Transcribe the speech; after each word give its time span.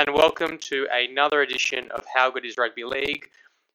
And 0.00 0.14
welcome 0.14 0.56
to 0.56 0.86
another 0.90 1.42
edition 1.42 1.90
of 1.90 2.02
How 2.14 2.30
Good 2.30 2.46
is 2.46 2.56
Rugby 2.56 2.84
League. 2.84 3.28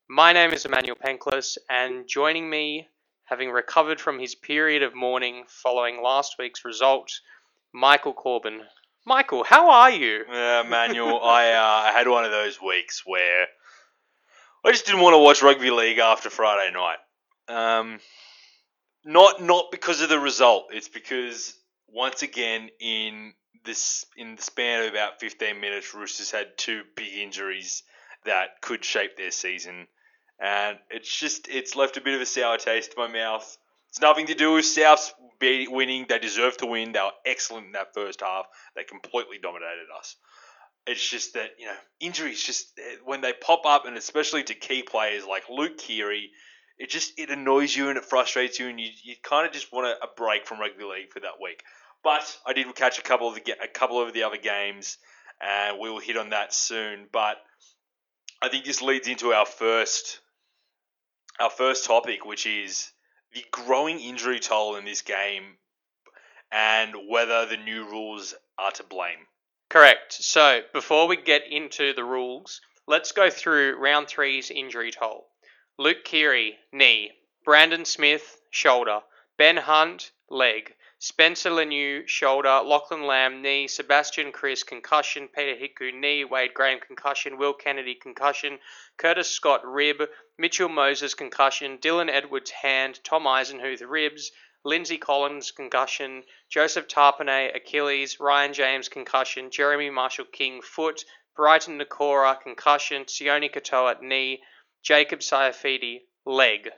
My 0.10 0.34
name 0.34 0.54
is 0.54 0.66
Emmanuel 0.66 0.96
Penklis, 0.96 1.56
and 1.70 2.08
joining 2.08 2.50
me, 2.50 2.88
having 3.26 3.52
recovered 3.52 4.02
from 4.02 4.18
his 4.18 4.34
period 4.34 4.82
of 4.82 4.96
mourning 4.96 5.44
following 5.48 6.02
last 6.02 6.38
week's 6.40 6.66
result, 6.66 7.12
Michael 7.76 8.14
Corbin. 8.14 8.62
Michael, 9.06 9.44
how 9.44 9.70
are 9.70 9.92
you? 9.92 10.24
Yeah, 10.28 10.64
Manuel, 10.68 11.20
I 11.24 11.52
uh, 11.52 11.90
I 11.90 11.92
had 11.96 12.08
one 12.08 12.26
of 12.26 12.32
those 12.32 12.60
weeks 12.60 13.04
where 13.06 13.46
I 14.66 14.72
just 14.72 14.88
didn't 14.88 15.02
want 15.02 15.14
to 15.14 15.20
watch 15.20 15.44
rugby 15.44 15.70
league 15.70 16.00
after 16.00 16.32
Friday 16.32 16.74
night. 16.74 16.98
Um, 17.50 18.00
not 19.04 19.44
not 19.44 19.66
because 19.70 20.02
of 20.02 20.10
the 20.10 20.20
result. 20.20 20.70
It's 20.72 20.90
because 20.90 21.54
once 21.88 22.24
again 22.24 22.70
in 22.80 23.34
this 23.64 24.06
in 24.18 24.36
the 24.36 24.42
span 24.42 24.86
of 24.86 24.92
about 24.92 25.20
15 25.20 25.60
minutes, 25.60 25.94
Roosters 25.94 26.32
had 26.32 26.58
two 26.58 26.84
big 26.96 27.14
injuries 27.14 27.84
that 28.26 28.62
could 28.62 28.84
shape 28.84 29.18
their 29.18 29.32
season, 29.32 29.88
and 30.40 30.78
it's 30.90 31.16
just 31.16 31.48
it's 31.48 31.76
left 31.76 31.98
a 31.98 32.02
bit 32.02 32.16
of 32.16 32.22
a 32.22 32.26
sour 32.26 32.58
taste 32.58 32.94
in 32.96 33.04
my 33.04 33.12
mouth. 33.12 33.58
It's 33.90 34.02
nothing 34.02 34.28
to 34.28 34.36
do 34.36 34.54
with 34.54 34.66
Souths 34.66 35.12
winning. 35.42 36.06
They 36.10 36.20
deserve 36.20 36.58
to 36.58 36.66
win. 36.66 36.92
They 36.92 37.00
were 37.00 37.12
excellent 37.26 37.68
in 37.68 37.72
that 37.74 37.94
first 37.94 38.22
half. 38.22 38.46
They 38.76 38.84
completely 38.84 39.38
dominated 39.38 39.88
us. 39.98 40.16
It's 40.88 41.08
just 41.10 41.34
that 41.36 41.52
you 41.58 41.66
know 41.66 41.76
injuries 42.00 42.44
just 42.44 42.80
when 43.06 43.22
they 43.22 43.34
pop 43.34 43.66
up, 43.66 43.86
and 43.86 43.98
especially 43.98 44.44
to 44.44 44.54
key 44.54 44.84
players 44.84 45.26
like 45.26 45.44
Luke 45.50 45.78
Keary, 45.78 46.32
it 46.78 46.90
just 46.90 47.18
it 47.18 47.30
annoys 47.30 47.76
you 47.76 47.90
and 47.90 47.98
it 47.98 48.06
frustrates 48.06 48.60
you, 48.60 48.68
and 48.68 48.80
you, 48.80 48.90
you 49.04 49.16
kind 49.24 49.48
of 49.48 49.54
just 49.54 49.72
want 49.72 49.88
a, 49.88 50.04
a 50.04 50.08
break 50.16 50.46
from 50.46 50.60
rugby 50.60 50.84
league 50.84 51.12
for 51.12 51.22
that 51.22 51.42
week. 51.42 51.64
But 52.06 52.38
I 52.46 52.54
did 52.54 52.74
catch 52.76 53.00
a 53.00 53.02
couple 53.02 53.28
of 53.28 53.34
the 53.34 53.56
a 53.60 53.68
couple 53.68 54.00
of 54.00 54.14
the 54.14 54.24
other 54.24 54.38
games, 54.38 55.00
and 55.42 55.80
we 55.80 55.90
will 55.90 56.00
hit 56.00 56.18
on 56.18 56.30
that 56.30 56.54
soon. 56.54 57.08
But 57.12 57.38
I 58.44 58.50
think 58.50 58.64
this 58.64 58.84
leads 58.84 59.08
into 59.08 59.34
our 59.34 59.48
first 59.48 60.20
our 61.40 61.50
first 61.50 61.84
topic, 61.84 62.24
which 62.24 62.46
is 62.46 62.92
the 63.34 63.44
growing 63.50 64.00
injury 64.00 64.40
toll 64.40 64.76
in 64.76 64.86
this 64.86 65.02
game, 65.02 65.58
and 66.52 66.94
whether 67.10 67.48
the 67.48 67.58
new 67.58 67.86
rules 67.86 68.36
are 68.60 68.72
to 68.74 68.84
blame. 68.84 69.26
Correct. 69.70 70.14
So, 70.14 70.62
before 70.74 71.08
we 71.08 71.18
get 71.18 71.52
into 71.52 71.94
the 71.94 72.04
rules, 72.04 72.62
let's 72.88 73.14
go 73.14 73.32
through 73.32 73.80
round 73.80 74.08
three's 74.10 74.52
injury 74.52 74.92
toll. 74.92 75.26
Luke 75.80 76.04
Keary, 76.06 76.60
knee. 76.72 77.14
Brandon 77.44 77.84
Smith, 77.84 78.40
shoulder. 78.52 79.00
Ben 79.40 79.58
Hunt, 79.58 80.12
leg. 80.30 80.76
Spencer 81.08 81.52
Leniu, 81.52 82.08
shoulder. 82.08 82.62
Lachlan 82.64 83.04
Lamb, 83.04 83.44
knee. 83.44 83.68
Sebastian 83.68 84.32
Kris, 84.32 84.64
concussion. 84.64 85.28
Peter 85.28 85.56
Hiku, 85.56 85.94
knee. 85.94 86.24
Wade 86.26 86.56
Graham, 86.56 86.80
concussion. 86.80 87.38
Will 87.38 87.54
Kennedy, 87.54 87.94
concussion. 87.94 88.58
Curtis 88.98 89.30
Scott, 89.30 89.64
rib. 89.64 90.02
Mitchell 90.40 90.68
Moses, 90.68 91.14
concussion. 91.14 91.78
Dylan 91.78 92.10
Edwards, 92.10 92.50
hand. 92.50 93.02
Tom 93.04 93.26
Eisenhuth, 93.26 93.88
ribs. 93.88 94.32
Lindsay 94.64 94.98
Collins, 94.98 95.52
concussion. 95.52 96.24
Joseph 96.50 96.88
Tapine, 96.88 97.56
Achilles. 97.56 98.20
Ryan 98.20 98.54
James, 98.54 98.90
concussion. 98.90 99.52
Jeremy 99.52 99.92
Marshall 99.92 100.26
King, 100.26 100.64
foot. 100.64 101.06
Briton 101.36 101.80
Nikora, 101.80 102.42
concussion. 102.42 103.06
Sione 103.06 103.54
Katoa, 103.54 104.02
knee. 104.02 104.42
Jacob 104.82 105.20
Saifiti, 105.20 106.02
leg. 106.26 106.72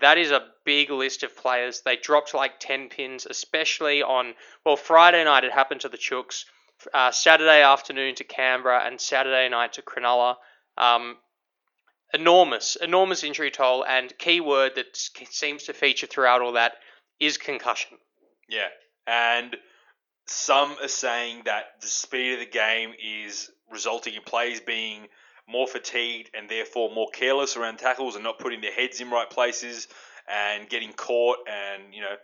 That 0.00 0.18
is 0.18 0.30
a 0.30 0.46
big 0.64 0.90
list 0.90 1.22
of 1.22 1.36
players. 1.36 1.82
They 1.84 1.96
dropped 1.96 2.34
like 2.34 2.60
10 2.60 2.88
pins, 2.88 3.26
especially 3.28 4.02
on, 4.02 4.34
well, 4.64 4.76
Friday 4.76 5.24
night 5.24 5.44
it 5.44 5.52
happened 5.52 5.80
to 5.80 5.88
the 5.88 5.98
Chooks, 5.98 6.44
uh, 6.94 7.10
Saturday 7.10 7.62
afternoon 7.62 8.14
to 8.16 8.24
Canberra, 8.24 8.84
and 8.86 9.00
Saturday 9.00 9.48
night 9.48 9.72
to 9.74 9.82
Cronulla. 9.82 10.36
Um, 10.76 11.16
enormous, 12.14 12.76
enormous 12.76 13.24
injury 13.24 13.50
toll, 13.50 13.84
and 13.84 14.16
key 14.18 14.40
word 14.40 14.72
that 14.76 14.96
seems 14.96 15.64
to 15.64 15.72
feature 15.72 16.06
throughout 16.06 16.42
all 16.42 16.52
that 16.52 16.74
is 17.20 17.36
concussion. 17.36 17.98
Yeah, 18.48 18.68
and 19.06 19.56
some 20.26 20.76
are 20.82 20.88
saying 20.88 21.42
that 21.44 21.80
the 21.80 21.86
speed 21.86 22.34
of 22.34 22.40
the 22.40 22.46
game 22.46 22.92
is 23.02 23.50
resulting 23.70 24.14
in 24.14 24.22
players 24.22 24.60
being 24.60 25.08
more 25.48 25.66
fatigued 25.66 26.30
and 26.34 26.48
therefore 26.48 26.94
more 26.94 27.08
careless 27.12 27.56
around 27.56 27.78
tackles 27.78 28.14
and 28.14 28.24
not 28.24 28.38
putting 28.38 28.60
their 28.60 28.72
heads 28.72 29.00
in 29.00 29.10
right 29.10 29.30
places 29.30 29.88
and 30.28 30.68
getting 30.68 30.92
caught 30.92 31.38
and 31.48 31.94
you 31.94 32.02
know 32.02 32.16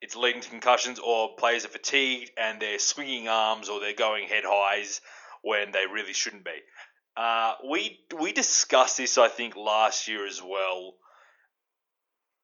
it's 0.00 0.16
leading 0.16 0.42
to 0.42 0.50
concussions 0.50 0.98
or 0.98 1.36
players 1.36 1.64
are 1.64 1.68
fatigued 1.68 2.32
and 2.36 2.60
they're 2.60 2.80
swinging 2.80 3.28
arms 3.28 3.68
or 3.68 3.78
they're 3.78 3.94
going 3.94 4.28
head 4.28 4.42
highs 4.44 5.00
when 5.42 5.70
they 5.70 5.84
really 5.92 6.12
shouldn't 6.12 6.44
be. 6.44 6.50
Uh, 7.16 7.54
we 7.70 8.00
we 8.20 8.32
discussed 8.32 8.96
this 8.96 9.16
I 9.16 9.28
think 9.28 9.54
last 9.54 10.08
year 10.08 10.26
as 10.26 10.42
well 10.42 10.94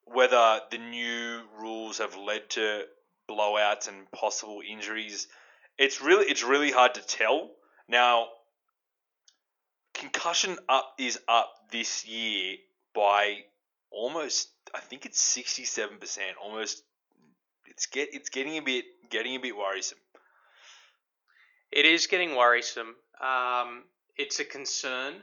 whether 0.05 0.60
the 0.70 0.78
new 0.78 1.43
rules 1.60 1.99
have 1.99 2.16
led 2.16 2.49
to 2.50 2.82
blowouts 3.28 3.88
and 3.88 4.10
possible 4.12 4.60
injuries. 4.69 5.26
It's 5.78 6.00
really 6.00 6.26
it's 6.26 6.44
really 6.44 6.70
hard 6.70 6.94
to 6.94 7.06
tell. 7.06 7.50
Now 7.88 8.28
concussion 9.99 10.57
up 10.69 10.95
is 10.99 11.19
up 11.29 11.53
this 11.71 12.07
year 12.07 12.57
by 12.95 13.39
almost 13.91 14.49
I 14.75 14.81
think 14.81 15.07
it's 15.07 15.21
sixty 15.21 15.65
seven 15.65 15.99
percent. 15.99 16.37
Almost 16.43 16.83
it's 17.67 17.87
get 17.87 18.11
it's 18.13 18.31
getting 18.31 18.57
a 18.57 18.63
bit 18.63 18.85
getting 19.11 19.37
a 19.37 19.39
bit 19.39 19.57
worrisome. 19.57 19.99
It 21.71 21.85
is 21.85 22.07
getting 22.07 22.35
worrisome. 22.35 22.95
Um, 23.21 23.85
it's 24.17 24.41
a 24.41 24.45
concern, 24.45 25.15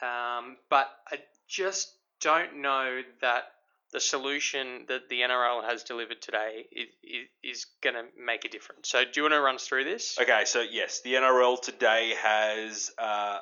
um, 0.00 0.56
but 0.70 0.88
I 1.10 1.18
just 1.48 1.92
don't 2.20 2.60
know 2.62 3.02
that 3.20 3.44
the 3.92 4.00
solution 4.00 4.84
that 4.88 5.08
the 5.08 5.20
NRL 5.20 5.64
has 5.64 5.82
delivered 5.82 6.20
today 6.20 6.66
is, 6.72 6.88
is 7.42 7.66
going 7.82 7.94
to 7.94 8.04
make 8.22 8.44
a 8.44 8.48
difference. 8.48 8.88
So, 8.88 9.04
do 9.04 9.10
you 9.16 9.22
want 9.22 9.34
to 9.34 9.40
run 9.40 9.54
us 9.54 9.66
through 9.66 9.84
this? 9.84 10.18
Okay, 10.20 10.42
so 10.44 10.60
yes, 10.60 11.00
the 11.00 11.14
NRL 11.14 11.60
today 11.60 12.14
has 12.22 12.90
uh, 12.98 13.38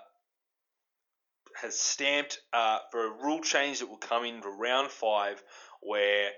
has 1.61 1.79
stamped 1.79 2.41
uh, 2.53 2.79
for 2.91 3.07
a 3.07 3.11
rule 3.11 3.41
change 3.41 3.79
that 3.81 3.89
will 3.89 3.97
come 3.97 4.25
in 4.25 4.43
for 4.43 4.51
round 4.51 4.91
five, 4.91 5.43
where 5.81 6.31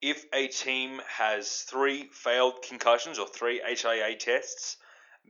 if 0.00 0.24
a 0.32 0.48
team 0.48 1.00
has 1.06 1.62
three 1.62 2.08
failed 2.12 2.62
concussions 2.68 3.18
or 3.18 3.28
three 3.28 3.60
HIA 3.64 4.16
tests, 4.16 4.76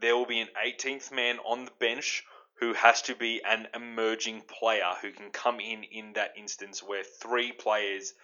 there 0.01 0.17
will 0.17 0.27
be 0.27 0.41
an 0.41 0.49
18th 0.67 1.13
man 1.13 1.39
on 1.41 1.67
the 1.67 1.71
bench 1.79 2.25
who 2.55 2.73
has 2.73 3.03
to 3.03 3.15
be 3.15 3.43
an 3.45 3.69
emerging 3.75 4.43
player 4.43 4.95
who 5.03 5.11
can 5.11 5.31
come 5.31 5.61
in 5.61 5.83
in 5.83 6.13
that 6.15 6.33
instance 6.37 6.83
where 6.83 7.05
three 7.05 7.53
players 7.53 8.15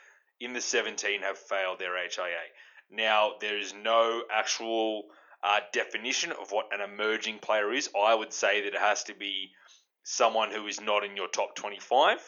in 0.41 0.53
the 0.53 0.61
17 0.61 1.23
have 1.23 1.37
failed 1.37 1.79
their 1.79 1.97
HIA. 1.97 2.47
Now, 2.91 3.33
there 3.41 3.59
is 3.59 3.75
no 3.75 4.23
actual 4.33 5.05
uh, 5.43 5.61
definition 5.73 6.33
of 6.33 6.53
what 6.53 6.73
an 6.73 6.81
emerging 6.81 7.41
player 7.41 7.73
is. 7.73 7.91
I 7.99 8.15
would 8.15 8.33
say 8.33 8.63
that 8.63 8.75
it 8.75 8.81
has 8.81 9.05
to 9.05 9.15
be 9.15 9.51
someone 10.03 10.51
who 10.53 10.67
is 10.67 10.81
not 10.81 11.05
in 11.05 11.17
your 11.17 11.29
top 11.29 11.55
25. 11.57 12.19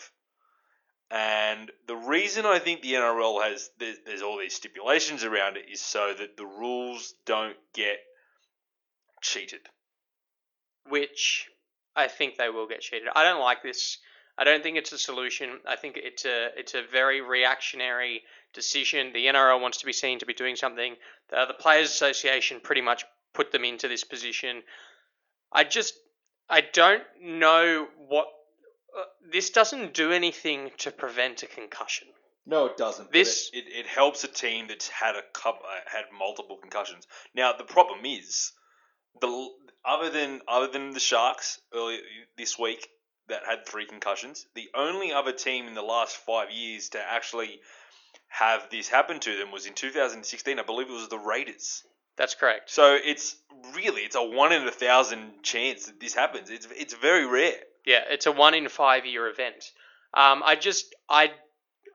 And 1.10 1.70
the 1.88 1.96
reason 1.96 2.46
I 2.46 2.60
think 2.60 2.82
the 2.82 2.92
NRL 2.92 3.42
has 3.42 3.70
there's, 3.78 4.22
all 4.22 4.38
these 4.38 4.54
stipulations 4.54 5.24
around 5.24 5.56
it 5.56 5.64
is 5.70 5.80
so 5.80 6.14
that 6.16 6.36
the 6.36 6.46
rules 6.46 7.14
don't 7.24 7.56
get 7.74 7.98
cheated. 9.20 9.60
Which 10.88 11.48
I 11.96 12.06
think 12.06 12.36
they 12.36 12.48
will 12.48 12.68
get 12.68 12.80
cheated. 12.80 13.08
I 13.14 13.24
don't 13.24 13.40
like 13.40 13.62
this. 13.62 13.98
I 14.38 14.44
don't 14.44 14.62
think 14.62 14.76
it's 14.76 14.92
a 14.92 14.98
solution. 14.98 15.58
I 15.66 15.74
think 15.74 15.96
it's 15.96 16.24
a 16.24 16.48
it's 16.56 16.74
a 16.74 16.82
very 16.90 17.20
reactionary 17.20 18.22
decision. 18.52 19.12
The 19.12 19.26
NRL 19.26 19.60
wants 19.60 19.78
to 19.78 19.86
be 19.86 19.92
seen 19.92 20.20
to 20.20 20.26
be 20.26 20.34
doing 20.34 20.54
something. 20.54 20.94
The, 21.30 21.46
the 21.46 21.54
Players 21.54 21.88
Association 21.88 22.60
pretty 22.62 22.82
much 22.82 23.04
put 23.34 23.50
them 23.50 23.64
into 23.64 23.88
this 23.88 24.04
position. 24.04 24.62
I 25.52 25.64
just 25.64 25.94
I 26.50 26.62
don't 26.62 27.04
know 27.22 27.86
what 28.08 28.26
uh, 28.98 29.04
this 29.32 29.50
doesn't 29.50 29.94
do 29.94 30.10
anything 30.10 30.70
to 30.78 30.90
prevent 30.90 31.44
a 31.44 31.46
concussion. 31.46 32.08
No, 32.44 32.66
it 32.66 32.76
doesn't. 32.76 33.12
This- 33.12 33.50
it, 33.52 33.64
it, 33.68 33.86
helps 33.86 34.24
a 34.24 34.28
team 34.28 34.66
that's 34.68 34.88
had 34.88 35.14
a 35.14 35.22
couple, 35.32 35.64
uh, 35.64 35.78
had 35.86 36.06
multiple 36.16 36.56
concussions. 36.56 37.06
Now 37.34 37.52
the 37.52 37.64
problem 37.64 38.04
is 38.04 38.52
the 39.20 39.48
other 39.84 40.10
than 40.10 40.40
other 40.48 40.66
than 40.66 40.90
the 40.90 41.00
Sharks 41.00 41.60
earlier 41.72 42.00
this 42.36 42.58
week 42.58 42.88
that 43.28 43.42
had 43.46 43.66
three 43.66 43.86
concussions, 43.86 44.46
the 44.54 44.68
only 44.74 45.12
other 45.12 45.32
team 45.32 45.68
in 45.68 45.74
the 45.74 45.82
last 45.82 46.16
five 46.16 46.50
years 46.50 46.88
to 46.90 47.00
actually 47.00 47.60
have 48.26 48.68
this 48.70 48.88
happen 48.88 49.20
to 49.20 49.36
them 49.36 49.52
was 49.52 49.66
in 49.66 49.74
2016. 49.74 50.58
I 50.58 50.62
believe 50.62 50.88
it 50.88 50.92
was 50.92 51.08
the 51.08 51.18
Raiders. 51.18 51.84
That's 52.20 52.34
correct. 52.34 52.68
So 52.68 52.98
it's 53.02 53.34
really 53.74 54.02
it's 54.02 54.14
a 54.14 54.22
one 54.22 54.52
in 54.52 54.68
a 54.68 54.70
thousand 54.70 55.42
chance 55.42 55.86
that 55.86 55.98
this 55.98 56.14
happens. 56.14 56.50
It's 56.50 56.68
it's 56.76 56.92
very 56.92 57.24
rare. 57.24 57.54
Yeah, 57.86 58.02
it's 58.10 58.26
a 58.26 58.32
one 58.32 58.52
in 58.52 58.68
five 58.68 59.06
year 59.06 59.26
event. 59.26 59.72
Um, 60.12 60.42
I 60.44 60.56
just 60.56 60.94
I 61.08 61.30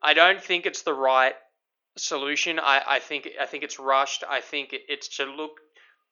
I 0.02 0.16
don't 0.16 0.42
think 0.42 0.66
it's 0.66 0.82
the 0.82 0.96
right 0.96 1.36
solution. 1.96 2.58
I, 2.58 2.82
I 2.88 3.00
think 3.00 3.30
I 3.40 3.46
think 3.46 3.64
it's 3.64 3.78
rushed. 3.78 4.24
I 4.28 4.42
think 4.42 4.70
it's 4.72 5.18
to 5.18 5.26
look 5.26 5.60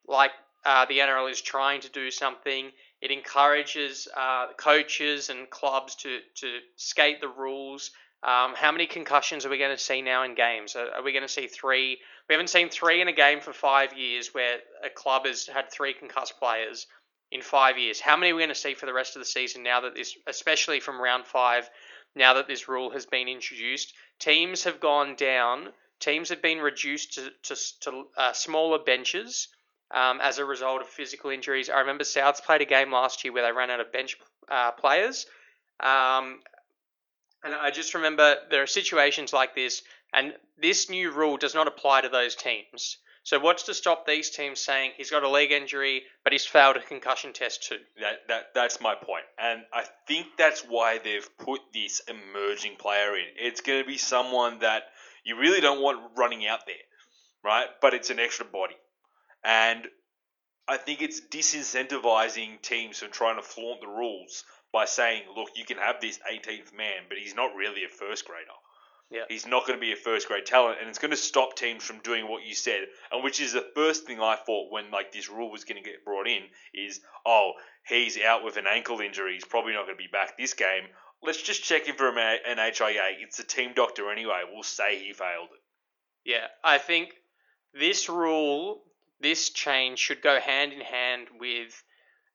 like 0.07 0.29
uh, 0.63 0.85
the 0.85 0.99
NRL 0.99 1.31
is 1.31 1.41
trying 1.41 1.81
to 1.81 1.89
do 1.89 2.11
something. 2.11 2.69
It 3.01 3.09
encourages 3.09 4.07
uh, 4.15 4.53
coaches 4.57 5.31
and 5.31 5.49
clubs 5.49 5.95
to 5.95 6.19
to 6.35 6.59
skate 6.75 7.19
the 7.19 7.29
rules. 7.29 7.89
Um, 8.23 8.53
how 8.55 8.71
many 8.71 8.87
concussions 8.87 9.45
are 9.45 9.49
we 9.49 9.57
going 9.57 9.75
to 9.75 9.83
see 9.83 10.01
now 10.01 10.23
in 10.23 10.33
games? 10.33 10.77
Are, 10.77 10.95
are 10.95 11.03
we 11.03 11.11
going 11.11 11.23
to 11.23 11.29
see 11.29 11.47
three? 11.47 11.97
We 12.29 12.33
haven't 12.33 12.49
seen 12.49 12.69
three 12.69 13.01
in 13.01 13.09
a 13.09 13.13
game 13.13 13.41
for 13.41 13.51
five 13.51 13.97
years 13.97 14.29
where 14.33 14.59
a 14.83 14.89
club 14.89 15.25
has 15.25 15.45
had 15.45 15.69
three 15.69 15.93
concussed 15.93 16.39
players 16.39 16.87
in 17.33 17.41
five 17.41 17.77
years. 17.77 17.99
How 17.99 18.15
many 18.15 18.31
are 18.31 18.35
we 18.35 18.41
going 18.41 18.49
to 18.49 18.55
see 18.55 18.75
for 18.75 18.85
the 18.85 18.93
rest 18.93 19.17
of 19.17 19.21
the 19.21 19.25
season 19.25 19.61
now 19.61 19.81
that 19.81 19.95
this, 19.95 20.15
especially 20.25 20.79
from 20.79 21.01
round 21.01 21.25
five, 21.25 21.69
now 22.15 22.35
that 22.35 22.47
this 22.47 22.69
rule 22.69 22.91
has 22.91 23.05
been 23.05 23.27
introduced? 23.27 23.93
Teams 24.19 24.63
have 24.63 24.79
gone 24.79 25.15
down. 25.15 25.67
Teams 25.99 26.29
have 26.29 26.41
been 26.41 26.59
reduced 26.59 27.15
to, 27.15 27.29
to, 27.43 27.55
to 27.81 28.03
uh, 28.15 28.31
smaller 28.31 28.79
benches 28.79 29.49
um, 29.91 30.21
as 30.21 30.37
a 30.37 30.45
result 30.45 30.81
of 30.81 30.87
physical 30.87 31.29
injuries. 31.29 31.69
I 31.69 31.81
remember 31.81 32.05
Souths 32.05 32.41
played 32.41 32.61
a 32.61 32.65
game 32.65 32.91
last 32.91 33.23
year 33.23 33.33
where 33.33 33.43
they 33.43 33.51
ran 33.51 33.69
out 33.69 33.81
of 33.81 33.91
bench 33.91 34.15
uh, 34.49 34.71
players. 34.71 35.25
Um, 35.79 36.39
and 37.43 37.53
I 37.53 37.71
just 37.71 37.93
remember 37.93 38.35
there 38.49 38.63
are 38.63 38.67
situations 38.67 39.33
like 39.33 39.55
this, 39.55 39.81
and 40.13 40.33
this 40.57 40.89
new 40.89 41.11
rule 41.11 41.37
does 41.37 41.55
not 41.55 41.67
apply 41.67 42.01
to 42.01 42.09
those 42.09 42.35
teams. 42.35 42.97
So 43.23 43.39
what's 43.39 43.63
to 43.63 43.73
stop 43.73 44.05
these 44.05 44.29
teams 44.29 44.59
saying 44.59 44.91
he's 44.97 45.09
got 45.09 45.23
a 45.23 45.29
leg 45.29 45.51
injury, 45.51 46.03
but 46.23 46.33
he's 46.33 46.45
failed 46.45 46.75
a 46.75 46.81
concussion 46.81 47.31
test 47.31 47.63
too? 47.63 47.79
That 48.01 48.27
that 48.27 48.53
that's 48.53 48.81
my 48.81 48.95
point, 48.95 49.23
and 49.39 49.61
I 49.73 49.85
think 50.07 50.27
that's 50.37 50.61
why 50.61 50.97
they've 50.97 51.29
put 51.37 51.61
this 51.73 52.01
emerging 52.07 52.75
player 52.77 53.15
in. 53.15 53.25
It's 53.37 53.61
going 53.61 53.81
to 53.81 53.87
be 53.87 53.97
someone 53.97 54.59
that 54.59 54.83
you 55.23 55.37
really 55.37 55.61
don't 55.61 55.81
want 55.81 56.01
running 56.17 56.45
out 56.45 56.65
there, 56.65 56.75
right? 57.43 57.67
But 57.81 57.93
it's 57.93 58.09
an 58.09 58.19
extra 58.19 58.45
body, 58.45 58.75
and 59.43 59.87
I 60.67 60.77
think 60.77 61.01
it's 61.01 61.21
disincentivizing 61.21 62.61
teams 62.61 62.99
from 62.99 63.11
trying 63.11 63.37
to 63.37 63.41
flaunt 63.41 63.81
the 63.81 63.87
rules 63.87 64.43
by 64.73 64.85
saying, 64.85 65.23
"Look, 65.35 65.51
you 65.55 65.63
can 65.63 65.77
have 65.77 66.01
this 66.01 66.19
18th 66.29 66.73
man, 66.73 67.03
but 67.07 67.17
he's 67.17 67.35
not 67.35 67.55
really 67.55 67.85
a 67.85 67.89
first 67.89 68.25
grader." 68.25 68.51
Yeah. 69.13 69.25
He's 69.29 69.45
not 69.45 69.67
going 69.67 69.77
to 69.77 69.81
be 69.81 69.93
a 69.93 69.95
first 69.95 70.27
grade 70.27 70.47
talent, 70.47 70.79
and 70.79 70.89
it's 70.89 70.97
going 70.97 71.11
to 71.11 71.17
stop 71.17 71.55
teams 71.55 71.83
from 71.83 71.99
doing 71.99 72.27
what 72.27 72.43
you 72.43 72.55
said, 72.55 72.87
and 73.11 73.23
which 73.23 73.39
is 73.39 73.53
the 73.53 73.69
first 73.75 74.07
thing 74.07 74.19
I 74.19 74.35
thought 74.35 74.71
when 74.71 74.89
like 74.89 75.11
this 75.11 75.29
rule 75.29 75.51
was 75.51 75.65
going 75.65 75.81
to 75.81 75.87
get 75.87 76.03
brought 76.03 76.27
in 76.27 76.41
is, 76.73 76.99
oh, 77.23 77.53
he's 77.87 78.19
out 78.19 78.43
with 78.43 78.57
an 78.57 78.65
ankle 78.67 79.01
injury, 79.01 79.35
he's 79.35 79.45
probably 79.45 79.73
not 79.73 79.85
going 79.85 79.97
to 79.97 80.03
be 80.03 80.09
back 80.11 80.35
this 80.35 80.55
game. 80.55 80.85
Let's 81.21 81.41
just 81.41 81.63
check 81.63 81.85
him 81.85 81.95
for 81.95 82.09
an 82.09 82.57
HIA. 82.57 83.17
It's 83.21 83.37
a 83.37 83.43
team 83.43 83.73
doctor 83.75 84.11
anyway. 84.11 84.41
We'll 84.51 84.63
say 84.63 84.97
he 84.97 85.13
failed 85.13 85.49
it. 85.53 85.61
Yeah, 86.25 86.47
I 86.63 86.79
think 86.79 87.13
this 87.73 88.09
rule, 88.09 88.81
this 89.19 89.51
change 89.51 89.99
should 89.99 90.23
go 90.23 90.39
hand 90.39 90.73
in 90.73 90.81
hand 90.81 91.27
with 91.39 91.83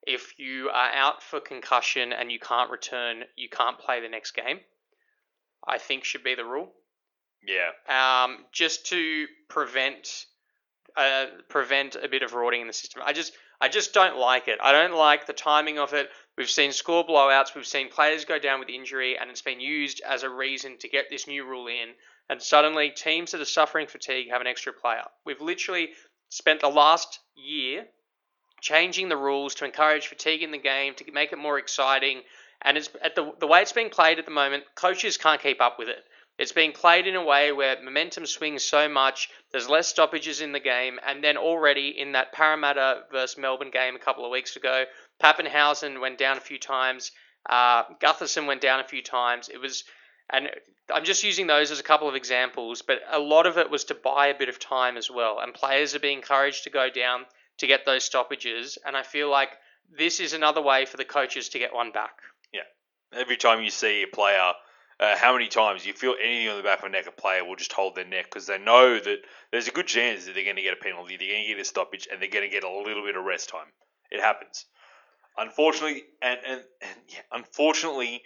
if 0.08 0.38
you 0.38 0.70
are 0.70 0.90
out 0.90 1.22
for 1.22 1.38
concussion 1.38 2.14
and 2.14 2.32
you 2.32 2.38
can't 2.38 2.70
return, 2.70 3.24
you 3.36 3.48
can't 3.50 3.78
play 3.78 4.00
the 4.00 4.08
next 4.08 4.32
game. 4.32 4.60
I 5.66 5.76
think 5.76 6.04
should 6.04 6.24
be 6.24 6.34
the 6.34 6.44
rule. 6.44 6.72
Yeah, 7.46 7.70
um, 8.24 8.38
just 8.50 8.86
to 8.86 9.26
prevent 9.48 10.26
uh, 10.96 11.26
prevent 11.48 11.94
a 11.94 12.08
bit 12.08 12.22
of 12.22 12.32
rotting 12.32 12.62
in 12.62 12.66
the 12.66 12.72
system. 12.72 13.02
I 13.04 13.12
just 13.12 13.34
I 13.60 13.68
just 13.68 13.92
don't 13.92 14.16
like 14.16 14.48
it. 14.48 14.58
I 14.62 14.72
don't 14.72 14.96
like 14.96 15.26
the 15.26 15.34
timing 15.34 15.78
of 15.78 15.92
it. 15.92 16.08
We've 16.38 16.48
seen 16.48 16.72
score 16.72 17.06
blowouts. 17.06 17.54
We've 17.54 17.66
seen 17.66 17.90
players 17.90 18.24
go 18.24 18.38
down 18.38 18.60
with 18.60 18.70
injury, 18.70 19.18
and 19.18 19.30
it's 19.30 19.42
been 19.42 19.60
used 19.60 20.00
as 20.08 20.22
a 20.22 20.30
reason 20.30 20.78
to 20.78 20.88
get 20.88 21.10
this 21.10 21.26
new 21.26 21.44
rule 21.44 21.66
in. 21.66 21.90
And 22.30 22.40
suddenly, 22.40 22.90
teams 22.90 23.32
that 23.32 23.40
are 23.40 23.46
suffering 23.46 23.86
fatigue 23.86 24.30
have 24.30 24.40
an 24.40 24.46
extra 24.46 24.72
player. 24.72 25.04
We've 25.26 25.40
literally 25.40 25.90
spent 26.30 26.60
the 26.60 26.68
last 26.68 27.20
year 27.36 27.86
changing 28.60 29.08
the 29.08 29.16
rules 29.16 29.54
to 29.56 29.64
encourage 29.64 30.06
fatigue 30.06 30.42
in 30.42 30.50
the 30.50 30.58
game, 30.58 30.94
to 30.94 31.12
make 31.12 31.32
it 31.32 31.38
more 31.38 31.58
exciting. 31.58 32.22
And 32.62 32.76
it's 32.76 32.90
at 33.02 33.14
the 33.14 33.32
the 33.38 33.46
way 33.46 33.62
it's 33.62 33.72
being 33.72 33.90
played 33.90 34.18
at 34.18 34.24
the 34.24 34.30
moment, 34.30 34.64
coaches 34.74 35.16
can't 35.16 35.40
keep 35.40 35.60
up 35.60 35.78
with 35.78 35.88
it. 35.88 36.04
It's 36.38 36.52
being 36.52 36.70
played 36.70 37.08
in 37.08 37.16
a 37.16 37.24
way 37.24 37.50
where 37.50 37.82
momentum 37.82 38.24
swings 38.24 38.62
so 38.62 38.88
much, 38.88 39.28
there's 39.50 39.68
less 39.68 39.88
stoppages 39.88 40.40
in 40.40 40.52
the 40.52 40.60
game, 40.60 41.00
and 41.04 41.22
then 41.22 41.36
already 41.36 41.88
in 41.98 42.12
that 42.12 42.32
Parramatta 42.32 43.02
versus 43.10 43.36
Melbourne 43.36 43.72
game 43.72 43.96
a 43.96 43.98
couple 43.98 44.24
of 44.24 44.30
weeks 44.30 44.54
ago, 44.54 44.84
Papenhuyzen 45.20 46.00
went 46.00 46.16
down 46.16 46.36
a 46.36 46.40
few 46.40 46.58
times, 46.58 47.10
uh, 47.50 47.82
Gutherson 48.00 48.46
went 48.46 48.60
down 48.60 48.78
a 48.78 48.84
few 48.84 49.02
times. 49.02 49.48
It 49.48 49.58
was, 49.58 49.82
and 50.30 50.48
I'm 50.94 51.04
just 51.04 51.24
using 51.24 51.48
those 51.48 51.72
as 51.72 51.80
a 51.80 51.84
couple 51.84 52.08
of 52.08 52.14
examples, 52.14 52.82
but 52.82 53.00
a 53.10 53.18
lot 53.18 53.46
of 53.46 53.58
it 53.58 53.68
was 53.68 53.84
to 53.84 53.96
buy 53.96 54.28
a 54.28 54.38
bit 54.38 54.48
of 54.48 54.60
time 54.60 54.96
as 54.96 55.10
well, 55.10 55.40
and 55.40 55.52
players 55.52 55.96
are 55.96 56.00
being 56.00 56.18
encouraged 56.18 56.64
to 56.64 56.70
go 56.70 56.88
down 56.88 57.26
to 57.58 57.66
get 57.66 57.84
those 57.84 58.04
stoppages, 58.04 58.78
and 58.86 58.96
I 58.96 59.02
feel 59.02 59.30
like 59.30 59.50
this 59.96 60.20
is 60.20 60.32
another 60.32 60.62
way 60.62 60.84
for 60.84 60.96
the 60.96 61.04
coaches 61.04 61.48
to 61.50 61.58
get 61.58 61.74
one 61.74 61.92
back. 61.92 62.18
Yeah. 62.52 62.62
Every 63.12 63.36
time 63.36 63.62
you 63.62 63.70
see 63.70 64.02
a 64.02 64.06
player, 64.06 64.52
uh, 65.00 65.16
how 65.16 65.32
many 65.32 65.48
times 65.48 65.86
you 65.86 65.92
feel 65.92 66.14
anything 66.22 66.48
on 66.48 66.56
the 66.56 66.62
back 66.62 66.80
of 66.80 66.86
a 66.86 66.88
neck, 66.88 67.06
a 67.06 67.12
player 67.12 67.44
will 67.44 67.56
just 67.56 67.72
hold 67.72 67.94
their 67.94 68.04
neck 68.04 68.26
because 68.26 68.46
they 68.46 68.58
know 68.58 68.98
that 68.98 69.18
there's 69.50 69.68
a 69.68 69.72
good 69.72 69.86
chance 69.86 70.26
that 70.26 70.34
they're 70.34 70.44
going 70.44 70.56
to 70.56 70.62
get 70.62 70.74
a 70.74 70.82
penalty, 70.82 71.16
they're 71.16 71.28
going 71.28 71.42
to 71.42 71.54
get 71.54 71.60
a 71.60 71.64
stoppage, 71.64 72.08
and 72.10 72.20
they're 72.20 72.30
going 72.30 72.48
to 72.48 72.52
get 72.52 72.64
a 72.64 72.70
little 72.70 73.04
bit 73.04 73.16
of 73.16 73.24
rest 73.24 73.48
time. 73.48 73.68
It 74.10 74.20
happens. 74.20 74.64
Unfortunately, 75.36 76.02
and, 76.20 76.40
and, 76.44 76.60
and 76.82 76.96
yeah, 77.08 77.20
unfortunately, 77.32 78.22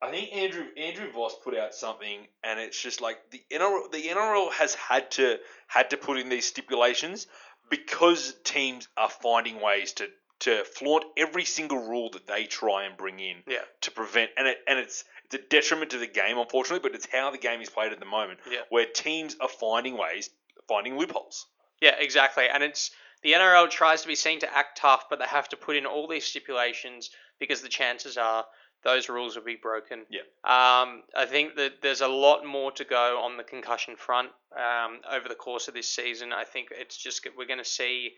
I 0.00 0.10
think 0.10 0.32
Andrew 0.32 0.64
Andrew 0.76 1.10
Voss 1.12 1.36
put 1.42 1.56
out 1.56 1.74
something, 1.74 2.26
and 2.42 2.58
it's 2.58 2.80
just 2.80 3.00
like 3.00 3.18
the 3.30 3.40
NRL, 3.52 3.90
the 3.90 4.02
NRL 4.02 4.52
has 4.52 4.74
had 4.74 5.10
to 5.12 5.38
had 5.68 5.90
to 5.90 5.96
put 5.96 6.18
in 6.18 6.28
these 6.28 6.44
stipulations 6.44 7.28
because 7.72 8.34
teams 8.44 8.86
are 8.98 9.08
finding 9.08 9.60
ways 9.60 9.94
to 9.94 10.06
to 10.40 10.64
flaunt 10.64 11.04
every 11.16 11.44
single 11.44 11.78
rule 11.78 12.10
that 12.10 12.26
they 12.26 12.44
try 12.44 12.84
and 12.84 12.96
bring 12.96 13.18
in 13.20 13.42
Yeah. 13.46 13.62
to 13.82 13.90
prevent 13.90 14.30
and 14.36 14.46
it 14.46 14.58
and 14.68 14.78
it's 14.78 15.04
it's 15.24 15.34
a 15.36 15.38
detriment 15.48 15.92
to 15.92 15.98
the 15.98 16.06
game 16.06 16.36
unfortunately 16.36 16.86
but 16.86 16.94
it's 16.94 17.06
how 17.10 17.30
the 17.30 17.38
game 17.38 17.60
is 17.62 17.70
played 17.70 17.92
at 17.92 18.00
the 18.00 18.06
moment 18.06 18.40
Yeah. 18.50 18.60
where 18.68 18.84
teams 18.84 19.36
are 19.40 19.48
finding 19.48 19.96
ways 19.96 20.28
finding 20.68 20.98
loopholes 20.98 21.46
Yeah, 21.80 21.96
exactly. 21.98 22.46
And 22.48 22.62
it's 22.62 22.90
the 23.22 23.32
NRL 23.32 23.70
tries 23.70 24.02
to 24.02 24.08
be 24.08 24.14
seen 24.16 24.40
to 24.40 24.52
act 24.56 24.78
tough, 24.78 25.04
but 25.08 25.18
they 25.18 25.24
have 25.26 25.48
to 25.48 25.56
put 25.56 25.76
in 25.76 25.86
all 25.86 26.06
these 26.08 26.24
stipulations 26.26 27.10
because 27.40 27.62
the 27.62 27.68
chances 27.68 28.16
are 28.18 28.44
those 28.84 29.08
rules 29.08 29.36
will 29.36 29.44
be 29.44 29.56
broken. 29.56 30.04
Yeah. 30.10 30.20
Um, 30.44 31.02
I 31.16 31.26
think 31.26 31.56
that 31.56 31.82
there's 31.82 32.00
a 32.00 32.08
lot 32.08 32.44
more 32.44 32.72
to 32.72 32.84
go 32.84 33.20
on 33.22 33.36
the 33.36 33.44
concussion 33.44 33.96
front 33.96 34.30
um, 34.56 35.00
over 35.10 35.28
the 35.28 35.34
course 35.34 35.68
of 35.68 35.74
this 35.74 35.88
season. 35.88 36.32
I 36.32 36.44
think 36.44 36.68
it's 36.72 36.96
just 36.96 37.26
we're 37.36 37.46
going 37.46 37.58
to 37.58 37.64
see 37.64 38.12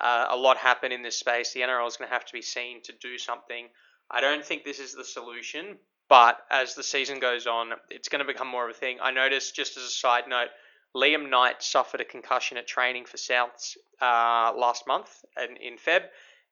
uh, 0.00 0.26
a 0.30 0.36
lot 0.36 0.56
happen 0.56 0.92
in 0.92 1.02
this 1.02 1.16
space. 1.16 1.52
The 1.52 1.60
NRL 1.60 1.86
is 1.86 1.96
going 1.96 2.08
to 2.08 2.14
have 2.14 2.24
to 2.26 2.32
be 2.32 2.42
seen 2.42 2.82
to 2.82 2.92
do 3.00 3.18
something. 3.18 3.68
I 4.10 4.20
don't 4.20 4.44
think 4.44 4.64
this 4.64 4.78
is 4.78 4.94
the 4.94 5.04
solution, 5.04 5.76
but 6.08 6.38
as 6.50 6.74
the 6.74 6.82
season 6.82 7.20
goes 7.20 7.46
on, 7.46 7.72
it's 7.90 8.08
going 8.08 8.24
to 8.24 8.32
become 8.32 8.48
more 8.48 8.68
of 8.68 8.74
a 8.74 8.78
thing. 8.78 8.98
I 9.02 9.10
noticed, 9.10 9.54
just 9.54 9.76
as 9.76 9.84
a 9.84 9.90
side 9.90 10.24
note, 10.26 10.48
Liam 10.96 11.28
Knight 11.28 11.62
suffered 11.62 12.00
a 12.00 12.04
concussion 12.04 12.56
at 12.56 12.66
training 12.66 13.04
for 13.04 13.18
Souths 13.18 13.76
uh, 14.00 14.52
last 14.56 14.86
month 14.86 15.24
in, 15.36 15.56
in 15.56 15.76
Feb 15.76 16.04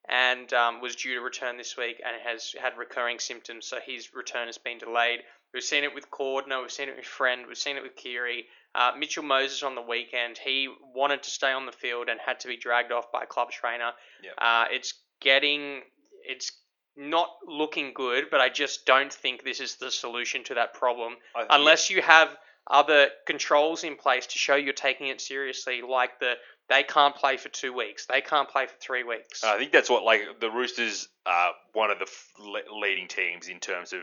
and 0.09 0.53
um, 0.53 0.81
was 0.81 0.97
due 0.97 1.15
to 1.15 1.21
return 1.21 1.57
this 1.57 1.77
week 1.77 2.01
and 2.05 2.15
has 2.23 2.55
had 2.61 2.77
recurring 2.79 3.19
symptoms, 3.19 3.67
so 3.67 3.79
his 3.85 4.15
return 4.15 4.47
has 4.47 4.59
been 4.59 4.79
delayed. 4.79 5.21
We've 5.53 5.63
seen 5.63 5.85
it 5.85 5.95
with 5.95 6.11
Cordner, 6.11 6.61
we've 6.61 6.71
seen 6.71 6.89
it 6.89 6.97
with 6.97 7.07
Friend, 7.07 7.47
we've 7.47 7.57
seen 7.57 7.77
it 7.77 7.83
with 7.83 7.97
Keary. 7.97 8.47
Uh, 8.75 8.93
Mitchell 8.99 9.23
Moses 9.23 9.63
on 9.63 9.75
the 9.75 9.83
weekend, 9.83 10.39
he 10.39 10.69
wanted 10.95 11.23
to 11.23 11.31
stay 11.31 11.53
on 11.53 11.67
the 11.67 11.73
field 11.73 12.09
and 12.09 12.21
had 12.25 12.41
to 12.41 12.49
be 12.49 12.57
dragged 12.57 12.93
off 12.93 13.11
by 13.11 13.23
a 13.23 13.27
club 13.27 13.51
trainer. 13.51 13.93
Yep. 14.23 14.35
Uh, 14.39 14.65
it's 14.71 14.95
getting, 15.21 15.81
it's 16.29 16.53
not 16.97 17.29
looking 17.47 17.93
good, 17.95 18.27
but 18.31 18.41
I 18.41 18.49
just 18.49 18.87
don't 18.87 19.13
think 19.13 19.45
this 19.45 19.61
is 19.61 19.77
the 19.77 19.91
solution 19.91 20.45
to 20.45 20.55
that 20.55 20.75
problem 20.75 21.15
unless 21.51 21.91
you 21.91 22.03
have 22.03 22.37
other 22.69 23.09
controls 23.27 23.85
in 23.85 23.97
place 23.97 24.27
to 24.27 24.39
show 24.39 24.57
you're 24.57 24.73
taking 24.73 25.09
it 25.09 25.21
seriously, 25.21 25.83
like 25.83 26.19
the 26.19 26.35
they 26.69 26.83
can't 26.83 27.15
play 27.15 27.37
for 27.37 27.49
two 27.49 27.73
weeks, 27.73 28.07
they 28.07 28.21
can't 28.21 28.49
play 28.49 28.67
for 28.67 28.75
three 28.81 29.05
weeks. 29.05 29.45
I 29.45 29.59
think 29.59 29.73
that's 29.73 29.91
what 29.91 30.03
like 30.05 30.41
the 30.41 30.51
Roosters 30.51 31.09
are 31.25 31.53
one 31.73 31.91
of 31.91 31.99
the 31.99 32.05
f- 32.07 32.33
leading 32.73 33.09
teams 33.09 33.49
in 33.49 33.61
terms 33.61 33.93
of 33.93 34.01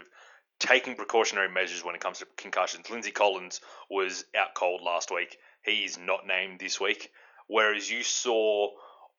taking 0.60 0.96
precautionary 0.96 1.50
measures 1.50 1.84
when 1.84 1.96
it 1.96 2.02
comes 2.02 2.20
to 2.20 2.28
concussions. 2.38 2.90
Lindsay 2.90 3.12
Collins 3.12 3.60
was 3.90 4.26
out 4.38 4.54
cold 4.56 4.82
last 4.82 5.12
week. 5.12 5.38
He 5.64 5.84
is 5.84 5.98
not 5.98 6.26
named 6.28 6.60
this 6.60 6.80
week. 6.80 7.12
Whereas 7.48 7.90
you 7.90 8.04
saw 8.04 8.70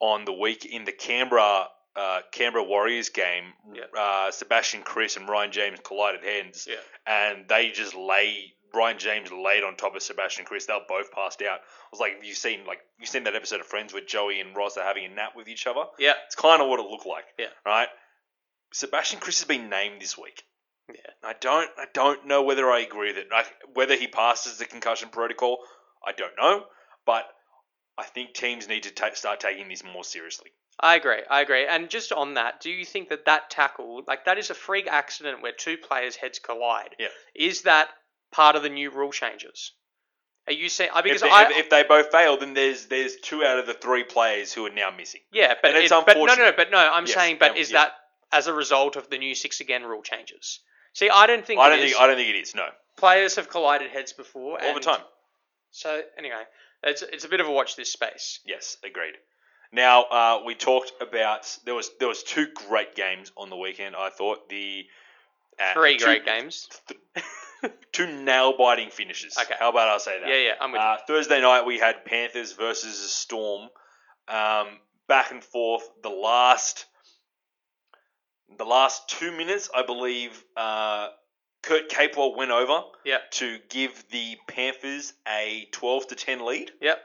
on 0.00 0.24
the 0.24 0.32
week 0.32 0.64
in 0.64 0.84
the 0.84 0.92
Canberra 0.92 1.68
uh, 1.96 2.20
Canberra 2.32 2.64
Warriors 2.64 3.10
game, 3.10 3.44
Yeah. 3.72 3.84
uh, 3.96 4.30
Sebastian 4.32 4.82
Kris 4.82 5.16
and 5.16 5.28
Ryan 5.28 5.52
James 5.52 5.78
collided 5.84 6.24
heads, 6.24 6.66
Yeah. 6.68 6.76
and 7.06 7.46
they 7.48 7.70
just 7.70 7.94
lay. 7.94 8.52
Ryan 8.74 8.98
James 8.98 9.30
laid 9.32 9.62
on 9.62 9.76
top 9.76 9.94
of 9.94 10.02
Sebastian 10.02 10.44
Kris. 10.44 10.66
They 10.66 10.78
both 10.88 11.12
passed 11.12 11.42
out. 11.42 11.60
I 11.60 11.88
was 11.92 12.00
like, 12.00 12.12
you 12.22 12.34
seen 12.34 12.66
like 12.66 12.80
you 12.98 13.06
seen 13.06 13.24
that 13.24 13.34
episode 13.34 13.60
of 13.60 13.66
Friends 13.66 13.92
where 13.92 14.04
Joey 14.04 14.40
and 14.40 14.56
Ross 14.56 14.76
are 14.76 14.84
having 14.84 15.04
a 15.04 15.08
nap 15.08 15.32
with 15.36 15.48
each 15.48 15.66
other? 15.66 15.84
Yeah. 15.98 16.14
It's 16.26 16.34
kind 16.34 16.60
of 16.60 16.68
what 16.68 16.80
it 16.80 16.86
looked 16.86 17.06
like. 17.06 17.24
Yeah. 17.38 17.46
Right. 17.64 17.88
Sebastian 18.72 19.20
Kris 19.20 19.40
has 19.40 19.48
been 19.48 19.70
named 19.70 20.00
this 20.00 20.18
week. 20.18 20.42
Yeah. 20.88 20.96
I 21.22 21.34
don't. 21.40 21.70
I 21.78 21.86
don't 21.92 22.26
know 22.26 22.42
whether 22.42 22.70
I 22.70 22.80
agree 22.80 23.08
with 23.08 23.18
it. 23.18 23.28
I, 23.32 23.44
whether 23.72 23.96
he 23.96 24.06
passes 24.06 24.58
the 24.58 24.64
concussion 24.64 25.08
protocol, 25.08 25.58
I 26.06 26.12
don't 26.12 26.36
know. 26.38 26.64
But 27.06 27.24
I 27.96 28.04
think 28.04 28.34
teams 28.34 28.68
need 28.68 28.84
to 28.84 28.90
ta- 28.90 29.10
start 29.14 29.40
taking 29.40 29.68
this 29.68 29.84
more 29.84 30.04
seriously. 30.04 30.50
I 30.80 30.96
agree. 30.96 31.20
I 31.30 31.40
agree. 31.40 31.66
And 31.66 31.88
just 31.88 32.12
on 32.12 32.34
that, 32.34 32.60
do 32.60 32.70
you 32.70 32.84
think 32.84 33.08
that 33.10 33.26
that 33.26 33.48
tackle, 33.48 34.02
like 34.08 34.24
that 34.24 34.38
is 34.38 34.50
a 34.50 34.54
freak 34.54 34.88
accident 34.88 35.40
where 35.40 35.52
two 35.52 35.76
players' 35.76 36.16
heads 36.16 36.40
collide? 36.40 36.96
Yeah. 36.98 37.08
Is 37.34 37.62
that 37.62 37.88
part 38.34 38.56
of 38.56 38.62
the 38.62 38.68
new 38.68 38.90
rule 38.90 39.12
changes? 39.12 39.72
Are 40.46 40.52
you 40.52 40.68
saying? 40.68 40.90
Because 41.02 41.22
if, 41.22 41.28
they, 41.28 41.30
I, 41.30 41.42
if, 41.44 41.56
if 41.56 41.70
they 41.70 41.84
both 41.84 42.10
fail, 42.10 42.36
then 42.36 42.52
there's 42.52 42.86
there's 42.86 43.16
two 43.16 43.42
out 43.44 43.58
of 43.58 43.66
the 43.66 43.72
three 43.74 44.04
players 44.04 44.52
who 44.52 44.66
are 44.66 44.70
now 44.70 44.90
missing. 44.90 45.20
yeah, 45.32 45.54
but 45.62 45.74
it- 45.74 45.88
but 45.90 46.16
no, 46.16 46.24
no, 46.26 46.34
no, 46.34 46.52
but 46.54 46.70
no. 46.70 46.78
I'm 46.78 47.06
Yes, 47.06 47.14
saying, 47.14 47.36
but 47.40 47.56
is 47.56 47.70
yeah. 47.70 47.78
that 47.84 47.92
as 48.32 48.46
a 48.46 48.52
result 48.52 48.96
of 48.96 49.08
the 49.08 49.16
new 49.18 49.34
six 49.34 49.60
again 49.60 49.84
rule 49.84 50.02
changes? 50.02 50.60
See, 50.92 51.08
I 51.08 51.26
don't 51.26 51.46
think 51.46 51.60
I 51.60 51.66
it 51.68 51.70
don't 51.70 51.78
is. 51.80 51.92
think 51.92 52.02
I 52.02 52.06
don't 52.06 52.16
think 52.16 52.28
it 52.28 52.38
is. 52.38 52.54
No, 52.54 52.66
players 52.98 53.36
have 53.36 53.48
collided 53.48 53.90
heads 53.90 54.12
before 54.12 54.62
all 54.62 54.74
the 54.74 54.80
time. 54.80 55.00
So 55.70 56.02
anyway, 56.18 56.42
it's 56.82 57.00
it's 57.02 57.24
a 57.24 57.28
bit 57.28 57.40
of 57.40 57.46
a 57.46 57.50
watch 57.52 57.74
this 57.76 57.90
space. 57.90 58.40
Yes, 58.44 58.76
agreed. 58.84 59.14
Now 59.72 60.02
uh, 60.02 60.42
we 60.44 60.54
talked 60.54 60.92
about 61.00 61.56
there 61.64 61.74
was 61.74 61.90
there 61.98 62.08
was 62.08 62.22
two 62.22 62.46
great 62.68 62.94
games 62.94 63.32
on 63.36 63.48
the 63.48 63.56
weekend. 63.56 63.96
I 63.96 64.10
thought 64.10 64.48
the 64.50 64.84
uh, 65.58 65.72
Three 65.72 65.96
two- 65.96 66.04
great 66.04 66.24
games. 66.26 66.68
two 67.92 68.06
nail 68.24 68.56
biting 68.56 68.90
finishes. 68.90 69.36
Okay. 69.38 69.54
how 69.58 69.70
about 69.70 69.88
I 69.88 69.98
say 69.98 70.20
that? 70.20 70.28
Yeah, 70.28 70.36
yeah, 70.36 70.52
I'm 70.60 70.72
with 70.72 70.80
Uh, 70.80 70.96
Thursday 71.06 71.40
night 71.40 71.64
we 71.66 71.78
had 71.78 72.04
Panthers 72.04 72.52
versus 72.52 73.00
the 73.02 73.08
Storm, 73.08 73.68
um, 74.28 74.78
back 75.08 75.30
and 75.30 75.42
forth. 75.42 75.88
The 76.02 76.08
last, 76.10 76.86
the 78.56 78.64
last 78.64 79.08
two 79.08 79.32
minutes, 79.32 79.68
I 79.74 79.82
believe, 79.84 80.42
uh, 80.56 81.08
Kurt 81.62 81.88
Capewell 81.88 82.36
went 82.36 82.50
over 82.50 82.82
Yeah. 83.04 83.18
to 83.32 83.58
give 83.70 84.04
the 84.10 84.36
Panthers 84.46 85.12
a 85.26 85.66
twelve 85.72 86.06
to 86.08 86.14
ten 86.14 86.44
lead. 86.44 86.70
Yep. 86.80 86.98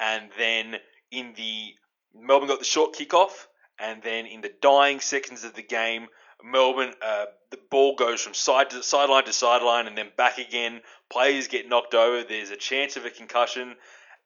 And 0.00 0.30
then 0.36 0.76
in 1.12 1.32
the 1.34 1.74
Melbourne 2.12 2.48
got 2.48 2.58
the 2.58 2.64
short 2.64 2.94
kickoff, 2.94 3.46
and 3.78 4.02
then 4.02 4.26
in 4.26 4.40
the 4.40 4.52
dying 4.60 5.00
seconds 5.00 5.44
of 5.44 5.54
the 5.54 5.62
game, 5.62 6.08
Melbourne 6.44 6.92
uh, 7.02 7.26
the 7.50 7.58
ball 7.70 7.94
goes 7.96 8.20
from 8.20 8.34
side 8.34 8.70
to 8.70 8.82
sideline 8.82 9.24
to 9.24 9.32
sideline, 9.32 9.86
and 9.86 9.96
then 9.96 10.10
back 10.16 10.38
again. 10.38 10.80
Players 11.10 11.48
get 11.48 11.68
knocked 11.68 11.94
over. 11.94 12.22
There's 12.24 12.50
a 12.50 12.56
chance 12.56 12.96
of 12.96 13.04
a 13.04 13.10
concussion, 13.10 13.76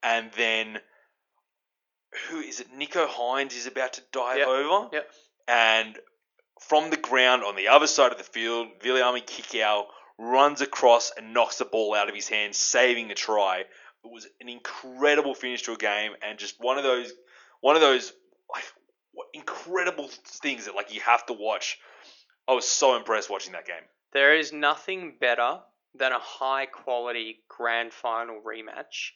and 0.02 0.30
then 0.36 0.78
who 2.28 2.40
is 2.40 2.60
it? 2.60 2.68
Nicho 2.76 3.06
Hynes 3.06 3.56
is 3.56 3.66
about 3.66 3.94
to 3.94 4.02
dive 4.12 4.38
Yep, 4.38 4.48
over, 4.48 4.88
yep. 4.92 5.10
and 5.46 5.98
from 6.60 6.90
the 6.90 6.96
ground 6.96 7.44
on 7.44 7.54
the 7.54 7.68
other 7.68 7.86
side 7.86 8.10
of 8.12 8.18
the 8.18 8.24
field, 8.24 8.68
Viliame 8.82 9.24
Kikau 9.24 9.84
runs 10.18 10.60
across 10.60 11.12
and 11.16 11.32
knocks 11.32 11.58
the 11.58 11.64
ball 11.64 11.94
out 11.94 12.08
of 12.08 12.14
his 12.14 12.28
hands, 12.28 12.56
saving 12.56 13.08
the 13.08 13.14
try. 13.14 13.60
It 13.60 13.66
was 14.10 14.26
an 14.40 14.48
incredible 14.48 15.34
finish 15.34 15.62
to 15.62 15.72
a 15.72 15.76
game, 15.76 16.12
and 16.22 16.38
just 16.38 16.56
one 16.58 16.78
of 16.78 16.84
those, 16.84 17.12
one 17.60 17.76
of 17.76 17.82
those 17.82 18.12
like 18.52 18.64
incredible 19.34 20.08
things 20.08 20.64
that 20.64 20.74
like 20.74 20.92
you 20.92 21.00
have 21.02 21.24
to 21.26 21.32
watch. 21.32 21.78
I 22.48 22.54
was 22.54 22.66
so 22.66 22.96
impressed 22.96 23.28
watching 23.28 23.52
that 23.52 23.66
game. 23.66 23.84
There 24.12 24.34
is 24.34 24.52
nothing 24.52 25.16
better 25.20 25.58
than 25.94 26.12
a 26.12 26.18
high 26.18 26.66
quality 26.66 27.40
grand 27.48 27.92
final 27.92 28.40
rematch. 28.40 29.10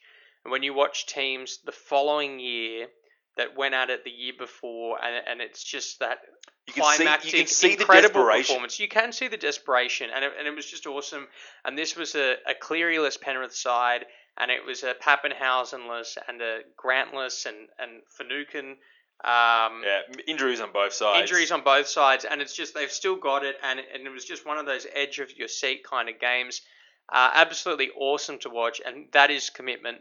And 0.45 0.53
when 0.53 0.62
you 0.62 0.75
watch 0.75 1.07
teams 1.07 1.61
the 1.65 1.73
following 1.73 2.39
year 2.39 2.89
that 3.37 3.57
went 3.57 3.75
at 3.75 3.89
it 3.89 4.05
the 4.05 4.11
year 4.11 4.35
before, 4.39 5.03
and, 5.03 5.25
and 5.27 5.41
it's 5.41 5.65
just 5.65 6.01
that 6.01 6.19
You 6.67 6.75
can 6.75 6.83
see, 6.83 6.97
climactic, 6.97 7.33
you 7.33 7.39
can 7.39 7.47
see 7.47 7.75
the 7.75 7.83
incredible 7.83 8.25
performance. 8.25 8.79
You 8.79 8.89
can 8.89 9.12
see 9.12 9.29
the 9.29 9.39
desperation, 9.39 10.11
and 10.15 10.25
it, 10.25 10.33
and 10.39 10.47
it 10.47 10.55
was 10.55 10.67
just 10.67 10.87
awesome. 10.87 11.27
And 11.65 11.79
this 11.79 11.97
was 11.97 12.15
a, 12.15 12.37
a 12.47 12.55
Cleary-less 12.55 13.17
Penrith 13.17 13.55
side, 13.55 14.05
and 14.37 14.51
it 14.51 14.65
was 14.67 14.83
a 14.83 14.95
Papenhuyzen-less 14.95 16.19
and 16.29 16.43
a 16.43 16.59
Grantless 16.77 17.47
and 17.47 17.69
and 17.79 18.03
Finucane. 18.17 18.77
Um, 19.25 19.83
Yeah, 19.85 20.00
injuries 20.26 20.61
on 20.61 20.73
both 20.73 20.93
sides. 20.93 21.21
injuries 21.21 21.52
on 21.52 21.62
both 21.62 21.87
sides, 21.87 22.25
and 22.25 22.41
it's 22.43 22.55
just 22.55 22.75
they've 22.75 22.91
still 22.91 23.17
got 23.17 23.45
it, 23.45 23.57
and 23.62 23.79
and 23.81 24.07
it 24.07 24.11
was 24.11 24.25
just 24.25 24.45
one 24.45 24.59
of 24.59 24.67
those 24.67 24.87
edge 24.93 25.19
of 25.21 25.37
your 25.37 25.49
seat 25.49 25.85
kind 25.85 26.09
of 26.09 26.19
games. 26.19 26.61
Uh, 27.09 27.31
absolutely 27.35 27.91
awesome 27.97 28.38
to 28.41 28.49
watch, 28.50 28.81
and 28.85 29.07
that 29.12 29.31
is 29.31 29.50
commitment. 29.50 29.99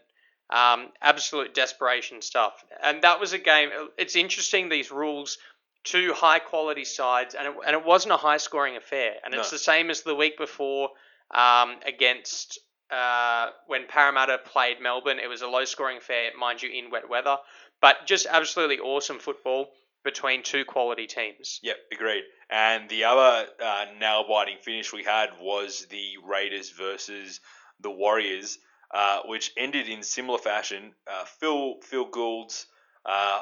Um, 0.49 0.89
absolute 1.01 1.53
desperation 1.53 2.21
stuff, 2.21 2.63
and 2.83 3.01
that 3.03 3.19
was 3.19 3.31
a 3.33 3.37
game. 3.37 3.69
It's 3.97 4.15
interesting 4.15 4.67
these 4.69 4.91
rules, 4.91 5.37
two 5.83 6.13
high 6.13 6.39
quality 6.39 6.83
sides, 6.83 7.35
and 7.35 7.47
it, 7.47 7.53
and 7.65 7.73
it 7.75 7.85
wasn't 7.85 8.13
a 8.13 8.17
high 8.17 8.37
scoring 8.37 8.75
affair, 8.75 9.13
and 9.23 9.33
it's 9.33 9.51
No. 9.51 9.55
the 9.55 9.63
same 9.63 9.89
as 9.89 10.01
the 10.01 10.15
week 10.15 10.37
before 10.37 10.89
um, 11.31 11.77
against. 11.85 12.59
Uh, 12.89 13.51
when 13.67 13.87
Parramatta 13.87 14.37
played 14.39 14.81
Melbourne, 14.81 15.17
it 15.17 15.27
was 15.29 15.41
a 15.41 15.47
low 15.47 15.63
scoring 15.63 15.95
affair, 15.95 16.31
mind 16.37 16.61
you, 16.61 16.69
in 16.69 16.89
wet 16.91 17.07
weather, 17.07 17.37
but 17.81 18.05
just 18.05 18.27
absolutely 18.29 18.79
awesome 18.79 19.19
football 19.19 19.69
between 20.03 20.43
two 20.43 20.65
quality 20.65 21.07
teams. 21.07 21.59
Yep, 21.63 21.77
agreed. 21.91 22.23
And 22.49 22.89
the 22.89 23.05
other 23.05 23.47
uh, 23.63 23.85
nail 23.99 24.25
biting 24.27 24.57
finish 24.61 24.91
we 24.91 25.03
had 25.03 25.29
was 25.39 25.85
the 25.89 26.13
Raiders 26.27 26.71
versus 26.71 27.39
the 27.79 27.91
Warriors, 27.91 28.57
uh, 28.93 29.21
which 29.25 29.51
ended 29.57 29.87
in 29.87 30.03
similar 30.03 30.39
fashion. 30.39 30.93
Uh, 31.07 31.25
Phil 31.39 31.75
Phil 31.81 32.05
Gould's 32.05 32.65
uh, 33.05 33.41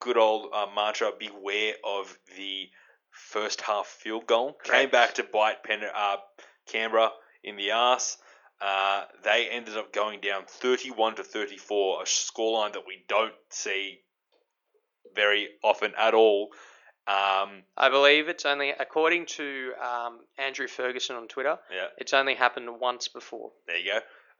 good 0.00 0.16
old 0.16 0.50
uh, 0.52 0.66
mantra: 0.74 1.10
"Beware 1.18 1.74
of 1.84 2.16
the 2.36 2.68
first 3.10 3.60
half 3.60 3.86
field 3.86 4.26
goal." 4.26 4.56
Came 4.64 4.90
back 4.90 5.14
to 5.14 5.24
bite 5.24 5.64
Pen- 5.64 5.82
uh, 5.94 6.16
Canberra 6.66 7.10
in 7.42 7.56
the 7.56 7.72
ass. 7.72 8.18
Uh, 8.62 9.04
they 9.24 9.48
ended 9.50 9.76
up 9.76 9.92
going 9.92 10.20
down 10.20 10.44
31 10.46 11.16
to 11.16 11.24
34, 11.24 12.02
a 12.02 12.04
scoreline 12.04 12.72
that 12.74 12.86
we 12.86 13.02
don't 13.08 13.34
see 13.50 13.98
very 15.16 15.48
often 15.64 15.92
at 15.98 16.14
all. 16.14 16.50
Um, 17.08 17.64
I 17.76 17.88
believe 17.90 18.28
it's 18.28 18.46
only, 18.46 18.70
according 18.70 19.26
to 19.26 19.72
um, 19.82 20.20
Andrew 20.38 20.68
Ferguson 20.68 21.16
on 21.16 21.26
Twitter, 21.26 21.56
yeah, 21.72 21.86
it's 21.98 22.14
only 22.14 22.36
happened 22.36 22.68
once 22.80 23.08
before. 23.08 23.50
there 23.66 23.78
you 23.78 23.90
go. 23.94 23.98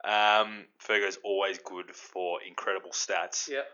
Um, 0.09 0.65
Fergo's 0.79 1.17
always 1.25 1.59
good 1.59 1.93
for 1.93 2.39
incredible 2.47 2.91
stats. 2.91 3.49
Yep. 3.49 3.65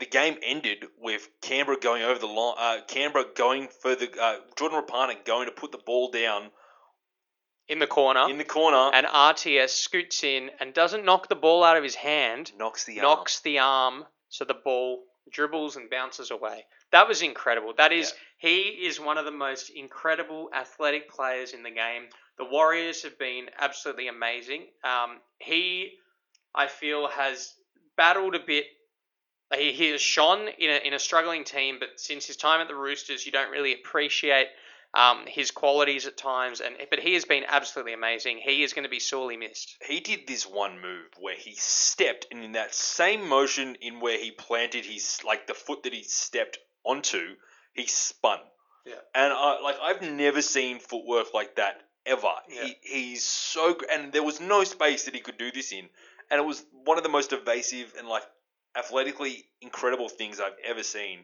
The 0.00 0.06
game 0.06 0.36
ended 0.42 0.86
with 0.98 1.28
Canberra 1.40 1.78
going 1.78 2.02
over 2.02 2.18
the 2.18 2.26
line. 2.26 2.54
Uh, 2.58 2.78
Canberra 2.86 3.24
going 3.36 3.68
for 3.80 3.94
the 3.94 4.10
uh, 4.20 4.38
Jordan 4.56 4.82
Rapana 4.82 5.24
going 5.24 5.46
to 5.46 5.52
put 5.52 5.70
the 5.72 5.78
ball 5.78 6.10
down 6.10 6.50
In 7.68 7.80
the 7.80 7.86
corner, 7.86 8.28
in 8.30 8.38
the 8.38 8.44
corner. 8.44 8.90
and 8.94 9.06
RTS 9.06 9.70
scoots 9.70 10.22
in 10.22 10.50
and 10.60 10.72
doesn't 10.72 11.04
knock 11.04 11.28
the 11.28 11.34
ball 11.34 11.64
out 11.64 11.76
of 11.76 11.82
his 11.82 11.96
hand, 11.96 12.52
knocks 12.56 12.84
the 12.84 13.00
arm. 13.00 13.02
knocks 13.02 13.40
the 13.40 13.58
arm 13.58 14.04
so 14.28 14.44
the 14.44 14.54
ball 14.54 15.02
dribbles 15.30 15.76
and 15.76 15.90
bounces 15.90 16.30
away. 16.30 16.64
That 16.92 17.08
was 17.08 17.22
incredible. 17.22 17.74
That 17.76 17.92
is, 17.92 18.14
he 18.38 18.60
is 18.60 19.00
one 19.00 19.18
of 19.18 19.24
the 19.24 19.30
most 19.30 19.70
incredible 19.70 20.50
athletic 20.54 21.10
players 21.10 21.52
in 21.52 21.62
the 21.62 21.70
game. 21.70 22.04
The 22.38 22.44
Warriors 22.44 23.02
have 23.02 23.18
been 23.18 23.46
absolutely 23.58 24.08
amazing. 24.08 24.66
Um, 24.84 25.18
he, 25.38 25.92
I 26.54 26.68
feel, 26.68 27.08
has 27.08 27.54
battled 27.96 28.34
a 28.34 28.40
bit. 28.40 28.66
He, 29.56 29.72
he 29.72 29.90
has 29.90 30.00
shone 30.00 30.48
in 30.58 30.70
a, 30.70 30.86
in 30.86 30.94
a 30.94 30.98
struggling 30.98 31.44
team, 31.44 31.78
but 31.80 31.88
since 31.96 32.26
his 32.26 32.36
time 32.36 32.60
at 32.60 32.68
the 32.68 32.74
Roosters, 32.74 33.26
you 33.26 33.32
don't 33.32 33.50
really 33.50 33.74
appreciate 33.74 34.48
um, 34.96 35.24
his 35.26 35.50
qualities 35.50 36.06
at 36.06 36.16
times. 36.16 36.60
And 36.60 36.74
but 36.90 36.98
he 37.00 37.14
has 37.14 37.24
been 37.24 37.44
absolutely 37.46 37.92
amazing. 37.92 38.38
He 38.42 38.62
is 38.62 38.72
going 38.72 38.84
to 38.84 38.88
be 38.90 39.00
sorely 39.00 39.36
missed. 39.36 39.76
he 39.86 40.00
did 40.00 40.26
this 40.26 40.44
one 40.46 40.80
move 40.80 41.06
where 41.20 41.36
he 41.36 41.54
stepped 41.56 42.26
and 42.30 42.42
in 42.42 42.52
that 42.52 42.74
same 42.74 43.28
motion 43.28 43.76
in 43.80 44.00
where 44.00 44.18
he 44.18 44.30
planted 44.30 44.84
his 44.84 45.20
like 45.24 45.46
the 45.46 45.54
foot 45.54 45.82
that 45.84 45.92
he 45.92 46.02
stepped 46.02 46.58
onto 46.84 47.34
he 47.74 47.86
spun 47.86 48.38
Yeah. 48.86 48.94
and 49.14 49.32
I, 49.32 49.60
like 49.60 49.76
i've 49.82 50.02
never 50.02 50.40
seen 50.40 50.78
footwork 50.78 51.34
like 51.34 51.56
that 51.56 51.80
ever 52.06 52.32
Yeah. 52.48 52.64
he, 52.64 52.76
he's 52.82 53.24
so 53.24 53.74
gr- 53.74 53.86
and 53.90 54.12
there 54.12 54.22
was 54.22 54.40
no 54.40 54.62
space 54.64 55.04
that 55.04 55.14
he 55.14 55.20
could 55.20 55.36
do 55.38 55.50
this 55.50 55.72
in 55.72 55.88
and 56.30 56.40
it 56.40 56.44
was 56.46 56.64
one 56.84 56.96
of 56.96 57.02
the 57.02 57.10
most 57.10 57.32
evasive 57.32 57.92
and 57.98 58.06
like 58.08 58.22
athletically 58.76 59.44
incredible 59.60 60.08
things 60.08 60.38
i've 60.40 60.56
ever 60.64 60.82
seen 60.82 61.20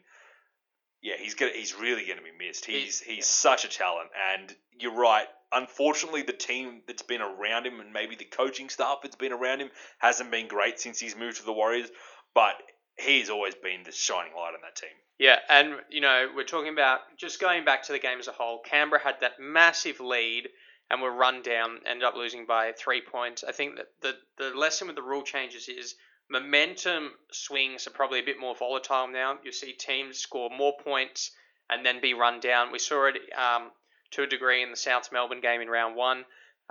yeah, 1.02 1.14
he's 1.18 1.34
gonna 1.34 1.52
he's 1.54 1.74
really 1.74 2.06
gonna 2.06 2.22
be 2.22 2.46
missed. 2.46 2.64
He- 2.64 2.80
He's 2.80 3.00
he's 3.00 3.26
such 3.26 3.64
a 3.64 3.68
talent, 3.68 4.10
and 4.34 4.54
you're 4.78 4.94
right. 4.94 5.26
Unfortunately, 5.54 6.22
the 6.22 6.32
team 6.32 6.80
that's 6.86 7.02
been 7.02 7.20
around 7.20 7.66
him 7.66 7.78
and 7.80 7.92
maybe 7.92 8.16
the 8.16 8.24
coaching 8.24 8.70
staff 8.70 8.98
that's 9.02 9.16
been 9.16 9.32
around 9.32 9.60
him 9.60 9.70
hasn't 9.98 10.30
been 10.30 10.48
great 10.48 10.80
since 10.80 10.98
he's 10.98 11.14
moved 11.16 11.36
to 11.38 11.44
the 11.44 11.52
Warriors. 11.52 11.90
But 12.34 12.54
he's 12.98 13.28
always 13.28 13.54
been 13.54 13.82
the 13.84 13.92
shining 13.92 14.32
light 14.34 14.54
on 14.54 14.60
that 14.62 14.76
team. 14.76 14.90
Yeah, 15.18 15.38
and 15.50 15.74
you 15.90 16.00
know 16.00 16.28
we're 16.34 16.44
talking 16.44 16.72
about 16.72 17.00
just 17.18 17.38
going 17.40 17.64
back 17.64 17.82
to 17.84 17.92
the 17.92 17.98
game 17.98 18.18
as 18.18 18.28
a 18.28 18.32
whole. 18.32 18.60
Canberra 18.60 19.02
had 19.02 19.16
that 19.20 19.32
massive 19.38 20.00
lead 20.00 20.48
and 20.90 21.00
were 21.02 21.12
run 21.12 21.42
down, 21.42 21.78
ended 21.86 22.04
up 22.04 22.16
losing 22.16 22.46
by 22.46 22.72
three 22.72 23.02
points. 23.02 23.44
I 23.46 23.52
think 23.52 23.76
that 23.76 23.88
the 24.00 24.14
the 24.38 24.56
lesson 24.56 24.86
with 24.86 24.96
the 24.96 25.02
rule 25.02 25.22
changes 25.22 25.68
is 25.68 25.94
momentum 26.32 27.12
swings 27.30 27.86
are 27.86 27.90
probably 27.90 28.18
a 28.18 28.24
bit 28.24 28.40
more 28.40 28.56
volatile 28.56 29.06
now. 29.06 29.38
You 29.44 29.52
see 29.52 29.72
teams 29.72 30.18
score 30.18 30.50
more 30.50 30.72
points 30.82 31.30
and 31.70 31.84
then 31.84 32.00
be 32.00 32.14
run 32.14 32.40
down. 32.40 32.72
We 32.72 32.78
saw 32.78 33.06
it 33.06 33.16
um, 33.38 33.70
to 34.12 34.22
a 34.22 34.26
degree 34.26 34.62
in 34.62 34.70
the 34.70 34.76
South 34.76 35.10
Melbourne 35.12 35.40
game 35.40 35.60
in 35.60 35.68
round 35.68 35.94
one. 35.94 36.24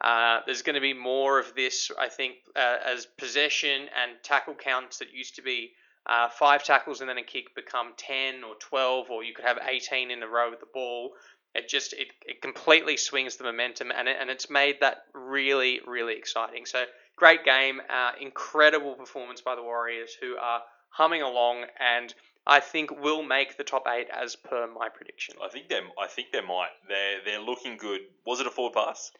Uh, 0.03 0.39
there's 0.45 0.63
going 0.63 0.75
to 0.75 0.81
be 0.81 0.93
more 0.93 1.39
of 1.39 1.53
this, 1.55 1.91
I 1.99 2.09
think, 2.09 2.37
uh, 2.55 2.77
as 2.85 3.05
possession 3.05 3.81
and 3.81 4.11
tackle 4.23 4.55
counts 4.55 4.97
that 4.97 5.13
used 5.13 5.35
to 5.35 5.43
be 5.43 5.71
uh, 6.07 6.29
five 6.29 6.63
tackles 6.63 7.01
and 7.01 7.09
then 7.09 7.19
a 7.19 7.23
kick 7.23 7.53
become 7.55 7.93
10 7.97 8.43
or 8.43 8.55
12 8.55 9.11
or 9.11 9.23
you 9.23 9.35
could 9.35 9.45
have 9.45 9.59
18 9.67 10.09
in 10.09 10.23
a 10.23 10.27
row 10.27 10.49
with 10.49 10.59
the 10.59 10.65
ball 10.73 11.11
it 11.53 11.67
just 11.67 11.93
it, 11.93 12.07
it 12.25 12.41
completely 12.41 12.97
swings 12.97 13.37
the 13.37 13.43
momentum 13.43 13.91
and, 13.91 14.07
it, 14.07 14.17
and 14.19 14.29
it's 14.29 14.49
made 14.49 14.77
that 14.81 15.03
really 15.13 15.81
really 15.87 16.15
exciting 16.15 16.65
so 16.65 16.83
great 17.15 17.43
game 17.43 17.81
uh, 17.89 18.11
incredible 18.19 18.93
performance 18.95 19.41
by 19.41 19.55
the 19.55 19.63
warriors 19.63 20.15
who 20.19 20.35
are 20.37 20.61
humming 20.89 21.21
along 21.21 21.63
and 21.79 22.13
i 22.47 22.59
think 22.59 22.91
will 23.01 23.23
make 23.23 23.57
the 23.57 23.63
top 23.63 23.83
eight 23.87 24.07
as 24.09 24.35
per 24.35 24.67
my 24.67 24.89
prediction 24.89 25.35
I 25.43 25.49
think 25.49 25.69
they 25.69 25.79
I 25.99 26.07
think 26.07 26.31
they 26.31 26.41
might. 26.41 26.69
They're 26.87 27.19
they're 27.25 27.41
looking 27.41 27.77
good. 27.77 28.01
Was 28.25 28.39
it 28.39 28.47
a 28.47 28.49
forward 28.49 28.73
pass? 28.73 29.11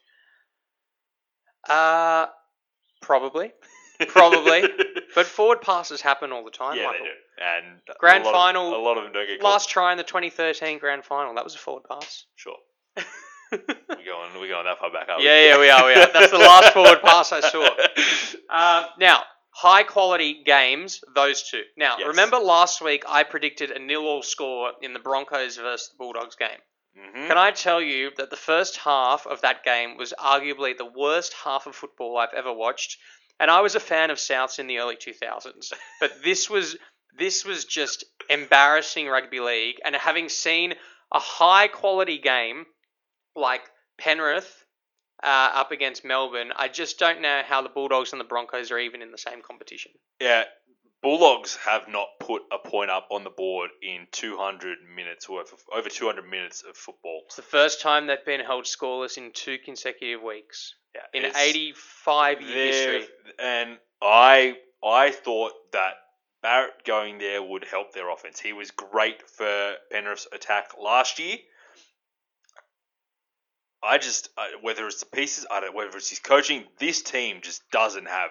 uh 1.69 2.25
probably 3.01 3.51
Probably. 4.07 4.63
but 5.15 5.25
forward 5.25 5.61
passes 5.61 6.01
happen 6.01 6.31
all 6.31 6.43
the 6.43 6.51
time 6.51 6.77
yeah, 6.77 6.85
Michael. 6.87 7.05
they 7.05 7.09
do. 7.11 7.43
And 7.43 7.81
Grand 7.99 8.23
a 8.23 8.25
lot 8.27 8.33
of- 8.35 8.39
final, 8.41 8.75
a 8.75 8.81
lot 8.83 8.97
of 8.97 9.03
them 9.05 9.13
don't 9.13 9.27
get 9.27 9.39
called. 9.41 9.51
last 9.53 9.69
try 9.69 9.91
in 9.91 9.97
the 9.97 10.03
2013 10.03 10.77
grand 10.79 11.03
final 11.05 11.33
that 11.35 11.43
was 11.43 11.55
a 11.55 11.57
forward 11.57 11.83
pass 11.89 12.25
Sure. 12.35 12.55
We're 13.51 13.57
going. 13.59 14.29
We're 14.39 14.47
going 14.47 14.65
that 14.65 14.79
far 14.79 14.91
back. 14.91 15.09
Are 15.09 15.17
we? 15.17 15.25
Yeah, 15.25 15.47
yeah, 15.49 15.59
we 15.59 15.69
are, 15.69 15.85
we 15.85 15.93
are. 15.93 16.07
That's 16.13 16.31
the 16.31 16.37
last 16.51 16.71
forward 16.73 17.01
pass 17.01 17.31
I 17.31 17.41
saw. 17.41 17.67
Uh, 18.53 18.85
now, 18.99 19.21
high 19.51 19.83
quality 19.83 20.43
games, 20.45 21.01
those 21.15 21.49
two. 21.49 21.61
Now, 21.77 21.95
Yes. 21.99 22.07
remember 22.09 22.37
last 22.37 22.81
week 22.81 23.03
I 23.07 23.23
predicted 23.23 23.71
a 23.71 23.79
nil-all 23.79 24.23
score 24.23 24.71
in 24.81 24.91
the 24.93 24.99
Broncos 24.99 25.55
versus 25.57 25.87
the 25.89 25.95
Bulldogs 25.97 26.35
game. 26.35 26.59
Mhm. 26.99 27.27
Can 27.29 27.37
I 27.37 27.51
tell 27.51 27.81
you 27.81 28.11
that 28.17 28.29
the 28.29 28.35
first 28.35 28.75
half 28.77 29.25
of 29.25 29.39
that 29.41 29.63
game 29.63 29.95
was 29.95 30.13
arguably 30.19 30.77
the 30.77 30.83
worst 30.93 31.33
half 31.45 31.65
of 31.65 31.75
football 31.77 32.17
I've 32.17 32.33
ever 32.35 32.51
watched? 32.51 32.97
And 33.41 33.49
I 33.49 33.61
was 33.61 33.73
a 33.73 33.79
fan 33.79 34.11
of 34.11 34.19
Souths 34.19 34.59
in 34.59 34.67
the 34.67 34.77
early 34.77 34.95
2000s, 34.95 35.73
but 35.99 36.23
this 36.23 36.47
was 36.47 36.77
this 37.17 37.43
was 37.43 37.65
just 37.65 38.05
embarrassing 38.29 39.07
rugby 39.07 39.39
league. 39.39 39.77
And 39.83 39.95
having 39.95 40.29
seen 40.29 40.75
a 41.11 41.19
high 41.19 41.67
quality 41.67 42.19
game 42.19 42.65
like 43.35 43.61
Penrith 43.97 44.63
uh, 45.23 45.49
up 45.53 45.71
against 45.71 46.05
Melbourne, 46.05 46.51
I 46.55 46.67
just 46.67 46.99
don't 46.99 47.21
know 47.21 47.41
how 47.43 47.63
the 47.63 47.69
Bulldogs 47.69 48.13
and 48.13 48.21
the 48.21 48.25
Broncos 48.25 48.71
are 48.71 48.79
even 48.79 49.01
in 49.01 49.11
the 49.11 49.17
same 49.17 49.41
competition. 49.41 49.91
Yeah, 50.21 50.43
Bulldogs 51.01 51.55
have 51.65 51.87
not 51.89 52.07
put 52.19 52.43
a 52.51 52.59
point 52.59 52.91
up 52.91 53.07
on 53.09 53.23
the 53.23 53.31
board 53.31 53.71
in 53.81 54.05
200 54.11 54.77
minutes 54.95 55.27
worth 55.27 55.51
of 55.51 55.59
over 55.75 55.89
200 55.89 56.29
minutes 56.29 56.61
of 56.61 56.77
football. 56.77 57.23
It's 57.25 57.37
the 57.37 57.41
first 57.41 57.81
time 57.81 58.05
they've 58.05 58.23
been 58.23 58.39
held 58.39 58.65
scoreless 58.65 59.17
in 59.17 59.31
two 59.33 59.57
consecutive 59.57 60.21
weeks 60.21 60.75
in 61.13 61.25
it's- 61.25 61.37
85 61.41 62.41
year 62.41 62.49
They're- 62.53 62.99
history. 62.99 63.15
And 63.39 63.79
I 64.01 64.57
I 64.83 65.11
thought 65.11 65.53
that 65.73 65.95
Barrett 66.41 66.83
going 66.85 67.19
there 67.19 67.41
would 67.41 67.63
help 67.65 67.93
their 67.93 68.09
offense. 68.09 68.39
He 68.39 68.51
was 68.53 68.71
great 68.71 69.29
for 69.29 69.75
Penrith's 69.91 70.27
attack 70.31 70.71
last 70.77 71.19
year. 71.19 71.37
I 73.83 73.97
just 73.97 74.29
whether 74.61 74.85
it's 74.87 74.99
the 74.99 75.05
pieces, 75.07 75.45
I 75.49 75.59
don't 75.59 75.73
whether 75.75 75.95
it's 75.97 76.09
his 76.09 76.19
coaching. 76.19 76.65
This 76.77 77.01
team 77.01 77.41
just 77.41 77.69
doesn't 77.71 78.07
have 78.07 78.29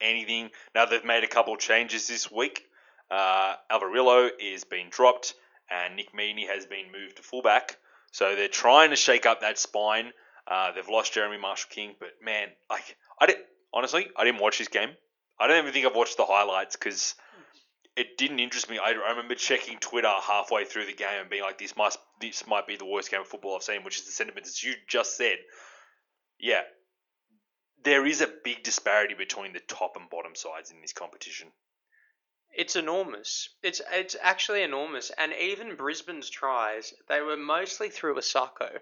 anything. 0.00 0.50
Now 0.74 0.84
they've 0.86 1.04
made 1.04 1.24
a 1.24 1.28
couple 1.28 1.56
changes 1.56 2.06
this 2.08 2.30
week. 2.30 2.64
Uh, 3.10 3.56
Averillo 3.70 4.30
is 4.38 4.64
being 4.64 4.88
dropped, 4.90 5.34
and 5.70 5.96
Nick 5.96 6.12
Meaney 6.12 6.46
has 6.48 6.66
been 6.66 6.92
moved 6.92 7.16
to 7.16 7.22
fullback. 7.22 7.76
So 8.12 8.36
they're 8.36 8.48
trying 8.48 8.90
to 8.90 8.96
shake 8.96 9.26
up 9.26 9.40
that 9.40 9.58
spine. 9.58 10.12
Uh, 10.50 10.72
they've 10.72 10.88
lost 10.88 11.14
Jeremy 11.14 11.38
Marshall 11.38 11.70
King, 11.70 11.94
but 12.00 12.10
man, 12.22 12.48
like 12.68 12.96
I 13.20 13.26
did 13.26 13.36
honestly, 13.72 14.08
I 14.16 14.24
didn't 14.24 14.40
watch 14.40 14.58
this 14.58 14.68
game. 14.68 14.90
I 15.38 15.46
don't 15.46 15.58
even 15.58 15.72
think 15.72 15.86
I've 15.86 15.94
watched 15.94 16.16
the 16.16 16.26
highlights 16.26 16.76
because 16.76 17.14
it 17.96 18.18
didn't 18.18 18.40
interest 18.40 18.68
me. 18.68 18.78
I, 18.78 18.90
I 18.90 19.10
remember 19.10 19.34
checking 19.34 19.78
Twitter 19.78 20.08
halfway 20.08 20.64
through 20.64 20.86
the 20.86 20.92
game 20.92 21.20
and 21.20 21.30
being 21.30 21.42
like, 21.42 21.58
"This 21.58 21.76
must, 21.76 21.98
this 22.20 22.46
might 22.46 22.66
be 22.66 22.76
the 22.76 22.84
worst 22.84 23.10
game 23.10 23.20
of 23.20 23.28
football 23.28 23.54
I've 23.54 23.62
seen," 23.62 23.84
which 23.84 23.98
is 23.98 24.06
the 24.06 24.12
sentiment 24.12 24.46
that 24.46 24.62
you 24.62 24.74
just 24.88 25.16
said. 25.16 25.38
Yeah, 26.38 26.62
there 27.84 28.04
is 28.06 28.20
a 28.20 28.32
big 28.44 28.62
disparity 28.62 29.14
between 29.14 29.52
the 29.52 29.60
top 29.60 29.96
and 29.96 30.10
bottom 30.10 30.34
sides 30.34 30.70
in 30.70 30.80
this 30.80 30.92
competition. 30.92 31.48
It's 32.52 32.74
enormous. 32.74 33.50
It's 33.62 33.80
it's 33.92 34.16
actually 34.20 34.62
enormous. 34.62 35.10
And 35.16 35.32
even 35.32 35.76
Brisbane's 35.76 36.28
tries, 36.28 36.92
they 37.08 37.20
were 37.20 37.36
mostly 37.36 37.88
through 37.88 38.16
a 38.16 38.20
Asako. 38.20 38.80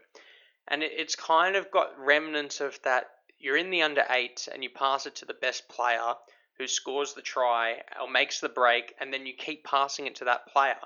And 0.68 0.82
it, 0.82 0.92
it's 0.96 1.16
kind 1.16 1.56
of 1.56 1.70
got 1.70 1.98
remnants 1.98 2.60
of 2.60 2.78
that. 2.84 3.06
You're 3.38 3.56
in 3.56 3.70
the 3.70 3.82
under 3.82 4.04
eight 4.10 4.48
and 4.52 4.62
you 4.62 4.70
pass 4.70 5.06
it 5.06 5.16
to 5.16 5.24
the 5.24 5.34
best 5.34 5.68
player 5.68 6.14
who 6.58 6.66
scores 6.66 7.14
the 7.14 7.22
try 7.22 7.82
or 8.00 8.10
makes 8.10 8.40
the 8.40 8.48
break, 8.48 8.94
and 9.00 9.12
then 9.12 9.26
you 9.26 9.32
keep 9.32 9.64
passing 9.64 10.06
it 10.06 10.16
to 10.16 10.24
that 10.24 10.48
player. 10.48 10.78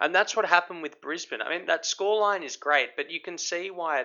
And 0.00 0.14
that's 0.14 0.34
what 0.34 0.44
happened 0.44 0.82
with 0.82 1.00
Brisbane. 1.00 1.42
I 1.42 1.50
mean, 1.50 1.66
that 1.66 1.84
scoreline 1.84 2.42
is 2.42 2.56
great, 2.56 2.96
but 2.96 3.10
you 3.10 3.20
can 3.20 3.38
see 3.38 3.70
why 3.70 4.04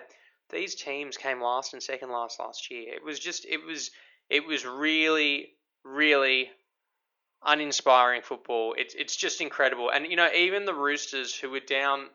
these 0.51 0.75
teams 0.75 1.17
came 1.17 1.41
last 1.41 1.73
and 1.73 1.81
second 1.81 2.11
last 2.11 2.39
last 2.39 2.69
year. 2.69 2.93
It 2.93 3.03
was 3.03 3.19
just, 3.19 3.45
it 3.45 3.65
was, 3.65 3.89
it 4.29 4.45
was 4.45 4.65
really, 4.65 5.53
really 5.83 6.51
uninspiring 7.45 8.23
football. 8.23 8.75
It's 8.77 8.95
it's 8.95 9.15
just 9.15 9.39
incredible. 9.39 9.89
And 9.91 10.07
you 10.07 10.15
know, 10.15 10.29
even 10.35 10.65
the 10.65 10.73
Roosters, 10.73 11.33
who 11.33 11.51
were 11.51 11.59
down 11.59 12.07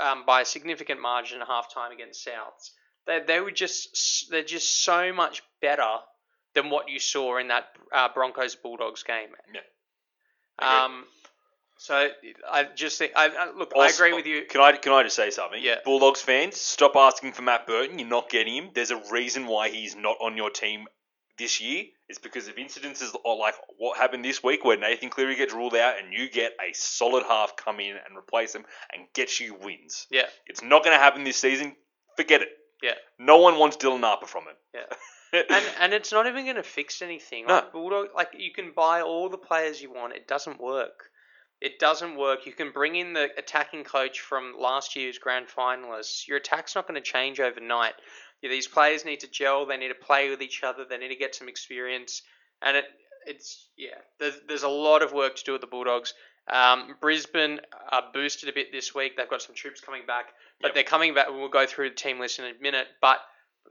um, 0.00 0.24
by 0.26 0.42
a 0.42 0.44
significant 0.44 1.00
margin 1.00 1.40
at 1.40 1.48
halftime 1.48 1.92
against 1.92 2.26
Souths, 2.26 2.70
they 3.06 3.20
they 3.26 3.40
were 3.40 3.50
just 3.50 4.30
they're 4.30 4.42
just 4.42 4.82
so 4.84 5.12
much 5.12 5.42
better 5.60 5.98
than 6.54 6.70
what 6.70 6.88
you 6.88 6.98
saw 6.98 7.38
in 7.38 7.48
that 7.48 7.66
uh, 7.92 8.08
Broncos 8.14 8.54
Bulldogs 8.56 9.02
game. 9.02 9.30
Yeah. 9.52 10.84
Um. 10.84 11.04
So 11.76 12.08
I 12.50 12.64
just 12.74 12.98
think 12.98 13.12
I, 13.16 13.26
I 13.26 13.56
look. 13.56 13.72
I 13.76 13.88
agree 13.88 14.12
with 14.12 14.26
you. 14.26 14.44
Can 14.48 14.60
I 14.60 14.72
can 14.72 14.92
I 14.92 15.02
just 15.02 15.16
say 15.16 15.30
something? 15.30 15.60
Yeah. 15.62 15.76
Bulldogs 15.84 16.20
fans, 16.20 16.56
stop 16.56 16.96
asking 16.96 17.32
for 17.32 17.42
Matt 17.42 17.66
Burton. 17.66 17.98
You're 17.98 18.08
not 18.08 18.30
getting 18.30 18.54
him. 18.54 18.70
There's 18.74 18.92
a 18.92 19.02
reason 19.10 19.46
why 19.46 19.70
he's 19.70 19.96
not 19.96 20.16
on 20.20 20.36
your 20.36 20.50
team 20.50 20.86
this 21.38 21.60
year. 21.60 21.84
It's 22.08 22.18
because 22.18 22.48
of 22.48 22.56
incidences 22.56 23.14
like 23.24 23.54
what 23.78 23.98
happened 23.98 24.24
this 24.24 24.42
week, 24.42 24.64
where 24.64 24.78
Nathan 24.78 25.10
Cleary 25.10 25.36
gets 25.36 25.54
ruled 25.54 25.74
out, 25.74 25.94
and 25.98 26.12
you 26.12 26.30
get 26.30 26.52
a 26.60 26.72
solid 26.74 27.24
half 27.24 27.56
come 27.56 27.80
in 27.80 27.92
and 27.92 28.16
replace 28.16 28.54
him 28.54 28.64
and 28.92 29.06
get 29.14 29.40
you 29.40 29.54
wins. 29.54 30.06
Yeah. 30.10 30.26
It's 30.46 30.62
not 30.62 30.84
going 30.84 30.96
to 30.96 31.02
happen 31.02 31.24
this 31.24 31.38
season. 31.38 31.74
Forget 32.16 32.42
it. 32.42 32.48
Yeah. 32.82 32.94
No 33.18 33.38
one 33.38 33.58
wants 33.58 33.76
Dylan 33.76 34.00
Napa 34.00 34.26
from 34.26 34.44
it. 34.48 34.56
Yeah. 34.74 35.42
and 35.50 35.64
and 35.80 35.92
it's 35.94 36.12
not 36.12 36.26
even 36.26 36.44
going 36.44 36.56
to 36.56 36.62
fix 36.62 37.02
anything. 37.02 37.46
No. 37.46 37.54
Like 37.54 37.72
Bulldog, 37.72 38.08
like 38.14 38.28
you 38.36 38.52
can 38.52 38.72
buy 38.74 39.00
all 39.00 39.28
the 39.28 39.38
players 39.38 39.80
you 39.80 39.92
want. 39.92 40.12
It 40.12 40.28
doesn't 40.28 40.60
work. 40.60 41.10
It 41.60 41.78
doesn't 41.78 42.16
work. 42.16 42.46
You 42.46 42.52
can 42.52 42.72
bring 42.72 42.94
in 42.94 43.14
the 43.14 43.28
attacking 43.38 43.84
coach 43.84 44.20
from 44.20 44.54
last 44.58 44.96
year's 44.96 45.18
grand 45.18 45.46
finalists. 45.48 46.28
Your 46.28 46.36
attack's 46.36 46.74
not 46.74 46.86
going 46.86 47.02
to 47.02 47.10
change 47.10 47.40
overnight. 47.40 47.94
Yeah, 48.44 48.50
these 48.50 48.68
players 48.68 49.06
need 49.06 49.20
to 49.20 49.26
gel. 49.30 49.64
They 49.64 49.78
need 49.78 49.88
to 49.88 49.94
play 49.94 50.28
with 50.28 50.42
each 50.42 50.62
other. 50.62 50.84
They 50.84 50.98
need 50.98 51.08
to 51.08 51.16
get 51.16 51.34
some 51.34 51.48
experience. 51.48 52.20
And 52.60 52.76
it 52.76 52.84
it's 53.26 53.70
yeah. 53.78 53.96
There's 54.20 54.34
there's 54.46 54.62
a 54.64 54.68
lot 54.68 55.00
of 55.02 55.14
work 55.14 55.36
to 55.36 55.44
do 55.44 55.52
with 55.52 55.62
the 55.62 55.66
Bulldogs. 55.66 56.12
Um, 56.46 56.94
Brisbane 57.00 57.60
are 57.90 58.02
boosted 58.12 58.50
a 58.50 58.52
bit 58.52 58.70
this 58.70 58.94
week. 58.94 59.16
They've 59.16 59.30
got 59.30 59.40
some 59.40 59.54
troops 59.54 59.80
coming 59.80 60.04
back, 60.06 60.26
but 60.60 60.68
Yep. 60.68 60.74
they're 60.74 60.84
coming 60.84 61.14
back. 61.14 61.28
We'll 61.30 61.48
go 61.48 61.64
through 61.64 61.88
the 61.88 61.94
team 61.94 62.20
list 62.20 62.38
in 62.38 62.44
a 62.44 62.52
minute. 62.60 62.86
But 63.00 63.20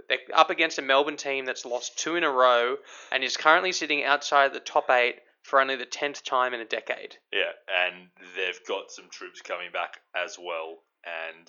they're 0.10 0.18
up 0.34 0.50
against 0.50 0.80
a 0.80 0.82
Melbourne 0.82 1.18
team 1.18 1.46
that's 1.46 1.66
lost 1.66 2.00
two 2.00 2.16
in 2.16 2.24
a 2.24 2.32
row 2.32 2.78
and 3.12 3.24
is 3.24 3.38
currently 3.38 3.74
sitting 3.74 4.04
outside 4.04 4.54
the 4.54 4.60
top 4.60 4.90
eight 4.90 5.18
for 5.44 5.62
only 5.62 5.76
the 5.76 5.86
tenth 5.86 6.24
time 6.24 6.56
in 6.56 6.62
a 6.62 6.66
decade. 6.66 7.16
Yeah, 7.32 7.52
and 7.86 8.08
they've 8.36 8.60
got 8.68 8.90
some 8.90 9.06
troops 9.12 9.42
coming 9.42 9.72
back 9.72 10.00
as 10.16 10.40
well, 10.40 10.80
and 11.06 11.48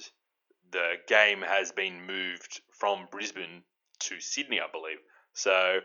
the 0.70 0.94
game 1.06 1.42
has 1.42 1.72
been 1.72 2.06
moved 2.06 2.60
from 2.72 3.08
Brisbane 3.10 3.62
to 4.00 4.20
Sydney, 4.20 4.60
I 4.60 4.70
believe. 4.70 4.98
So 5.32 5.80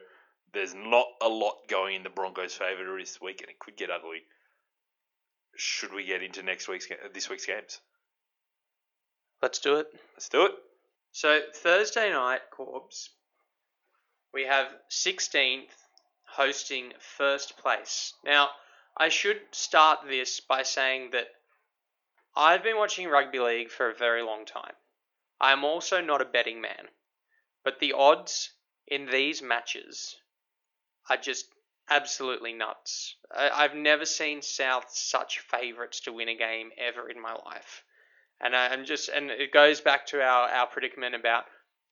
there's 0.54 0.74
not 0.74 1.06
a 1.22 1.28
lot 1.28 1.68
going 1.68 1.96
in 1.96 2.04
the 2.04 2.10
Broncos' 2.10 2.54
favour 2.54 2.98
this 2.98 3.20
week, 3.22 3.42
and 3.42 3.50
it 3.50 3.60
could 3.60 3.78
get 3.78 3.90
ugly. 3.90 4.24
Should 5.56 5.94
we 5.94 6.06
get 6.06 6.24
into 6.24 6.44
next 6.44 6.68
week's 6.68 6.88
this 7.14 7.30
week's 7.30 7.46
games? 7.46 7.80
Let's 9.42 9.60
do 9.60 9.78
it. 9.78 9.88
Let's 10.16 10.30
do 10.30 10.46
it. 10.46 10.52
So 11.12 11.42
Thursday 11.56 12.12
night, 12.12 12.42
Corbs, 12.52 13.10
we 14.34 14.46
have 14.46 14.68
16th 14.92 15.74
hosting 16.26 16.94
first 17.00 17.58
place. 17.58 18.14
Now, 18.24 18.50
I 18.98 19.10
should 19.10 19.40
start 19.52 20.00
this 20.08 20.40
by 20.40 20.64
saying 20.64 21.12
that 21.12 21.28
I've 22.40 22.64
been 22.64 22.78
watching 22.78 23.10
rugby 23.10 23.40
league 23.40 23.70
for 23.70 23.90
a 23.90 23.94
very 23.94 24.22
long 24.22 24.46
time. 24.46 24.72
I 25.42 25.52
am 25.52 25.66
also 25.66 26.00
not 26.00 26.22
a 26.22 26.26
betting 26.26 26.62
man, 26.62 26.88
but 27.66 27.80
the 27.80 27.92
odds 27.92 28.54
in 28.88 29.08
these 29.08 29.42
matches 29.42 30.16
are 31.10 31.18
just 31.18 31.48
absolutely 31.90 32.54
nuts. 32.54 33.18
I, 33.30 33.50
I've 33.50 33.76
never 33.76 34.06
seen 34.06 34.42
South 34.42 34.86
such 34.88 35.40
favourites 35.40 36.00
to 36.02 36.14
win 36.14 36.30
a 36.30 36.36
game 36.38 36.70
ever 36.78 37.10
in 37.10 37.22
my 37.22 37.34
life. 37.34 37.84
And 38.40 38.56
I, 38.56 38.70
I'm 38.70 38.86
just, 38.86 39.10
and 39.10 39.30
it 39.32 39.52
goes 39.52 39.82
back 39.82 40.06
to 40.08 40.22
our, 40.22 40.48
our 40.48 40.68
predicament 40.68 41.16
about 41.16 41.44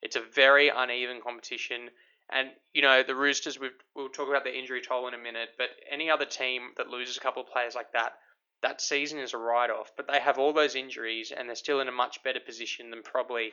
it's 0.02 0.16
a 0.16 0.22
very 0.34 0.70
uneven 0.70 1.20
competition. 1.22 1.90
And, 2.32 2.52
you 2.74 2.84
know, 2.84 3.04
the 3.04 3.16
Roosters, 3.16 3.60
we've, 3.60 3.72
we'll 3.98 4.08
talk 4.08 4.30
about 4.30 4.46
the 4.46 4.58
injury 4.58 4.82
toll 4.82 5.10
in 5.10 5.14
a 5.14 5.18
minute, 5.18 5.50
but 5.58 5.68
any 5.92 6.10
other 6.10 6.26
team 6.26 6.70
that 6.78 6.88
loses 6.88 7.18
a 7.18 7.20
couple 7.20 7.44
of 7.44 7.50
players 7.50 7.76
like 7.76 7.92
that, 7.92 8.14
that 8.64 8.82
season 8.82 9.20
is 9.20 9.34
a 9.34 9.38
write 9.38 9.70
off. 9.70 9.92
But 9.96 10.08
they 10.08 10.20
have 10.20 10.40
all 10.40 10.54
those 10.54 10.76
injuries 10.76 11.32
and 11.36 11.48
they're 11.48 11.56
still 11.56 11.80
in 11.80 11.88
a 11.88 11.92
much 11.92 12.24
better 12.24 12.40
position 12.40 12.90
than 12.90 13.04
probably 13.04 13.52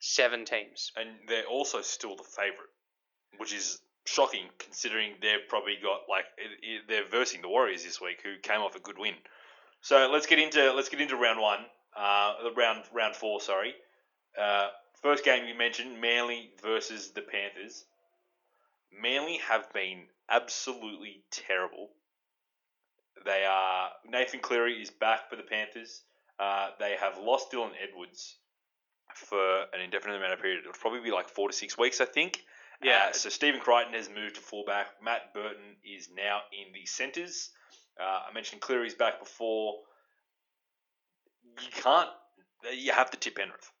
seven 0.00 0.44
teams. 0.44 0.92
And 0.96 1.08
they're 1.28 1.46
also 1.46 1.82
still 1.82 2.16
the 2.16 2.24
favourite, 2.24 2.70
which 3.38 3.52
is 3.52 3.80
shocking 4.04 4.46
considering 4.58 5.12
they've 5.20 5.46
probably 5.48 5.76
got 5.82 6.00
like 6.08 6.24
they're 6.88 7.08
versing 7.08 7.42
the 7.42 7.48
Warriors 7.48 7.84
this 7.84 8.00
week, 8.00 8.20
who 8.22 8.38
came 8.40 8.60
off 8.60 8.74
a 8.74 8.80
good 8.80 8.98
win. 8.98 9.14
So 9.80 10.08
let's 10.12 10.26
get 10.26 10.38
into 10.38 10.72
let's 10.72 10.88
get 10.88 11.00
into 11.00 11.16
round 11.16 11.40
one, 11.40 11.60
uh, 11.96 12.34
round 12.56 12.84
round 12.92 13.16
four. 13.16 13.40
Sorry, 13.40 13.74
uh, 14.40 14.68
first 15.02 15.24
game 15.24 15.46
you 15.46 15.56
mentioned 15.56 16.00
Manly 16.00 16.50
versus 16.62 17.10
the 17.10 17.22
Panthers. 17.22 17.84
Manly 18.90 19.38
have 19.48 19.72
been 19.72 20.04
absolutely 20.30 21.22
terrible. 21.30 21.90
They 23.24 23.44
are 23.44 23.90
Nathan 24.08 24.40
Cleary 24.40 24.80
is 24.80 24.90
back 24.90 25.30
for 25.30 25.36
the 25.36 25.42
Panthers. 25.42 26.02
Uh, 26.38 26.70
they 26.78 26.96
have 27.00 27.18
lost 27.18 27.50
Dylan 27.52 27.70
Edwards 27.82 28.36
for 29.14 29.62
an 29.72 29.80
indefinite 29.82 30.16
amount 30.16 30.32
of 30.32 30.40
period. 30.40 30.60
It'll 30.60 30.72
probably 30.72 31.00
be 31.00 31.10
like 31.10 31.28
four 31.28 31.48
to 31.48 31.54
six 31.54 31.76
weeks, 31.76 32.00
I 32.00 32.04
think. 32.04 32.44
Yeah. 32.82 33.08
Uh, 33.08 33.12
so 33.12 33.28
Stephen 33.28 33.60
Crichton 33.60 33.94
has 33.94 34.08
moved 34.08 34.36
to 34.36 34.40
fullback. 34.40 34.86
Matt 35.02 35.34
Burton 35.34 35.76
is 35.84 36.08
now 36.16 36.40
in 36.52 36.72
the 36.72 36.86
centres. 36.86 37.50
Uh, 38.00 38.20
I 38.30 38.32
mentioned 38.32 38.60
Cleary's 38.60 38.94
back 38.94 39.18
before. 39.18 39.74
You 41.60 41.70
can't. 41.72 42.08
You 42.72 42.92
have 42.92 43.10
to 43.10 43.16
tip 43.16 43.36
Penrith. 43.36 43.72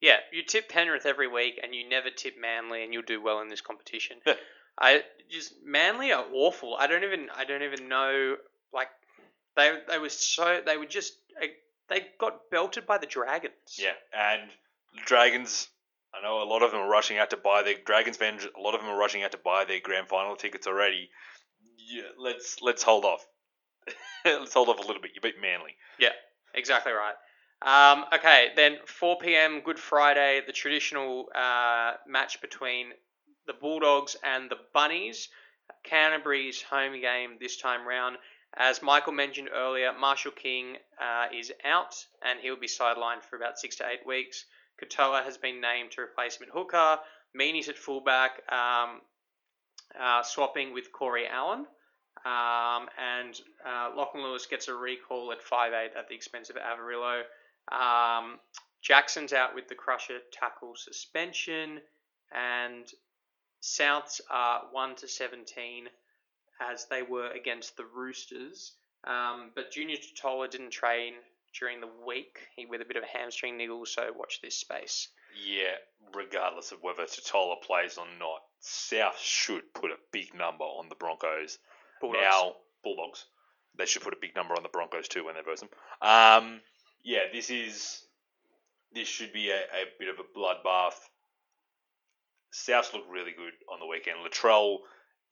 Yeah, 0.00 0.16
you 0.32 0.42
tip 0.44 0.68
Penrith 0.68 1.06
every 1.06 1.28
week, 1.28 1.60
and 1.62 1.74
you 1.74 1.88
never 1.88 2.10
tip 2.10 2.34
Manly, 2.40 2.82
and 2.82 2.92
you'll 2.92 3.02
do 3.02 3.22
well 3.22 3.40
in 3.40 3.48
this 3.48 3.60
competition. 3.60 4.18
I 4.78 5.02
just 5.30 5.54
Manly 5.64 6.12
are 6.12 6.24
awful. 6.32 6.76
I 6.78 6.86
don't 6.86 7.04
even 7.04 7.28
I 7.34 7.44
don't 7.44 7.62
even 7.62 7.88
know 7.88 8.36
like 8.72 8.88
they 9.56 9.78
they 9.88 9.98
were 9.98 10.08
so 10.08 10.60
they 10.64 10.76
were 10.76 10.86
just 10.86 11.14
uh, 11.40 11.46
they 11.88 12.06
got 12.18 12.50
belted 12.50 12.86
by 12.86 12.98
the 12.98 13.06
Dragons. 13.06 13.78
Yeah, 13.78 13.92
and 14.16 14.50
Dragons. 15.06 15.68
I 16.14 16.22
know 16.22 16.42
a 16.42 16.44
lot 16.44 16.62
of 16.62 16.72
them 16.72 16.80
are 16.80 16.88
rushing 16.88 17.16
out 17.18 17.30
to 17.30 17.38
buy 17.38 17.62
their 17.62 17.74
Dragons 17.86 18.18
fans. 18.18 18.46
A 18.56 18.60
lot 18.60 18.74
of 18.74 18.82
them 18.82 18.90
are 18.90 18.98
rushing 18.98 19.22
out 19.22 19.32
to 19.32 19.38
buy 19.38 19.64
their 19.64 19.80
grand 19.80 20.08
final 20.08 20.36
tickets 20.36 20.66
already. 20.66 21.08
Yeah, 21.78 22.02
let's 22.18 22.58
let's 22.60 22.82
hold 22.82 23.04
off. 23.04 23.26
let's 24.24 24.52
hold 24.52 24.68
off 24.68 24.78
a 24.78 24.86
little 24.86 25.00
bit. 25.00 25.12
You 25.14 25.20
beat 25.20 25.40
Manly. 25.40 25.74
Yeah, 25.98 26.12
exactly 26.54 26.92
right. 26.92 27.14
Um, 27.64 28.04
okay, 28.12 28.48
then 28.56 28.78
4 28.86 29.18
p.m. 29.18 29.60
Good 29.60 29.78
Friday, 29.78 30.42
the 30.44 30.52
traditional 30.52 31.28
uh, 31.34 31.92
match 32.08 32.40
between 32.40 32.88
the 33.46 33.52
Bulldogs 33.52 34.16
and 34.24 34.50
the 34.50 34.56
Bunnies. 34.74 35.28
Canterbury's 35.84 36.62
home 36.62 37.00
game 37.00 37.36
this 37.40 37.56
time 37.56 37.86
round. 37.86 38.16
As 38.56 38.82
Michael 38.82 39.12
mentioned 39.12 39.48
earlier, 39.52 39.92
Marshall 39.92 40.32
King 40.32 40.76
uh, 41.00 41.26
is 41.34 41.52
out 41.64 41.94
and 42.22 42.38
he'll 42.40 42.58
be 42.58 42.66
sidelined 42.66 43.22
for 43.22 43.36
about 43.36 43.58
six 43.58 43.76
to 43.76 43.86
eight 43.86 44.06
weeks. 44.06 44.44
Katoa 44.82 45.24
has 45.24 45.38
been 45.38 45.60
named 45.60 45.92
to 45.92 46.02
replacement 46.02 46.52
hooker. 46.52 46.98
Meaney's 47.34 47.68
at 47.68 47.78
fullback, 47.78 48.42
um, 48.52 49.00
uh, 49.98 50.22
swapping 50.22 50.74
with 50.74 50.92
Corey 50.92 51.26
Allen. 51.26 51.66
Um, 52.24 52.88
and 52.98 53.40
uh, 53.66 53.90
Lachlan 53.96 54.22
Lewis 54.22 54.46
gets 54.46 54.68
a 54.68 54.74
recall 54.74 55.32
at 55.32 55.42
5'8 55.42 55.96
at 55.96 56.08
the 56.08 56.14
expense 56.14 56.50
of 56.50 56.56
Averillo. 56.56 57.22
Um, 57.70 58.38
Jackson's 58.82 59.32
out 59.32 59.54
with 59.54 59.68
the 59.68 59.74
crusher 59.74 60.18
tackle 60.32 60.74
suspension, 60.76 61.80
and 62.32 62.84
Souths 63.62 64.20
are 64.30 64.62
1 64.72 64.96
to 64.96 65.08
17 65.08 65.88
as 66.70 66.86
they 66.86 67.02
were 67.02 67.30
against 67.30 67.76
the 67.76 67.84
Roosters. 67.84 68.72
Um, 69.04 69.50
but 69.54 69.72
Junior 69.72 69.96
Tatola 69.96 70.50
didn't 70.50 70.70
train 70.70 71.14
during 71.58 71.80
the 71.80 71.88
week 72.06 72.38
he 72.56 72.66
with 72.66 72.80
a 72.80 72.84
bit 72.84 72.96
of 72.96 73.02
a 73.02 73.18
hamstring 73.18 73.56
niggle, 73.56 73.84
so 73.86 74.10
watch 74.16 74.40
this 74.42 74.56
space. 74.56 75.08
Yeah, 75.46 75.76
regardless 76.14 76.72
of 76.72 76.78
whether 76.82 77.04
Tatola 77.04 77.60
plays 77.62 77.98
or 77.98 78.06
not, 78.18 78.42
South 78.60 79.18
should 79.18 79.74
put 79.74 79.90
a 79.90 79.96
big 80.12 80.34
number 80.34 80.64
on 80.64 80.88
the 80.88 80.94
Broncos. 80.94 81.58
Bulldogs. 82.00 82.22
Now, 82.22 82.52
Bulldogs. 82.84 83.24
They 83.76 83.86
should 83.86 84.02
put 84.02 84.12
a 84.12 84.20
big 84.20 84.34
number 84.34 84.54
on 84.54 84.62
the 84.62 84.68
Broncos 84.68 85.08
too 85.08 85.24
when 85.24 85.34
they 85.34 85.40
verse 85.40 85.60
them. 85.60 85.70
Um, 86.02 86.60
yeah, 87.02 87.20
this 87.32 87.50
is 87.50 88.04
this 88.92 89.08
should 89.08 89.32
be 89.32 89.50
a, 89.50 89.56
a 89.56 89.84
bit 89.98 90.08
of 90.08 90.16
a 90.18 90.38
bloodbath. 90.38 90.98
Souths 92.52 92.92
look 92.92 93.04
really 93.10 93.32
good 93.32 93.52
on 93.72 93.80
the 93.80 93.86
weekend. 93.86 94.18
Latrell 94.26 94.78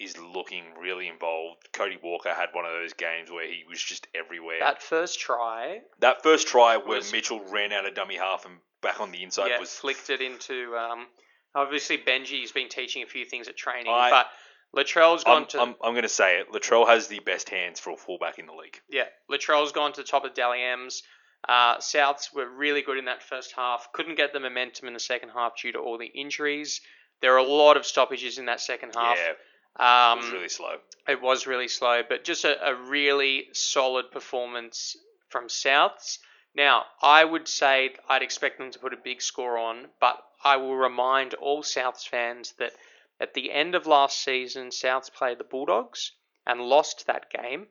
is 0.00 0.16
looking 0.18 0.64
really 0.80 1.08
involved. 1.08 1.68
Cody 1.72 1.98
Walker 2.02 2.30
had 2.30 2.48
one 2.52 2.64
of 2.64 2.72
those 2.72 2.94
games 2.94 3.30
where 3.30 3.46
he 3.46 3.64
was 3.68 3.80
just 3.82 4.06
everywhere. 4.14 4.58
That, 4.60 4.82
first 4.82 5.20
try, 5.20 5.80
That 6.00 6.22
first 6.22 6.48
try 6.48 6.76
where 6.76 6.98
was- 6.98 7.12
Mitchell 7.12 7.40
ran 7.50 7.72
out 7.72 7.86
of 7.86 7.94
dummy 7.94 8.16
half 8.16 8.44
and 8.46 8.56
back 8.82 9.00
on 9.00 9.12
the 9.12 9.22
inside 9.22 9.48
yeah, 9.48 9.60
was 9.60 9.72
flicked 9.72 10.08
it 10.10 10.20
into. 10.20 10.74
Um, 10.76 11.06
obviously, 11.54 11.98
Benji's 11.98 12.52
been 12.52 12.68
teaching 12.68 13.02
a 13.02 13.06
few 13.06 13.24
things 13.24 13.48
at 13.48 13.56
training, 13.56 13.92
I- 13.92 14.10
but 14.10 14.30
Latrell's 14.74 15.24
gone 15.24 15.42
I'm, 15.42 15.48
to 15.48 15.60
I'm, 15.60 15.74
I'm 15.82 15.92
going 15.92 16.02
to 16.02 16.08
say 16.08 16.38
it. 16.38 16.50
Latrell 16.52 16.86
has 16.86 17.08
the 17.08 17.18
best 17.20 17.48
hands 17.50 17.80
for 17.80 17.90
a 17.90 17.96
fullback 17.96 18.38
in 18.38 18.46
the 18.46 18.52
league. 18.52 18.80
Yeah, 18.88 19.04
Latrell's 19.30 19.72
gone 19.72 19.92
to 19.92 20.00
the 20.00 20.06
top 20.06 20.24
of 20.24 20.34
Dally 20.34 20.62
M's. 20.62 21.02
Uh, 21.48 21.78
Souths 21.78 22.34
were 22.34 22.48
really 22.48 22.82
good 22.82 22.98
in 22.98 23.06
that 23.06 23.22
first 23.22 23.52
half. 23.56 23.88
Couldn't 23.92 24.16
get 24.16 24.32
the 24.32 24.40
momentum 24.40 24.86
in 24.88 24.94
the 24.94 25.00
second 25.00 25.30
half 25.30 25.52
due 25.60 25.72
to 25.72 25.78
all 25.78 25.98
the 25.98 26.06
injuries. 26.06 26.80
There 27.20 27.32
were 27.32 27.38
a 27.38 27.42
lot 27.42 27.76
of 27.76 27.84
stoppages 27.84 28.38
in 28.38 28.46
that 28.46 28.60
second 28.60 28.94
half. 28.94 29.16
Yeah, 29.18 29.32
um, 29.76 30.18
it 30.18 30.22
was 30.22 30.32
really 30.32 30.48
slow. 30.48 30.76
it 31.08 31.22
was 31.22 31.46
really 31.46 31.68
slow, 31.68 32.02
but 32.08 32.24
just 32.24 32.44
a, 32.44 32.68
a 32.68 32.74
really 32.74 33.46
solid 33.52 34.10
performance 34.10 34.96
from 35.28 35.48
Souths. 35.48 36.18
Now, 36.54 36.84
I 37.00 37.24
would 37.24 37.46
say 37.46 37.94
I'd 38.08 38.22
expect 38.22 38.58
them 38.58 38.72
to 38.72 38.78
put 38.78 38.92
a 38.92 38.98
big 38.98 39.22
score 39.22 39.56
on, 39.56 39.86
but 40.00 40.22
I 40.42 40.56
will 40.56 40.76
remind 40.76 41.34
all 41.34 41.62
Souths 41.62 42.06
fans 42.08 42.52
that 42.58 42.72
at 43.20 43.34
the 43.34 43.52
end 43.52 43.74
of 43.74 43.86
last 43.86 44.22
season, 44.24 44.68
Souths 44.68 45.12
played 45.12 45.38
the 45.38 45.44
Bulldogs 45.44 46.12
and 46.46 46.60
lost 46.60 47.06
that 47.06 47.30
game, 47.30 47.68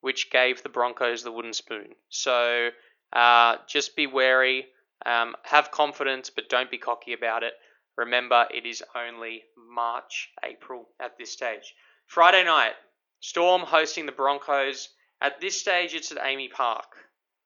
which 0.00 0.30
gave 0.30 0.62
the 0.62 0.68
Broncos 0.68 1.22
the 1.22 1.32
wooden 1.32 1.54
spoon. 1.54 1.94
So 2.10 2.70
uh, 3.12 3.56
just 3.66 3.96
be 3.96 4.06
wary, 4.06 4.66
um, 5.04 5.34
have 5.44 5.70
confidence, 5.70 6.30
but 6.30 6.48
don't 6.48 6.70
be 6.70 6.78
cocky 6.78 7.14
about 7.14 7.42
it. 7.42 7.54
Remember, 7.96 8.46
it 8.52 8.66
is 8.66 8.82
only 8.96 9.42
March, 9.56 10.30
April 10.42 10.88
at 11.00 11.18
this 11.18 11.32
stage. 11.32 11.74
Friday 12.06 12.44
night, 12.44 12.72
Storm 13.20 13.62
hosting 13.62 14.06
the 14.06 14.12
Broncos. 14.12 14.88
At 15.20 15.40
this 15.40 15.58
stage, 15.60 15.94
it's 15.94 16.10
at 16.10 16.18
AAMI 16.18 16.50
Park, 16.50 16.96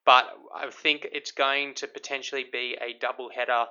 but 0.07 0.25
I 0.55 0.71
think 0.71 1.07
it's 1.13 1.33
going 1.33 1.75
to 1.75 1.87
potentially 1.87 2.47
be 2.51 2.77
a 2.81 2.99
double 2.99 3.29
header 3.29 3.67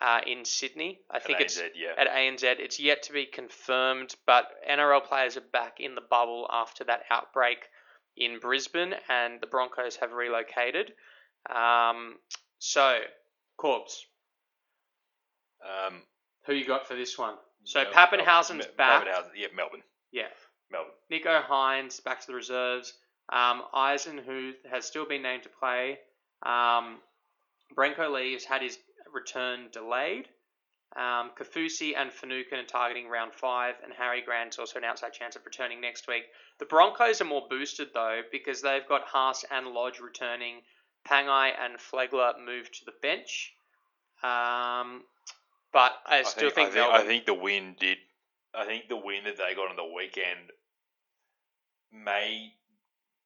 uh, 0.00 0.20
in 0.26 0.44
Sydney. 0.44 1.00
I 1.10 1.18
think 1.18 1.40
At 1.40 1.46
it's 1.46 1.60
ANZ, 1.60 1.68
yeah. 1.74 1.92
at 1.98 2.08
ANZ. 2.08 2.44
It's 2.44 2.80
yet 2.80 3.02
to 3.04 3.12
be 3.12 3.26
confirmed, 3.26 4.14
but 4.26 4.46
NRL 4.68 5.04
players 5.04 5.36
are 5.36 5.42
back 5.52 5.80
in 5.80 5.94
the 5.94 6.00
bubble 6.00 6.48
after 6.50 6.84
that 6.84 7.02
outbreak 7.10 7.68
in 8.16 8.38
Brisbane, 8.38 8.94
and 9.08 9.40
the 9.40 9.46
Broncos 9.46 9.96
have 9.96 10.12
relocated. 10.12 10.92
Um, 11.54 12.16
so, 12.58 13.00
Corbs, 13.58 14.06
Um, 15.62 16.02
who 16.46 16.54
you 16.54 16.66
got 16.66 16.86
for 16.86 16.94
this 16.94 17.18
one? 17.18 17.34
So 17.64 17.82
Mel- 17.84 17.92
Papenhuyzen's 17.92 18.66
Mel- 18.66 18.66
back. 18.76 19.04
Pappenhausen, 19.06 19.30
yeah, 19.36 19.46
Melbourne. 19.54 19.82
Yeah. 20.10 20.28
Melbourne. 20.70 20.92
Nicho 21.10 21.42
Hynes 21.44 22.02
back 22.02 22.20
to 22.20 22.26
the 22.26 22.34
reserves. 22.34 22.94
Um, 23.28 23.62
Eisen, 23.72 24.18
who 24.18 24.52
has 24.70 24.84
still 24.84 25.06
been 25.06 25.22
named 25.22 25.44
to 25.44 25.48
play. 25.48 25.98
Um, 26.42 26.98
Brenko 27.76 28.12
Lee 28.12 28.32
has 28.32 28.44
had 28.44 28.62
his 28.62 28.78
return 29.12 29.68
delayed. 29.72 30.28
Um, 30.96 31.30
Kafusi 31.38 31.94
and 31.96 32.12
Finucane 32.12 32.58
are 32.58 32.64
targeting 32.64 33.08
round 33.08 33.32
five, 33.32 33.76
and 33.82 33.94
Harry 33.94 34.20
Grant's 34.20 34.58
also 34.58 34.78
an 34.78 34.84
outside 34.84 35.12
chance 35.14 35.36
of 35.36 35.44
returning 35.46 35.80
next 35.80 36.06
week. 36.06 36.24
The 36.58 36.66
Broncos 36.66 37.20
are 37.22 37.24
more 37.26 37.46
boosted 37.48 37.88
though 37.94 38.20
because 38.30 38.60
they've 38.60 38.86
got 38.86 39.02
Haas 39.06 39.44
and 39.50 39.68
Lodge 39.68 40.00
returning 40.00 40.56
Pangai 41.08 41.52
and 41.58 41.78
Flegler 41.78 42.34
moved 42.44 42.74
to 42.80 42.84
the 42.84 42.92
bench. 43.00 43.54
Um, 44.22 45.02
but 45.72 45.92
I 46.06 46.22
still 46.22 46.50
think, 46.50 46.70
I 46.70 46.72
think. 46.72 46.92
I 46.92 47.06
think 47.06 47.26
the 47.26 47.34
win 47.34 47.76
did. 47.78 47.98
I 48.54 48.66
think 48.66 48.88
the 48.88 48.96
win 48.96 49.24
that 49.24 49.36
they 49.38 49.54
got 49.54 49.70
on 49.70 49.76
the 49.76 49.94
weekend 49.94 50.50
may 51.92 52.52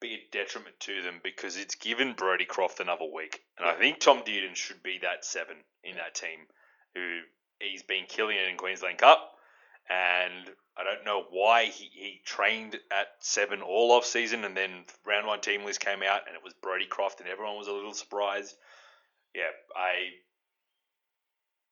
be 0.01 0.15
a 0.15 0.31
detriment 0.31 0.79
to 0.81 1.03
them 1.03 1.21
because 1.23 1.57
it's 1.57 1.75
given 1.75 2.13
Brodie 2.13 2.45
Croft 2.45 2.81
another 2.81 3.07
week, 3.13 3.41
and 3.59 3.69
I 3.69 3.75
think 3.75 3.99
Tom 3.99 4.23
Dearden 4.23 4.55
should 4.55 4.83
be 4.83 4.99
that 5.03 5.25
seven 5.25 5.57
in 5.83 5.97
that 5.97 6.15
team. 6.15 6.47
Who 6.95 7.21
he's 7.61 7.83
been 7.83 8.05
killing 8.09 8.37
it 8.37 8.49
in 8.49 8.57
Queensland 8.57 8.99
Cup, 8.99 9.33
and 9.89 10.51
I 10.77 10.85
don't 10.85 11.05
know 11.05 11.25
why 11.31 11.65
he, 11.65 11.91
he 11.93 12.21
trained 12.25 12.79
at 12.93 13.07
seven 13.21 13.63
all 13.63 13.93
off 13.93 14.05
season, 14.05 14.45
and 14.45 14.57
then 14.57 14.85
round 15.07 15.27
one 15.27 15.41
team 15.41 15.65
list 15.65 15.81
came 15.81 16.03
out, 16.03 16.23
and 16.27 16.37
it 16.37 16.45
was 16.45 16.55
Brodie 16.55 16.87
Croft, 16.87 17.21
and 17.21 17.29
everyone 17.29 17.57
was 17.57 17.69
a 17.69 17.73
little 17.73 17.95
surprised. 17.95 18.55
Yeah, 19.35 19.51
I, 19.75 19.93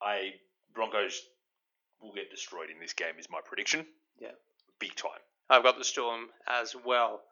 I 0.06 0.30
Broncos 0.74 1.20
will 2.00 2.12
get 2.12 2.30
destroyed 2.30 2.70
in 2.70 2.80
this 2.80 2.92
game 2.92 3.14
is 3.18 3.28
my 3.30 3.40
prediction. 3.44 3.86
Yeah. 4.20 4.28
big 4.78 4.94
time. 4.94 5.10
I've 5.48 5.62
got 5.62 5.78
the 5.78 5.84
Storm 5.84 6.26
as 6.48 6.74
well. 6.84 7.22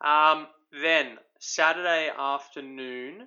Um, 0.00 0.46
then 0.72 1.18
Saturday 1.40 2.10
afternoon, 2.16 3.26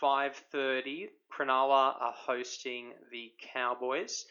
five 0.00 0.36
thirty, 0.52 1.08
Cronulla 1.32 1.94
are 2.00 2.14
hosting 2.14 2.92
the 3.10 3.32
Cowboys. 3.52 4.24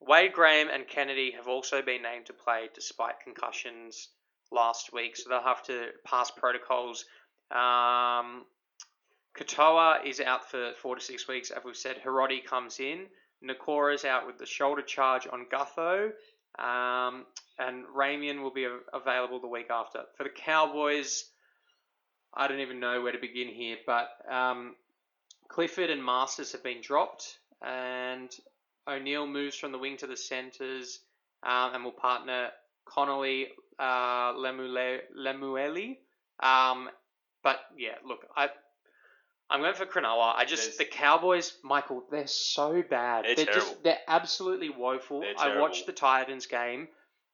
Wade 0.00 0.32
Graham 0.32 0.68
and 0.72 0.86
Kennedy 0.86 1.32
have 1.36 1.48
also 1.48 1.82
been 1.82 2.02
named 2.02 2.26
to 2.26 2.32
play 2.32 2.68
despite 2.74 3.20
concussions 3.20 4.08
last 4.52 4.92
week, 4.92 5.16
so 5.16 5.28
they'll 5.28 5.42
have 5.42 5.62
to 5.64 5.88
pass 6.06 6.30
protocols. 6.30 7.04
Um, 7.50 8.44
Katoa 9.36 10.04
is 10.04 10.20
out 10.20 10.50
for 10.50 10.72
four 10.80 10.94
to 10.94 11.00
six 11.00 11.26
weeks, 11.28 11.50
as 11.50 11.62
we've 11.64 11.76
said. 11.76 11.96
Hiroti 12.04 12.44
comes 12.44 12.80
in. 12.80 13.06
Nikora's 13.42 14.04
out 14.04 14.26
with 14.26 14.38
the 14.38 14.46
shoulder 14.46 14.82
charge 14.82 15.26
on 15.30 15.46
Gutho. 15.46 16.10
Um, 16.58 17.24
and 17.58 17.84
Ramien 17.86 18.42
will 18.42 18.52
be 18.52 18.66
available 18.92 19.40
the 19.40 19.48
week 19.48 19.70
after. 19.70 20.00
For 20.16 20.24
the 20.24 20.30
Cowboys, 20.30 21.24
I 22.34 22.48
don't 22.48 22.60
even 22.60 22.80
know 22.80 23.02
where 23.02 23.12
to 23.12 23.18
begin 23.18 23.48
here, 23.48 23.76
but 23.86 24.08
um, 24.30 24.74
Clifford 25.48 25.90
and 25.90 26.04
Masters 26.04 26.52
have 26.52 26.62
been 26.62 26.80
dropped, 26.80 27.38
and 27.62 28.30
O'Neill 28.88 29.26
moves 29.26 29.56
from 29.56 29.72
the 29.72 29.78
wing 29.78 29.96
to 29.98 30.06
the 30.06 30.16
centres 30.16 31.00
um, 31.42 31.74
and 31.74 31.84
will 31.84 31.92
partner 31.92 32.48
Connelly 32.84 33.48
uh, 33.78 34.32
Lemuelu. 34.34 35.96
Um, 36.40 36.88
but 37.42 37.60
yeah, 37.76 37.94
look, 38.06 38.26
I. 38.36 38.48
I'm 39.50 39.60
going 39.60 39.74
for 39.74 39.86
Cronulla. 39.86 40.34
I 40.36 40.44
just 40.44 40.62
There's- 40.62 40.76
the 40.76 40.84
Cowboys, 40.84 41.54
Michael. 41.62 42.04
They're 42.10 42.26
so 42.26 42.82
bad. 42.82 43.24
They're 43.24 43.46
just 43.46 43.48
terrible. 43.50 43.80
they're 43.82 44.00
absolutely 44.06 44.68
woeful. 44.68 45.20
They're 45.20 45.34
I 45.38 45.58
watched 45.58 45.76
terrible. 45.76 45.86
the 45.86 45.92
Titans 45.92 46.46
game. 46.46 46.88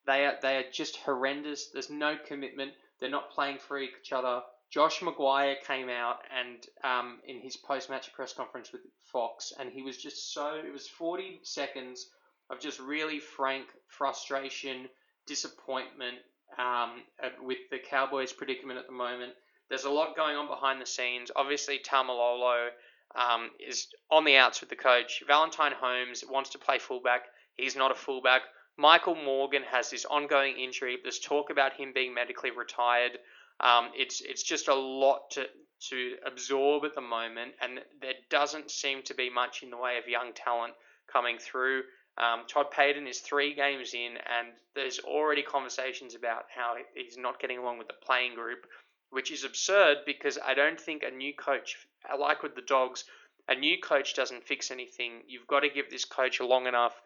They 0.06 0.26
are 0.26 0.38
they 0.40 0.56
are 0.58 0.70
just 0.70 0.96
horrendous. 0.96 1.70
There's 1.70 1.90
no 1.90 2.16
commitment. 2.16 2.72
They're 3.00 3.10
not 3.10 3.30
playing 3.30 3.58
for 3.58 3.78
each 3.78 4.12
other. 4.12 4.42
Josh 4.70 5.00
McGuire 5.00 5.60
came 5.66 5.88
out 5.88 6.18
and 6.36 6.66
um, 6.82 7.20
in 7.26 7.40
his 7.40 7.56
post 7.56 7.90
match 7.90 8.12
press 8.12 8.32
conference 8.32 8.72
with 8.72 8.82
Fox, 9.12 9.52
and 9.58 9.70
he 9.70 9.82
was 9.82 9.96
just 9.96 10.32
so. 10.32 10.54
It 10.56 10.72
was 10.72 10.88
40 10.88 11.40
seconds 11.42 12.08
of 12.50 12.60
just 12.60 12.80
really 12.80 13.18
frank 13.18 13.66
frustration, 13.88 14.88
disappointment 15.26 16.18
um, 16.58 17.02
with 17.42 17.58
the 17.70 17.78
Cowboys' 17.78 18.32
predicament 18.32 18.78
at 18.78 18.86
the 18.86 18.92
moment. 18.92 19.32
There's 19.68 19.84
a 19.84 19.90
lot 19.90 20.16
going 20.16 20.36
on 20.36 20.46
behind 20.46 20.80
the 20.80 20.86
scenes. 20.86 21.30
Obviously, 21.34 21.78
Taumalolo 21.78 22.68
um, 23.14 23.50
is 23.58 23.88
on 24.10 24.24
the 24.24 24.36
outs 24.36 24.60
with 24.60 24.70
the 24.70 24.76
coach. 24.76 25.22
Valentine 25.26 25.72
Holmes 25.72 26.24
wants 26.28 26.50
to 26.50 26.58
play 26.58 26.78
fullback. 26.78 27.22
He's 27.56 27.76
not 27.76 27.90
a 27.90 27.94
fullback. 27.94 28.42
Michael 28.76 29.14
Morgan 29.14 29.62
has 29.70 29.90
this 29.90 30.04
ongoing 30.04 30.56
injury. 30.56 30.98
There's 31.02 31.20
talk 31.20 31.50
about 31.50 31.74
him 31.74 31.92
being 31.94 32.12
medically 32.12 32.50
retired. 32.50 33.18
Um, 33.60 33.90
it's 33.94 34.20
it's 34.20 34.42
just 34.42 34.68
a 34.68 34.74
lot 34.74 35.30
to 35.32 35.46
to 35.90 36.16
absorb 36.26 36.84
at 36.84 36.94
the 36.94 37.00
moment, 37.00 37.52
and 37.60 37.80
there 38.00 38.14
doesn't 38.30 38.70
seem 38.70 39.02
to 39.02 39.14
be 39.14 39.30
much 39.30 39.62
in 39.62 39.70
the 39.70 39.76
way 39.76 39.98
of 39.98 40.08
young 40.08 40.32
talent 40.32 40.74
coming 41.12 41.38
through. 41.38 41.82
Um, 42.16 42.44
Todd 42.48 42.66
Payten 42.72 43.08
is 43.08 43.18
three 43.20 43.54
games 43.54 43.92
in, 43.92 44.16
and 44.16 44.48
there's 44.74 45.00
already 45.00 45.42
conversations 45.42 46.14
about 46.14 46.44
how 46.54 46.76
he's 46.94 47.18
not 47.18 47.40
getting 47.40 47.58
along 47.58 47.78
with 47.78 47.88
the 47.88 47.94
playing 48.04 48.34
group, 48.34 48.66
which 49.14 49.30
is 49.30 49.44
absurd 49.44 49.98
because 50.04 50.38
I 50.44 50.54
don't 50.54 50.80
think 50.80 51.02
a 51.02 51.10
new 51.10 51.32
coach, 51.32 51.76
like 52.18 52.42
with 52.42 52.56
the 52.56 52.62
Dogs, 52.62 53.04
a 53.48 53.54
new 53.54 53.78
coach 53.80 54.14
doesn't 54.14 54.44
fix 54.44 54.70
anything. 54.70 55.22
You've 55.28 55.46
got 55.46 55.60
to 55.60 55.68
give 55.68 55.88
this 55.88 56.04
coach 56.04 56.40
long 56.40 56.66
enough 56.66 57.00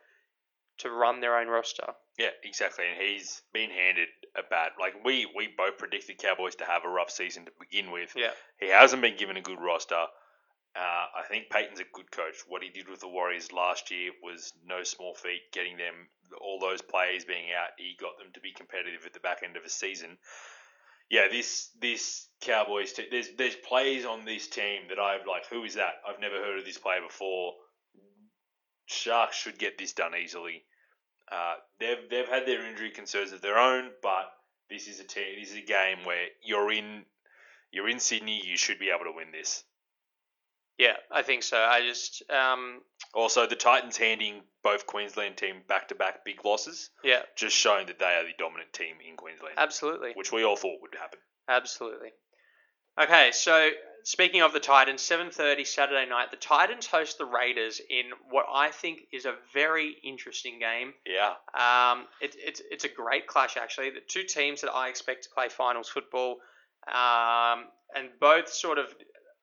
to 0.79 0.91
run 0.91 1.21
their 1.21 1.37
own 1.37 1.49
roster. 1.49 1.93
Yeah, 2.19 2.31
exactly. 2.43 2.85
And 2.89 3.01
he's 3.01 3.43
been 3.53 3.71
handed 3.71 4.09
a 4.37 4.43
bad. 4.49 4.73
Like 4.81 5.05
we 5.05 5.27
we 5.37 5.49
both 5.57 5.77
predicted 5.77 6.19
Cowboys 6.19 6.55
to 6.57 6.65
have 6.65 6.85
a 6.85 6.89
rough 6.89 7.11
season 7.11 7.45
to 7.45 7.53
begin 7.61 7.91
with. 7.91 8.13
Yeah. 8.17 8.31
He 8.59 8.69
hasn't 8.69 9.03
been 9.03 9.17
given 9.17 9.37
a 9.37 9.43
good 9.43 9.61
roster. 9.61 10.07
Uh, 10.77 11.07
I 11.19 11.27
think 11.29 11.51
Payten's 11.51 11.81
a 11.81 11.85
good 11.93 12.11
coach. 12.11 12.37
What 12.47 12.63
he 12.63 12.71
did 12.71 12.89
with 12.89 13.01
the 13.01 13.09
Warriors 13.09 13.53
last 13.53 13.91
year 13.91 14.13
was 14.23 14.53
no 14.67 14.85
small 14.85 15.15
feat. 15.15 15.43
Getting 15.53 15.77
them 15.77 16.09
all 16.41 16.61
those 16.61 16.83
players 16.83 17.25
being 17.25 17.47
out, 17.53 17.71
he 17.77 17.97
got 17.99 18.19
them 18.19 18.29
to 18.35 18.41
be 18.41 18.53
competitive 18.53 19.05
at 19.05 19.13
the 19.13 19.21
back 19.21 19.43
end 19.43 19.57
of 19.57 19.65
the 19.65 19.71
season. 19.71 20.19
Yeah, 21.11 21.29
this 21.31 21.71
this 21.81 22.29
Cowboys 22.41 22.93
team. 22.93 23.07
There's 23.11 23.29
there's 23.37 23.57
players 23.57 24.05
on 24.05 24.25
this 24.25 24.47
team 24.47 24.83
that 24.91 24.99
I've 24.99 25.27
like. 25.27 25.47
Who 25.47 25.65
is 25.65 25.75
that? 25.75 25.95
I've 26.07 26.21
never 26.21 26.37
heard 26.37 26.59
of 26.59 26.65
this 26.65 26.79
player 26.79 27.01
before. 27.01 27.55
Sharks 28.87 29.37
should 29.37 29.59
get 29.59 29.79
this 29.79 29.93
done 29.93 30.13
easily. 30.15 30.65
Uh, 31.31 31.55
they've 31.81 32.09
they've 32.11 32.29
had 32.29 32.47
their 32.47 32.67
injury 32.67 32.91
concerns 32.91 33.33
of 33.33 33.41
their 33.41 33.59
own, 33.59 33.91
but 34.03 34.31
this 34.71 34.89
is 34.89 35.01
a 35.01 35.05
team. 35.05 35.41
This 35.41 35.51
is 35.51 35.57
a 35.57 35.63
game 35.63 36.05
where 36.05 36.27
you're 36.43 36.73
in 36.73 37.05
you're 37.71 37.89
in 37.89 38.01
Sydney. 38.01 38.43
You 38.45 38.57
should 38.57 38.79
be 38.79 38.91
able 38.91 39.11
to 39.11 39.17
win 39.17 39.33
this. 39.33 39.65
Yeah, 40.79 40.97
I 41.11 41.23
think 41.23 41.43
so. 41.43 41.59
I 41.59 41.81
just, 41.81 42.23
um, 42.31 42.83
Also, 43.15 43.47
the 43.47 43.57
Titans 43.57 43.97
handing 43.97 44.43
both 44.63 44.87
Queensland 44.87 45.37
team 45.37 45.63
back 45.67 45.89
to 45.89 45.95
back 45.95 46.25
big 46.25 46.45
losses, 46.45 46.91
yeah, 47.03 47.23
just 47.37 47.57
showing 47.57 47.87
that 47.87 47.99
they 47.99 48.15
are 48.15 48.25
the 48.25 48.35
dominant 48.39 48.73
team 48.73 48.97
in 49.09 49.17
Queensland, 49.17 49.55
absolutely. 49.57 50.13
which 50.15 50.31
we 50.31 50.45
all 50.45 50.57
thought 50.57 50.81
would 50.83 50.95
happen. 50.95 51.19
Absolutely. 51.49 52.13
Okay, 52.99 53.31
so 53.33 53.71
speaking 54.03 54.43
of 54.43 54.53
the 54.53 54.61
Titans, 54.61 55.03
7:30 55.03 55.65
Saturday 55.65 56.07
night, 56.07 56.31
the 56.31 56.37
Titans 56.37 56.87
host 56.87 57.19
the 57.19 57.25
Raiders 57.25 57.81
in 57.89 58.11
what 58.31 58.47
I 58.53 58.71
think 58.71 59.07
is 59.13 59.25
a 59.25 59.37
very 59.53 59.97
interesting 60.03 60.59
game. 60.59 60.95
Yeah, 61.07 61.35
Um, 61.55 62.07
it, 62.21 62.37
it's 62.39 62.61
it's 62.71 62.85
a 62.85 62.89
great 62.89 63.27
clash 63.27 63.57
actually. 63.57 63.91
The 63.91 64.01
two 64.01 64.25
teams 64.25 64.61
that 64.61 64.73
I 64.73 64.89
expect 64.89 65.25
to 65.25 65.31
play 65.31 65.49
finals 65.49 65.89
football, 65.89 66.41
um, 66.87 67.69
and 67.95 68.11
both 68.21 68.53
sort 68.53 68.79
of 68.79 68.95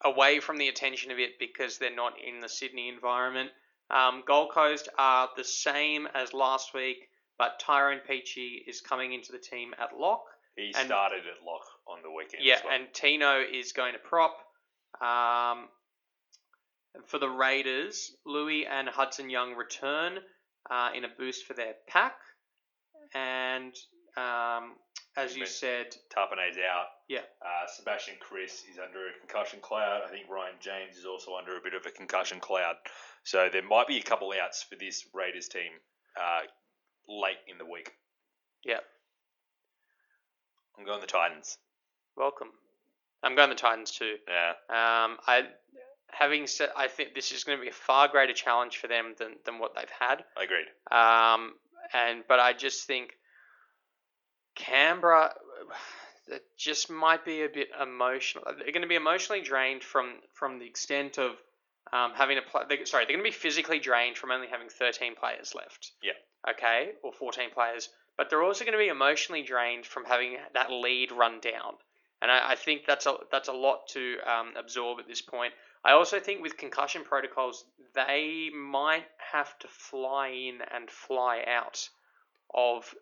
away 0.06 0.40
from 0.40 0.58
the 0.58 0.70
attention 0.70 1.12
of 1.12 1.20
it 1.20 1.32
because 1.40 1.78
they're 1.78 1.94
not 1.96 2.14
in 2.26 2.40
the 2.40 2.48
Sydney 2.48 2.88
environment. 2.88 3.50
Um, 3.92 4.24
Gold 4.26 4.52
Coast 4.54 4.88
are 4.98 5.30
the 5.36 5.44
same 5.44 6.08
as 6.14 6.34
last 6.34 6.74
week, 6.74 7.10
but 7.38 7.60
Tyrone 7.60 8.00
Peachey 8.10 8.60
is 8.68 8.80
coming 8.82 9.12
into 9.14 9.32
the 9.34 9.40
team 9.40 9.74
at 9.78 9.98
lock. 10.00 10.24
he 10.56 10.72
And- 10.76 10.86
started 10.88 11.24
at 11.28 11.46
lock 11.46 11.66
on 11.88 12.02
the 12.02 12.10
weekend. 12.12 12.44
Yeah, 12.46 12.60
well. 12.64 12.74
and 12.74 12.88
Tino 12.94 13.42
is 13.42 13.74
going 13.74 13.94
to 13.94 14.00
prop. 14.00 14.38
Um, 15.02 15.68
for 17.08 17.20
the 17.20 17.30
Raiders, 17.30 18.16
Louis 18.26 18.66
and 18.66 18.88
Hudson 18.88 19.30
Young 19.30 19.56
return 19.56 20.20
uh, 20.70 20.92
in 20.96 21.04
a 21.04 21.10
boost 21.10 21.46
for 21.46 21.54
their 21.54 21.74
pack. 21.90 22.16
And 23.14 23.76
um, 24.18 24.76
as 25.18 25.36
you 25.36 25.46
said, 25.46 25.96
Tapine's 26.10 26.58
out. 26.58 26.88
Yeah. 27.08 27.20
Uh, 27.42 27.68
Sebastian 27.68 28.16
Kris 28.20 28.64
is 28.72 28.80
under 28.80 29.08
a 29.08 29.20
concussion 29.20 29.60
cloud. 29.62 30.02
I 30.06 30.10
think 30.10 30.30
Ryan 30.30 30.56
James 30.60 30.98
is 30.98 31.06
also 31.06 31.36
under 31.36 31.58
a 31.58 31.62
bit 31.62 31.74
of 31.74 31.86
a 31.86 31.92
concussion 31.92 32.40
cloud. 32.40 32.76
So 33.24 33.50
there 33.52 33.64
might 33.64 33.88
be 33.88 33.98
a 33.98 34.04
couple 34.04 34.34
outs 34.42 34.64
for 34.64 34.76
this 34.76 35.06
Raiders 35.14 35.48
team 35.48 35.72
uh, 36.20 36.42
late 37.08 37.38
in 37.48 37.58
the 37.58 37.66
week. 37.66 37.92
yeah, 38.66 38.80
I'm 40.78 40.86
going 40.86 41.02
the 41.02 41.08
Titans. 41.08 41.58
welcome. 42.18 42.50
I'm 43.24 43.36
going 43.36 43.50
the 43.50 43.56
Titans 43.56 43.92
too. 43.92 44.16
Yeah. 44.28 44.50
Um, 44.70 45.18
I, 45.26 45.44
having 46.12 46.48
said, 46.48 46.70
I 46.76 46.88
think 46.88 47.16
this 47.16 47.32
is 47.32 47.44
going 47.44 47.58
to 47.58 47.62
be 47.62 47.70
a 47.70 47.74
far 47.74 48.08
greater 48.08 48.34
challenge 48.34 48.78
for 48.78 48.88
them 48.88 49.16
than, 49.18 49.36
than 49.46 49.60
what 49.60 49.74
they've 49.76 49.90
had. 50.00 50.24
I 50.38 50.44
agreed. 50.44 50.68
Um, 50.92 51.54
and 51.94 52.24
but 52.28 52.40
I 52.40 52.54
just 52.54 52.86
think 52.86 53.12
Canberra 54.56 55.34
that 56.28 56.42
just 56.58 56.90
might 56.90 57.24
be 57.24 57.44
a 57.44 57.50
bit 57.50 57.70
emotional. 57.80 58.46
They're 58.46 58.72
going 58.72 58.82
to 58.82 58.88
be 58.88 58.96
emotionally 58.96 59.42
drained 59.42 59.84
from 59.84 60.16
from 60.34 60.60
the 60.60 60.66
extent 60.66 61.18
of 61.20 61.32
um, 61.94 62.14
having 62.16 62.38
to 62.38 62.42
play. 62.42 62.64
They, 62.68 62.84
sorry, 62.86 63.06
they're 63.06 63.16
going 63.16 63.26
to 63.26 63.32
be 63.32 63.36
physically 63.38 63.80
drained 63.80 64.18
from 64.18 64.32
only 64.32 64.48
having 64.48 64.70
13 64.70 65.16
players 65.16 65.54
left. 65.54 65.92
Yeah. 66.02 66.14
Okay, 66.50 66.92
or 67.04 67.12
14 67.12 67.50
players. 67.52 67.90
But 68.18 68.30
they're 68.30 68.44
also 68.44 68.64
going 68.64 68.78
to 68.78 68.84
be 68.84 68.88
emotionally 68.88 69.44
drained 69.44 69.86
from 69.86 70.06
having 70.06 70.38
that 70.54 70.72
lead 70.72 71.12
run 71.12 71.40
down. 71.42 71.76
and 72.22 72.32
I, 72.32 72.52
I 72.52 72.56
think 72.56 72.86
that's 72.86 73.06
a 73.06 73.16
that's 73.32 73.50
a 73.50 73.54
lot 73.54 73.88
to 73.90 74.18
um, 74.26 74.54
absorb 74.58 75.00
at 75.00 75.08
this 75.08 75.22
point. 75.22 75.54
I 75.84 75.92
also 75.92 76.20
think 76.20 76.42
with 76.42 76.58
concussion 76.58 77.04
protocols, 77.04 77.66
they 77.94 78.50
might 78.56 79.06
have 79.32 79.58
to 79.60 79.68
fly 79.68 80.30
in 80.30 80.60
and 80.74 80.90
fly 80.90 81.44
out 81.48 81.88
of 82.54 82.94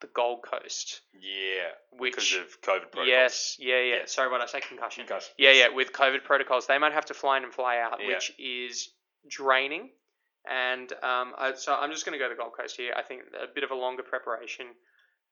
the 0.00 0.06
Gold 0.08 0.42
Coast, 0.42 1.00
Yeah, 1.14 1.68
which 1.90 2.12
because 2.14 2.32
of 2.34 2.60
COVID 2.62 2.92
protocols. 2.92 3.06
yes, 3.08 3.56
yeah, 3.58 3.80
yeah. 3.80 3.94
Yeah. 3.96 4.06
Sorry, 4.06 4.30
what 4.30 4.40
I 4.40 4.46
say 4.46 4.60
concussion. 4.60 5.06
Concussion. 5.06 5.32
Yeah, 5.38 5.52
yeah. 5.52 5.68
With 5.68 5.92
COVID 5.92 6.24
protocols, 6.24 6.66
they 6.66 6.78
might 6.78 6.92
have 6.92 7.06
to 7.06 7.14
fly 7.14 7.36
in 7.38 7.44
and 7.44 7.52
fly 7.52 7.78
out, 7.78 7.98
Yeah. 8.00 8.08
which 8.14 8.32
is 8.38 8.90
draining. 9.28 9.90
And 10.48 10.90
um, 11.02 11.34
I, 11.36 11.52
so 11.56 11.74
I'm 11.74 11.90
just 11.90 12.06
going 12.06 12.18
to 12.18 12.18
go 12.18 12.28
to 12.28 12.34
the 12.34 12.40
Gold 12.40 12.52
Coast 12.58 12.76
here. 12.76 12.94
I 12.96 13.02
think 13.02 13.22
a 13.34 13.52
bit 13.52 13.64
of 13.64 13.70
a 13.70 13.74
longer 13.74 14.02
preparation. 14.02 14.66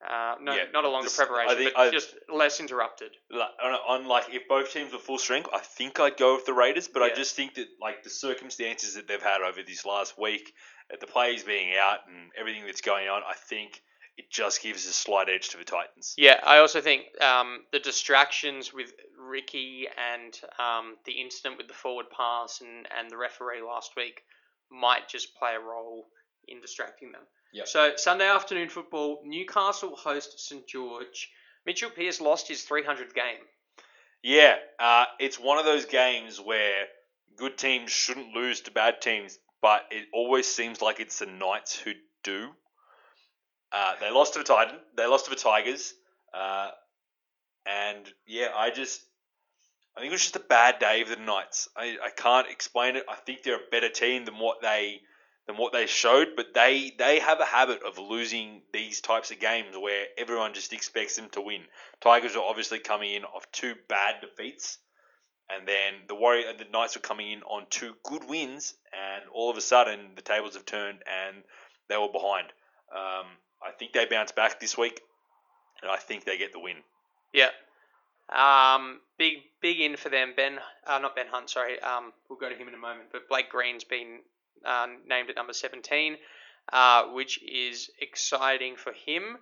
Uh, 0.06 0.34
no, 0.42 0.52
Yeah, 0.54 0.64
not 0.74 0.84
a 0.84 0.90
longer 0.90 1.06
this- 1.06 1.16
preparation, 1.16 1.56
think 1.56 1.72
but 1.74 1.80
I- 1.80 1.90
just 1.90 2.14
less 2.28 2.60
interrupted. 2.60 3.12
Like, 3.30 3.48
on, 3.62 3.72
on 4.02 4.06
like 4.08 4.24
if 4.34 4.46
both 4.46 4.70
teams 4.72 4.92
were 4.92 4.98
full 4.98 5.16
strength, 5.18 5.48
I 5.54 5.60
think 5.60 5.98
I'd 6.00 6.18
go 6.18 6.34
with 6.34 6.44
the 6.44 6.52
Raiders. 6.52 6.86
But 6.88 7.02
I 7.02 7.14
just 7.14 7.34
think 7.34 7.54
that 7.54 7.66
like 7.80 8.02
the 8.02 8.10
circumstances 8.10 8.94
that 8.94 9.08
they've 9.08 9.22
had 9.22 9.40
over 9.40 9.62
this 9.66 9.86
last 9.86 10.18
week, 10.18 10.52
uh, 10.92 10.96
the 11.00 11.06
players 11.06 11.44
being 11.44 11.72
out 11.80 12.00
and 12.08 12.30
everything 12.38 12.66
that's 12.66 12.82
going 12.82 13.08
on, 13.08 13.22
I 13.26 13.34
think 13.48 13.80
it 14.16 14.30
just 14.30 14.62
gives 14.62 14.86
a 14.86 14.92
slight 14.92 15.28
edge 15.28 15.50
to 15.50 15.58
the 15.58 15.64
Titans. 15.64 16.14
Yeah, 16.16 16.40
I 16.42 16.58
also 16.58 16.80
think 16.80 17.04
um, 17.22 17.64
the 17.72 17.78
distractions 17.78 18.72
with 18.72 18.92
Ricky 19.18 19.86
and 20.14 20.38
um, 20.58 20.96
the 21.04 21.12
incident 21.12 21.58
with 21.58 21.68
the 21.68 21.74
forward 21.74 22.06
pass 22.10 22.60
and, 22.62 22.88
and 22.98 23.10
the 23.10 23.16
referee 23.16 23.62
last 23.62 23.92
week 23.96 24.22
might 24.70 25.08
just 25.08 25.36
play 25.36 25.54
a 25.54 25.60
role 25.60 26.06
in 26.48 26.60
distracting 26.60 27.12
them. 27.12 27.22
Yep. 27.52 27.68
So 27.68 27.92
Sunday 27.96 28.28
afternoon 28.28 28.68
football, 28.68 29.22
Newcastle 29.24 29.94
host 29.96 30.40
St 30.40 30.66
George. 30.66 31.30
Mitchell 31.64 31.90
Pearce 31.90 32.20
lost 32.20 32.48
his 32.48 32.64
300th 32.64 33.14
game. 33.14 33.42
Yeah, 34.22 34.56
uh, 34.78 35.04
it's 35.18 35.38
one 35.38 35.58
of 35.58 35.64
those 35.64 35.84
games 35.84 36.40
where 36.40 36.86
good 37.36 37.58
teams 37.58 37.90
shouldn't 37.90 38.34
lose 38.34 38.62
to 38.62 38.70
bad 38.70 39.00
teams, 39.00 39.38
but 39.60 39.82
it 39.90 40.06
always 40.12 40.46
seems 40.46 40.80
like 40.80 41.00
it's 41.00 41.18
the 41.18 41.26
Knights 41.26 41.76
who 41.76 41.92
do. 42.24 42.50
Uh, 43.72 43.94
they 44.00 44.10
lost 44.10 44.34
to 44.34 44.38
the 44.40 44.44
Titan. 44.44 44.76
They 44.96 45.06
lost 45.06 45.24
to 45.24 45.30
the 45.30 45.36
Tigers. 45.36 45.94
Uh, 46.32 46.70
and 47.66 48.06
yeah, 48.26 48.48
I 48.54 48.70
just 48.70 49.00
I 49.96 50.00
think 50.00 50.10
it 50.10 50.14
was 50.14 50.22
just 50.22 50.36
a 50.36 50.40
bad 50.40 50.78
day 50.78 51.04
for 51.04 51.16
the 51.16 51.22
Knights. 51.22 51.68
I, 51.76 51.96
I 52.04 52.10
can't 52.10 52.48
explain 52.48 52.96
it. 52.96 53.04
I 53.08 53.14
think 53.14 53.42
they're 53.42 53.56
a 53.56 53.70
better 53.70 53.88
team 53.88 54.24
than 54.24 54.38
what 54.38 54.60
they 54.60 55.00
than 55.46 55.56
what 55.56 55.72
they 55.72 55.86
showed, 55.86 56.28
but 56.36 56.54
they 56.54 56.92
they 56.98 57.18
have 57.18 57.40
a 57.40 57.44
habit 57.44 57.82
of 57.82 57.98
losing 57.98 58.62
these 58.72 59.00
types 59.00 59.30
of 59.30 59.40
games 59.40 59.76
where 59.76 60.06
everyone 60.18 60.54
just 60.54 60.72
expects 60.72 61.16
them 61.16 61.30
to 61.30 61.40
win. 61.40 61.62
Tigers 62.00 62.36
are 62.36 62.44
obviously 62.44 62.78
coming 62.78 63.14
in 63.14 63.24
off 63.24 63.50
two 63.52 63.74
bad 63.88 64.16
defeats, 64.20 64.78
and 65.48 65.66
then 65.66 65.94
the 66.08 66.14
Warrior 66.14 66.52
the 66.58 66.66
Knights 66.70 66.96
were 66.96 67.02
coming 67.02 67.30
in 67.30 67.42
on 67.44 67.66
two 67.70 67.94
good 68.04 68.28
wins, 68.28 68.74
and 68.92 69.24
all 69.32 69.50
of 69.50 69.56
a 69.56 69.62
sudden 69.62 70.10
the 70.14 70.22
tables 70.22 70.54
have 70.54 70.66
turned 70.66 70.98
and 71.06 71.42
they 71.88 71.96
were 71.96 72.12
behind. 72.12 72.48
Um, 72.94 73.26
I 73.62 73.70
think 73.72 73.92
they 73.92 74.06
bounce 74.06 74.32
back 74.32 74.60
this 74.60 74.76
week, 74.76 75.00
and 75.82 75.90
I 75.90 75.96
think 75.96 76.24
they 76.24 76.38
get 76.38 76.52
the 76.52 76.60
win. 76.60 76.76
Yeah. 77.32 77.50
Um, 78.28 79.00
big 79.18 79.34
big 79.60 79.80
in 79.80 79.96
for 79.96 80.08
them. 80.08 80.32
Ben, 80.36 80.58
uh, 80.86 80.98
not 80.98 81.14
Ben 81.14 81.26
Hunt. 81.30 81.50
Sorry. 81.50 81.80
Um, 81.80 82.12
we'll 82.28 82.38
go 82.38 82.48
to 82.48 82.56
him 82.56 82.68
in 82.68 82.74
a 82.74 82.78
moment. 82.78 83.08
But 83.12 83.28
Blake 83.28 83.50
Green's 83.50 83.84
been 83.84 84.20
uh, 84.64 84.86
named 85.08 85.30
at 85.30 85.36
number 85.36 85.52
seventeen, 85.52 86.16
uh, 86.72 87.04
which 87.12 87.42
is 87.42 87.90
exciting 88.00 88.76
for 88.76 88.92
him. 88.92 89.38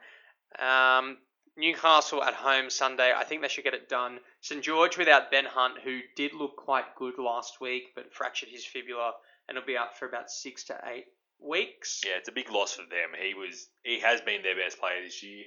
Um, 0.58 1.18
Newcastle 1.56 2.22
at 2.22 2.34
home 2.34 2.68
Sunday. 2.68 3.12
I 3.16 3.24
think 3.24 3.40
they 3.40 3.48
should 3.48 3.64
get 3.64 3.74
it 3.74 3.88
done. 3.88 4.18
St 4.40 4.62
George 4.62 4.98
without 4.98 5.30
Ben 5.30 5.44
Hunt, 5.44 5.74
who 5.82 6.00
did 6.16 6.34
look 6.34 6.56
quite 6.56 6.96
good 6.96 7.18
last 7.18 7.60
week, 7.60 7.92
but 7.94 8.12
fractured 8.12 8.48
his 8.48 8.64
fibula 8.64 9.12
and 9.48 9.56
will 9.56 9.64
be 9.64 9.76
out 9.76 9.96
for 9.96 10.06
about 10.06 10.30
six 10.30 10.64
to 10.64 10.78
eight 10.92 11.06
weeks. 11.44 12.00
Yeah, 12.04 12.14
it's 12.18 12.28
a 12.28 12.32
big 12.32 12.50
loss 12.50 12.74
for 12.74 12.82
them. 12.82 13.10
He 13.20 13.34
was 13.34 13.68
he 13.82 14.00
has 14.00 14.20
been 14.20 14.42
their 14.42 14.56
best 14.56 14.78
player 14.78 15.02
this 15.02 15.22
year. 15.22 15.44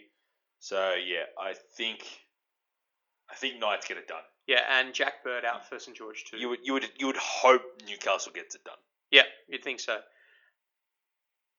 So 0.60 0.94
yeah, 0.94 1.24
I 1.40 1.54
think 1.78 2.04
I 3.30 3.36
think 3.36 3.60
Knights 3.60 3.88
get 3.88 3.98
it 3.98 4.08
done. 4.08 4.24
Yeah, 4.48 4.62
and 4.80 4.94
Jack 4.94 5.24
Bird 5.24 5.44
out 5.44 5.68
for 5.68 5.78
St 5.78 5.96
George 5.96 6.24
too. 6.30 6.38
You 6.38 6.50
would 6.50 6.60
you 6.64 6.74
would 6.74 6.86
you 6.98 7.08
would 7.08 7.18
hope 7.18 7.62
Newcastle 7.88 8.32
gets 8.34 8.56
it 8.56 8.64
done. 8.64 8.78
Yeah, 9.12 9.24
you'd 9.48 9.64
think 9.64 9.80
so. 9.80 10.00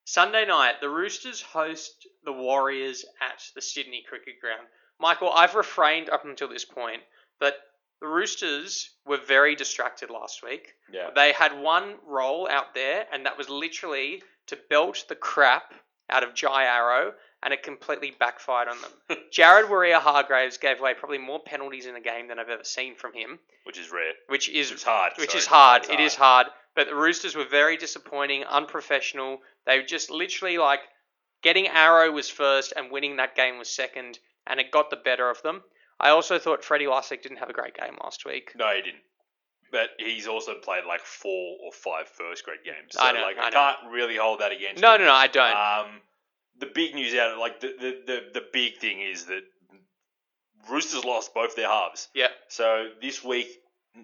Sunday 0.05 0.47
night, 0.47 0.81
the 0.81 0.89
Roosters 0.89 1.43
host 1.43 2.07
the 2.25 2.33
Warriors 2.33 3.05
at 3.21 3.43
the 3.55 3.61
Sydney 3.61 4.03
Cricket 4.09 4.41
Ground. 4.41 4.67
Michael, 4.99 5.31
I've 5.31 5.55
refrained 5.55 6.09
up 6.09 6.25
until 6.25 6.49
this 6.49 6.65
point, 6.65 7.03
but 7.39 7.55
the 8.01 8.07
Roosters 8.07 8.91
were 9.07 9.19
very 9.27 9.55
distracted 9.55 10.11
last 10.11 10.43
week. 10.43 10.75
Yeah. 10.93 11.11
They 11.15 11.33
had 11.33 11.59
one 11.61 11.95
role 12.07 12.49
out 12.51 12.75
there, 12.75 13.07
and 13.13 13.27
that 13.27 13.37
was 13.39 13.49
literally 13.49 14.23
to 14.47 14.59
belt 14.71 15.05
the 15.09 15.15
crap 15.17 15.75
out 16.11 16.23
of 16.23 16.35
Jai 16.35 16.65
Arrow, 16.65 17.13
and 17.43 17.53
it 17.53 17.63
completely 17.63 18.13
backfired 18.19 18.69
on 18.69 18.77
them. 18.81 19.19
Jared 19.33 19.67
Waerea-Hargreaves 19.67 20.57
gave 20.59 20.81
away 20.81 20.95
probably 20.95 21.19
more 21.19 21.41
penalties 21.41 21.87
in 21.87 21.97
a 21.97 22.01
game 22.01 22.29
than 22.29 22.39
I've 22.39 22.49
ever 22.49 22.65
seen 22.65 22.95
from 22.97 23.13
him, 23.13 23.39
Which 23.65 23.79
is 23.79 23.91
rare. 23.93 24.13
which 24.29 24.49
is 24.49 24.71
It's 24.71 24.83
hard. 24.83 25.13
which 25.19 25.31
sorry. 25.31 25.39
is 25.41 25.47
hard. 25.47 25.83
It's 25.85 25.93
It 25.93 26.01
is 26.01 26.15
hard. 26.15 26.47
But 26.75 26.87
the 26.89 26.95
Roosters 26.95 27.35
were 27.37 27.45
very 27.45 27.77
disappointing, 27.77 28.45
unprofessional. 28.45 29.41
They 29.67 29.79
were 29.79 29.85
just 29.87 30.11
literally 30.11 30.59
like 30.59 30.81
getting 31.43 31.67
Arrow 31.67 32.11
was 32.11 32.29
first 32.31 32.73
and 32.77 32.91
winning 32.91 33.17
that 33.17 33.35
game 33.37 33.59
was 33.59 33.69
second, 33.69 34.19
and 34.47 34.59
it 34.61 34.71
got 34.71 34.89
the 34.91 34.97
better 34.97 35.29
of 35.29 35.43
them. 35.43 35.63
I 36.01 36.11
also 36.11 36.39
thought 36.39 36.65
Freddie 36.65 36.87
Lussick 36.87 37.23
didn't 37.23 37.39
have 37.39 37.51
a 37.51 37.53
great 37.53 37.75
game 37.77 37.97
last 38.03 38.25
week. 38.25 38.53
No, 38.57 38.69
he 38.75 38.83
didn't. 38.83 39.03
But 39.71 39.91
he's 39.99 40.27
also 40.27 40.55
played 40.55 40.85
like 40.87 41.01
four 41.03 41.57
or 41.65 41.73
five 41.73 42.09
first 42.09 42.45
grade 42.45 42.61
games. 42.65 42.93
So 42.93 43.01
I 43.01 43.13
know, 43.13 43.21
like 43.23 43.37
I 43.39 43.49
I, 43.49 43.51
can't 43.51 43.93
really 43.93 44.17
hold 44.17 44.41
that 44.41 44.53
against 44.53 44.81
No, 44.81 44.95
him. 44.95 45.01
no, 45.01 45.07
no, 45.07 45.11
no, 45.13 45.17
I 45.17 45.27
don't. 45.27 45.87
Um, 45.87 46.01
the 46.59 46.67
big 46.67 46.95
news 46.95 47.15
out 47.15 47.33
of 47.33 47.39
like 47.39 47.61
the, 47.61 47.75
the, 47.79 48.01
the, 48.07 48.41
the 48.41 48.47
big 48.53 48.79
thing 48.79 49.01
is 49.03 49.27
that 49.27 49.43
Roosters 50.71 51.05
lost 51.05 51.35
both 51.35 51.55
their 51.57 51.69
halves. 51.69 52.09
yeah, 52.15 52.29
So 52.49 52.89
this 53.01 53.23
week, 53.25 53.49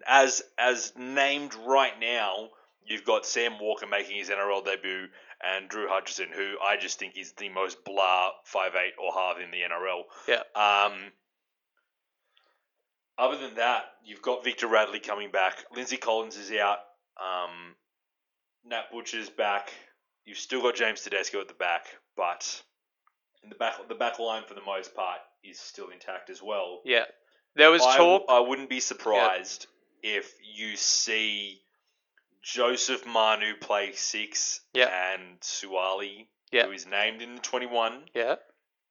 as 0.07 0.43
as 0.59 0.93
named 0.97 1.55
right 1.67 1.99
now, 2.01 2.49
you've 2.87 3.05
got 3.05 3.27
Sam 3.27 3.59
Walker 3.61 3.87
making 3.87 4.17
his 4.19 4.31
NRL 4.31 4.65
debut 4.65 5.07
and 5.43 5.69
Drew 5.69 5.89
Hutchison, 5.89 6.29
who 6.35 6.55
I 6.65 6.77
just 6.77 6.99
think 6.99 7.17
is 7.19 7.33
the 7.33 7.49
most 7.51 7.85
blah 7.85 8.31
five 8.45 8.73
eight 8.77 8.95
or 8.99 9.13
half 9.13 9.37
in 9.41 9.51
the 9.51 9.59
NRL. 9.59 10.03
Yeah. 10.29 10.43
Um. 10.55 10.93
Other 13.19 13.37
than 13.39 13.55
that, 13.57 13.85
you've 14.05 14.23
got 14.23 14.43
Victor 14.45 14.67
Radley 14.67 14.99
coming 15.01 15.31
back. 15.31 15.65
Lindsay 15.75 15.97
Collins 15.97 16.37
is 16.37 16.51
out. 16.53 16.79
Um, 17.23 17.75
Nat 18.65 18.85
Butcher's 18.93 19.31
back. 19.31 19.73
You've 20.25 20.39
still 20.39 20.63
got 20.63 20.75
James 20.75 21.01
Tedesco 21.03 21.41
at 21.41 21.49
the 21.49 21.55
back, 21.55 21.87
but 22.17 22.63
in 23.43 23.51
the 23.51 23.55
back 23.57 23.75
the 23.89 23.95
back 23.95 24.19
line 24.19 24.43
for 24.49 24.55
the 24.55 24.63
most 24.63 24.95
part 24.97 25.19
is 25.45 25.61
still 25.61 25.91
intact 25.91 26.31
as 26.31 26.43
well. 26.43 26.81
yeah. 26.85 27.05
There 27.57 27.71
was 27.71 27.83
I, 27.83 27.97
talk. 27.97 28.25
I 28.29 28.41
wouldn't 28.41 28.69
be 28.69 28.81
surprised 28.81 29.69
if 30.03 30.33
you 30.57 30.77
see 30.77 31.61
Joseph 32.43 33.07
Manu 33.07 33.55
play 33.61 33.93
six 33.93 34.61
Yeah. 34.73 34.89
and 35.15 35.39
Suaalii, 35.41 36.27
Yeah. 36.51 36.67
who 36.67 36.73
is 36.73 36.85
named 36.87 37.23
in 37.23 37.37
the 37.37 37.41
21, 37.43 38.09
yeah, 38.13 38.37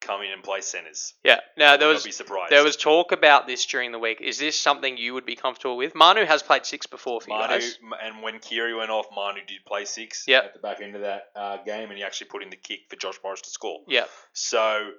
come 0.04 0.22
in 0.22 0.30
and 0.30 0.42
play 0.42 0.60
centres. 0.60 1.14
yeah. 1.24 1.40
Now 1.56 1.76
there 1.76 1.88
was 1.88 2.04
be 2.04 2.12
surprised. 2.12 2.52
there 2.52 2.62
was 2.62 2.76
talk 2.76 3.12
about 3.12 3.46
this 3.46 3.64
during 3.66 3.92
the 3.92 3.98
week. 3.98 4.20
Is 4.20 4.38
this 4.38 4.58
something 4.58 4.96
you 4.96 5.14
would 5.14 5.26
be 5.26 5.36
comfortable 5.36 5.76
with? 5.76 5.94
Manu 5.94 6.24
has 6.24 6.42
played 6.42 6.66
six 6.66 6.86
before 6.86 7.20
for 7.20 7.30
you 7.30 7.38
guys. 7.38 7.78
and 8.02 8.22
when 8.22 8.38
Keary 8.38 8.74
went 8.74 8.90
off, 8.90 9.06
Manu 9.14 9.40
did 9.46 9.64
play 9.66 9.84
six 9.84 10.24
Yep. 10.28 10.44
at 10.44 10.52
the 10.54 10.60
back 10.60 10.80
end 10.80 10.94
of 10.94 11.02
that 11.02 11.24
uh, 11.34 11.56
game, 11.64 11.88
and 11.88 11.98
he 11.98 12.04
actually 12.04 12.28
put 12.28 12.42
in 12.42 12.50
the 12.50 12.56
kick 12.56 12.80
for 12.88 12.96
Josh 12.96 13.16
Morris 13.24 13.40
to 13.42 13.50
score. 13.50 13.80
Yeah, 13.88 14.04
So 14.32 14.90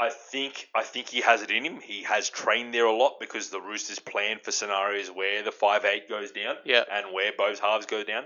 I 0.00 0.10
think 0.10 0.68
I 0.74 0.82
think 0.82 1.08
he 1.08 1.20
has 1.20 1.42
it 1.42 1.50
in 1.50 1.64
him. 1.64 1.80
He 1.80 2.02
has 2.02 2.28
trained 2.28 2.74
there 2.74 2.86
a 2.86 2.96
lot 2.96 3.14
because 3.20 3.50
the 3.50 3.60
Roosters 3.60 3.98
plan 4.00 4.38
for 4.42 4.50
scenarios 4.50 5.08
where 5.08 5.42
the 5.42 5.52
five 5.52 5.84
eight 5.84 6.08
goes 6.08 6.32
down 6.32 6.56
yeah, 6.64 6.82
and 6.90 7.12
where 7.14 7.30
both 7.38 7.60
halves 7.60 7.86
go 7.86 8.02
down. 8.02 8.24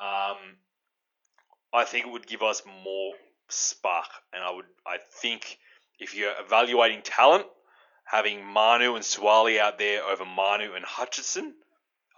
Um, 0.00 0.36
I 1.72 1.84
think 1.84 2.06
it 2.06 2.10
would 2.12 2.26
give 2.26 2.42
us 2.42 2.62
more 2.84 3.12
spark, 3.48 4.08
and 4.32 4.42
I 4.42 4.50
would 4.50 4.66
I 4.86 4.98
think 5.20 5.58
if 5.98 6.14
you're 6.14 6.34
evaluating 6.40 7.02
talent, 7.02 7.46
having 8.04 8.44
Manu 8.44 8.94
and 8.94 9.04
Suaalii 9.04 9.58
out 9.58 9.78
there 9.78 10.02
over 10.04 10.24
Manu 10.24 10.74
and 10.74 10.84
Hutchison, 10.84 11.54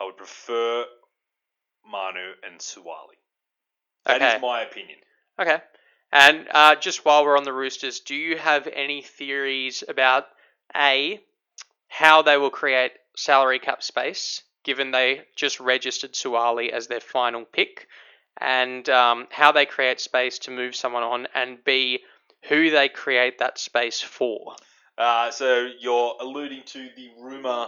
I 0.01 0.05
would 0.05 0.17
prefer 0.17 0.85
Manu 1.87 2.33
and 2.43 2.59
Suaalii. 2.61 3.19
That 4.07 4.17
is 4.23 4.23
Okay. 4.23 4.39
my 4.41 4.63
opinion. 4.63 4.99
Okay. 5.39 5.61
And 6.13 6.47
uh, 6.51 6.77
just 6.77 7.05
while 7.05 7.25
we're 7.25 7.37
on 7.37 7.45
the 7.45 7.53
Roosters, 7.53 8.01
do 8.01 8.15
you 8.15 8.37
have 8.39 8.69
any 8.69 9.03
theories 9.03 9.83
about 9.87 10.27
A, 10.77 11.21
how 11.89 12.23
they 12.23 12.37
will 12.37 12.51
create 12.51 12.93
salary 13.17 13.59
cap 13.59 13.83
space, 13.83 14.43
given 14.63 14.91
they 14.91 15.27
just 15.37 15.61
registered 15.61 16.13
Suaalii 16.13 16.71
as 16.71 16.87
their 16.87 17.01
final 17.01 17.45
pick, 17.45 17.89
and 18.41 18.89
um, 18.89 19.27
how 19.31 19.53
they 19.53 19.67
create 19.67 20.01
space 20.01 20.39
to 20.41 20.51
move 20.51 20.75
someone 20.75 21.03
on, 21.03 21.29
and 21.35 21.63
B, 21.65 22.01
who 22.49 22.71
they 22.71 22.89
create 22.89 23.39
that 23.39 23.59
space 23.59 24.01
for? 24.01 24.57
Uh, 24.97 25.31
so 25.31 25.69
you're 25.81 26.15
alluding 26.21 26.63
to 26.67 26.89
the 26.97 27.11
rumor 27.21 27.67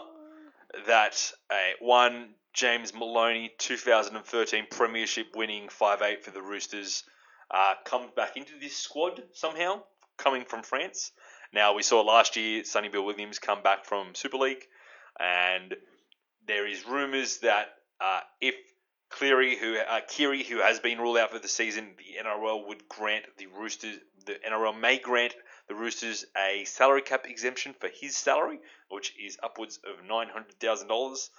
that 0.86 1.32
uh, 1.50 1.54
one 1.80 2.30
James 2.52 2.94
Maloney, 2.94 3.52
2013 3.58 4.66
Premiership 4.70 5.34
winning 5.34 5.68
5'8 5.68 6.22
for 6.22 6.30
the 6.30 6.42
Roosters, 6.42 7.04
uh, 7.50 7.74
comes 7.84 8.10
back 8.16 8.36
into 8.36 8.52
this 8.60 8.76
squad 8.76 9.22
somehow, 9.32 9.82
coming 10.16 10.44
from 10.44 10.62
France. 10.62 11.12
Now, 11.52 11.74
we 11.74 11.82
saw 11.82 12.00
last 12.00 12.36
year 12.36 12.64
Sonny 12.64 12.88
Bill 12.88 13.04
Williams 13.04 13.38
come 13.38 13.62
back 13.62 13.84
from 13.84 14.14
Super 14.14 14.38
League, 14.38 14.64
and 15.18 15.74
there 16.46 16.66
is 16.66 16.86
rumours 16.86 17.38
that 17.38 17.68
uh, 18.00 18.20
if 18.40 18.54
Cleary, 19.10 19.56
who 19.56 19.76
uh, 19.76 20.00
Keary, 20.08 20.42
who 20.42 20.58
has 20.58 20.80
been 20.80 20.98
ruled 20.98 21.18
out 21.18 21.30
for 21.30 21.38
the 21.38 21.48
season, 21.48 21.94
the 21.96 22.22
NRL 22.22 22.66
would 22.66 22.88
grant 22.88 23.24
the 23.38 23.46
Roosters, 23.46 23.98
the 24.26 24.34
NRL 24.48 24.78
may 24.78 24.98
grant 24.98 25.34
the 25.68 25.74
Roosters 25.74 26.24
a 26.36 26.64
salary 26.64 27.02
cap 27.02 27.26
exemption 27.26 27.74
for 27.78 27.88
his 27.88 28.16
salary, 28.16 28.58
which 28.88 29.14
is 29.18 29.38
upwards 29.42 29.78
of 29.84 30.04
nine 30.04 30.28
hundred 30.28 30.58
thousand 30.60 30.88
dollars. 30.88 31.30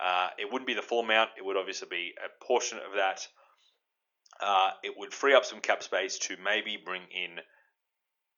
Uh, 0.00 0.28
it 0.38 0.50
wouldn't 0.50 0.66
be 0.66 0.74
the 0.74 0.82
full 0.82 1.00
amount; 1.00 1.30
it 1.38 1.44
would 1.44 1.56
obviously 1.56 1.88
be 1.88 2.14
a 2.18 2.44
portion 2.44 2.78
of 2.78 2.96
that. 2.96 3.26
Uh, 4.40 4.70
it 4.82 4.94
would 4.96 5.14
free 5.14 5.34
up 5.34 5.44
some 5.44 5.60
cap 5.60 5.82
space 5.82 6.18
to 6.18 6.36
maybe 6.42 6.76
bring 6.76 7.02
in 7.02 7.38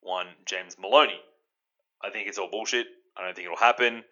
one 0.01 0.27
James 0.45 0.77
Maloney. 0.79 1.21
I 2.03 2.11
think 2.11 2.29
it's 2.29 2.39
all 2.39 2.51
bullshit. 2.51 2.87
I 3.17 3.25
don't 3.25 3.35
think 3.35 3.47
it'll 3.47 3.57
happen. 3.57 4.05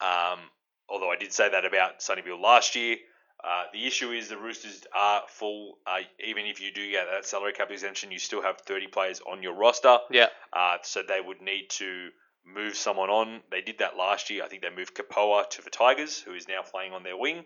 Um, 0.00 0.40
although 0.88 1.10
I 1.10 1.16
did 1.16 1.32
say 1.32 1.48
that 1.48 1.64
about 1.64 2.02
Sonny 2.02 2.22
Bill 2.22 2.40
last 2.40 2.76
year. 2.76 2.96
Uh, 3.42 3.64
the 3.72 3.86
issue 3.86 4.10
is 4.10 4.28
the 4.28 4.36
Roosters 4.36 4.84
are 4.94 5.22
full. 5.28 5.78
Uh, 5.86 6.00
even 6.24 6.46
if 6.46 6.60
you 6.60 6.72
do 6.72 6.90
get 6.90 7.06
that 7.10 7.24
salary 7.24 7.52
cap 7.52 7.70
exemption, 7.70 8.10
you 8.10 8.18
still 8.18 8.42
have 8.42 8.58
30 8.58 8.88
players 8.88 9.20
on 9.30 9.42
your 9.42 9.54
roster. 9.54 9.98
Yeah. 10.10 10.26
Uh, 10.52 10.78
so 10.82 11.02
they 11.06 11.20
would 11.20 11.40
need 11.40 11.70
to 11.70 12.08
move 12.44 12.74
someone 12.76 13.10
on. 13.10 13.40
They 13.50 13.60
did 13.60 13.78
that 13.78 13.96
last 13.96 14.30
year. 14.30 14.42
I 14.44 14.48
think 14.48 14.62
they 14.62 14.74
moved 14.74 14.96
Kepaoa 14.96 15.48
to 15.50 15.62
the 15.62 15.70
Tigers, 15.70 16.18
who 16.18 16.34
is 16.34 16.48
now 16.48 16.62
playing 16.62 16.92
on 16.92 17.04
their 17.04 17.16
wing. 17.16 17.44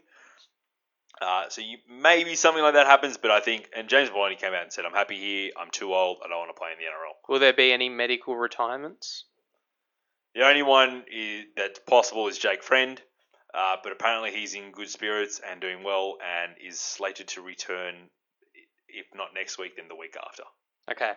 Uh, 1.21 1.49
so 1.51 1.61
you, 1.61 1.79
maybe 1.89 2.35
something 2.35 2.63
like 2.63 2.75
that 2.75 2.87
happens, 2.87 3.17
but 3.17 3.31
I 3.31 3.41
think, 3.41 3.69
and 3.77 3.89
James 3.89 4.11
Maloney 4.11 4.37
came 4.37 4.55
out 4.55 4.63
and 4.63 4.73
said, 4.73 4.85
I'm 4.85 4.95
happy 4.95 5.19
here. 5.19 5.51
I'm 5.61 5.71
too 5.71 5.95
old. 5.95 6.19
I 6.25 6.29
don't 6.29 6.39
want 6.39 6.51
to 6.55 6.59
play 6.59 6.71
in 6.73 6.79
the 6.79 6.85
NRL. 6.85 7.15
Will 7.29 7.39
there 7.39 7.53
be 7.53 7.73
any 7.73 7.89
medical 7.89 8.35
retirements? 8.35 9.25
The 10.35 10.47
only 10.47 10.63
one 10.63 11.05
is, 11.13 11.45
that's 11.57 11.79
possible 11.81 12.27
is 12.29 12.39
Jake 12.39 12.63
Friend, 12.63 13.01
uh, 13.55 13.77
but 13.83 13.93
apparently 13.93 14.31
he's 14.33 14.55
in 14.55 14.73
good 14.73 14.89
spirits 14.89 15.41
and 15.49 15.61
doing 15.61 15.83
well 15.85 16.17
and 16.23 16.53
is 16.67 16.79
slated 16.81 17.29
to 17.29 17.43
return, 17.43 17.95
if 18.89 19.07
not 19.15 19.29
next 19.35 19.59
week, 19.59 19.77
then 19.77 19.87
the 19.89 19.97
week 19.97 20.17
after. 20.27 20.43
Okay. 20.91 21.13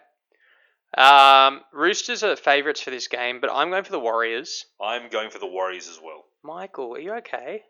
Um, 0.98 1.62
Roosters 1.74 2.24
are 2.24 2.36
favourites 2.36 2.80
for 2.82 2.90
this 2.92 3.08
game, 3.08 3.40
but 3.42 3.50
I'm 3.52 3.70
going 3.70 3.84
for 3.84 3.92
the 3.92 4.00
Warriors. 4.00 4.66
I'm 4.82 5.10
going 5.10 5.30
for 5.30 5.40
the 5.40 5.48
Warriors 5.48 5.88
as 5.90 6.00
well. 6.02 6.24
Michael, 6.44 6.94
are 6.96 7.00
you 7.00 7.14
okay? 7.16 7.64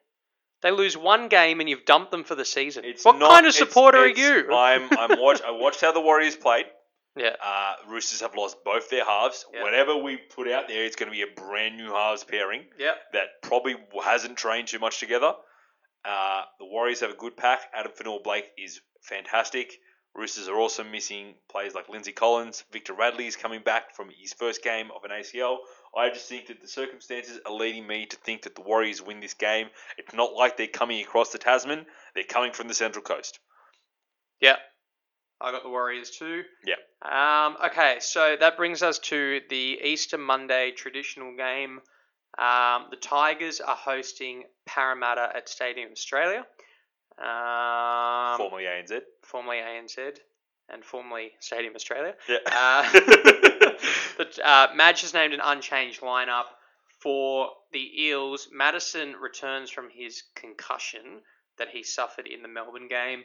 They 0.61 0.71
lose 0.71 0.97
one 0.97 1.27
game 1.27 1.59
and 1.59 1.69
you've 1.69 1.85
dumped 1.85 2.11
them 2.11 2.23
for 2.23 2.35
the 2.35 2.45
season. 2.45 2.85
It's 2.85 3.05
what 3.05 3.17
not- 3.17 3.29
kind 3.31 3.45
of 3.45 3.49
it's- 3.55 3.57
supporter 3.67 4.05
it's- 4.05 4.17
are 4.25 4.39
you? 4.47 4.53
I'm. 4.53 4.89
I'm 4.97 5.19
watch. 5.19 5.41
I 5.41 5.51
watched 5.51 5.81
how 5.81 5.91
the 5.91 6.01
Warriors 6.01 6.35
played. 6.35 6.65
Yeah. 7.15 7.35
Uh, 7.43 7.73
Roosters 7.87 8.21
have 8.21 8.35
lost 8.35 8.57
both 8.65 8.89
their 8.89 9.05
halves. 9.05 9.45
Yeah. 9.53 9.63
Whatever 9.63 9.95
we 9.97 10.17
put 10.17 10.49
out 10.51 10.67
there, 10.67 10.83
it's 10.85 10.95
going 10.95 11.11
to 11.11 11.15
be 11.15 11.21
a 11.21 11.27
brand 11.41 11.77
new 11.77 11.91
halves 11.91 12.23
pairing 12.23 12.65
Yep. 12.77 12.95
that 13.13 13.23
probably 13.41 13.75
hasn't 14.03 14.37
trained 14.37 14.67
too 14.67 14.79
much 14.79 14.99
together. 14.99 15.33
Uh, 16.03 16.41
the 16.59 16.65
Warriors 16.65 16.99
have 16.99 17.11
a 17.11 17.15
good 17.15 17.35
pack. 17.37 17.61
Addin 17.73 17.93
Fonua-Blake 17.93 18.51
is 18.57 18.81
fantastic. 19.01 19.73
Roosters 20.13 20.47
are 20.47 20.55
also 20.57 20.83
missing 20.83 21.33
players 21.49 21.73
like 21.73 21.89
Lindsay 21.89 22.11
Collins. 22.13 22.63
Victor 22.71 22.93
Radley 22.93 23.27
is 23.27 23.35
coming 23.35 23.61
back 23.63 23.95
from 23.95 24.09
his 24.17 24.31
first 24.33 24.63
game 24.63 24.89
of 24.95 25.03
an 25.03 25.11
ACL. 25.11 25.57
I 25.97 26.09
just 26.09 26.29
think 26.29 26.47
that 26.47 26.61
the 26.61 26.67
circumstances 26.67 27.39
are 27.45 27.53
leading 27.53 27.85
me 27.85 28.05
to 28.05 28.15
think 28.17 28.43
that 28.43 28.55
the 28.55 28.61
Warriors 28.61 29.01
win 29.01 29.19
this 29.19 29.33
game. 29.33 29.67
It's 29.97 30.13
not 30.13 30.33
like 30.33 30.55
they're 30.57 30.67
coming 30.67 31.01
across 31.01 31.31
the 31.31 31.37
Tasman. 31.37 31.85
They're 32.13 32.23
coming 32.23 32.53
from 32.53 32.67
the 32.69 32.73
Central 32.73 33.03
Coast. 33.03 33.39
Yep. 34.41 34.57
I 35.41 35.51
got 35.51 35.63
the 35.63 35.69
Warriors 35.69 36.11
too. 36.11 36.43
Yep. 36.65 36.77
Um, 37.11 37.57
okay, 37.65 37.97
so 37.99 38.35
that 38.39 38.57
brings 38.57 38.81
us 38.81 38.99
to 38.99 39.41
the 39.49 39.79
Easter 39.83 40.17
Monday 40.17 40.71
traditional 40.71 41.35
game. 41.35 41.81
Um, 42.37 42.87
the 42.89 42.97
Tigers 42.99 43.61
are 43.61 43.75
hosting 43.75 44.43
Parramatta 44.65 45.29
at 45.35 45.47
Stadium 45.47 45.91
Australia. 45.91 46.45
Um, 47.17 48.37
formerly 48.37 48.65
ANZ. 48.65 49.01
formerly 49.21 49.57
ANZ 49.57 50.17
and 50.69 50.83
formerly 50.83 51.31
Stadium 51.39 51.75
Australia. 51.75 52.13
Yeah. 52.27 52.37
Uh, 52.45 52.91
the, 54.17 54.27
uh, 54.43 54.67
Madge 54.75 55.01
has 55.01 55.13
named 55.13 55.33
an 55.33 55.39
unchanged 55.43 56.01
lineup 56.01 56.45
for 56.99 57.49
the 57.71 58.03
Eels. 58.03 58.49
Madison 58.51 59.13
returns 59.21 59.69
from 59.69 59.89
his 59.89 60.23
concussion 60.35 61.21
that 61.57 61.69
he 61.69 61.83
suffered 61.83 62.27
in 62.27 62.41
the 62.41 62.47
Melbourne 62.47 62.87
game. 62.89 63.23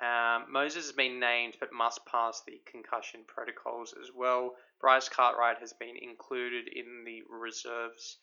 Um, 0.00 0.52
Moses 0.52 0.86
has 0.86 0.92
been 0.92 1.20
named 1.20 1.56
but 1.60 1.72
must 1.72 2.04
pass 2.06 2.42
the 2.46 2.60
concussion 2.70 3.20
protocols 3.26 3.94
as 4.00 4.10
well. 4.14 4.54
Bryce 4.80 5.08
Cartwright 5.08 5.58
has 5.60 5.72
been 5.72 5.96
included 6.00 6.68
in 6.68 7.04
the 7.04 7.22
reserves. 7.30 8.18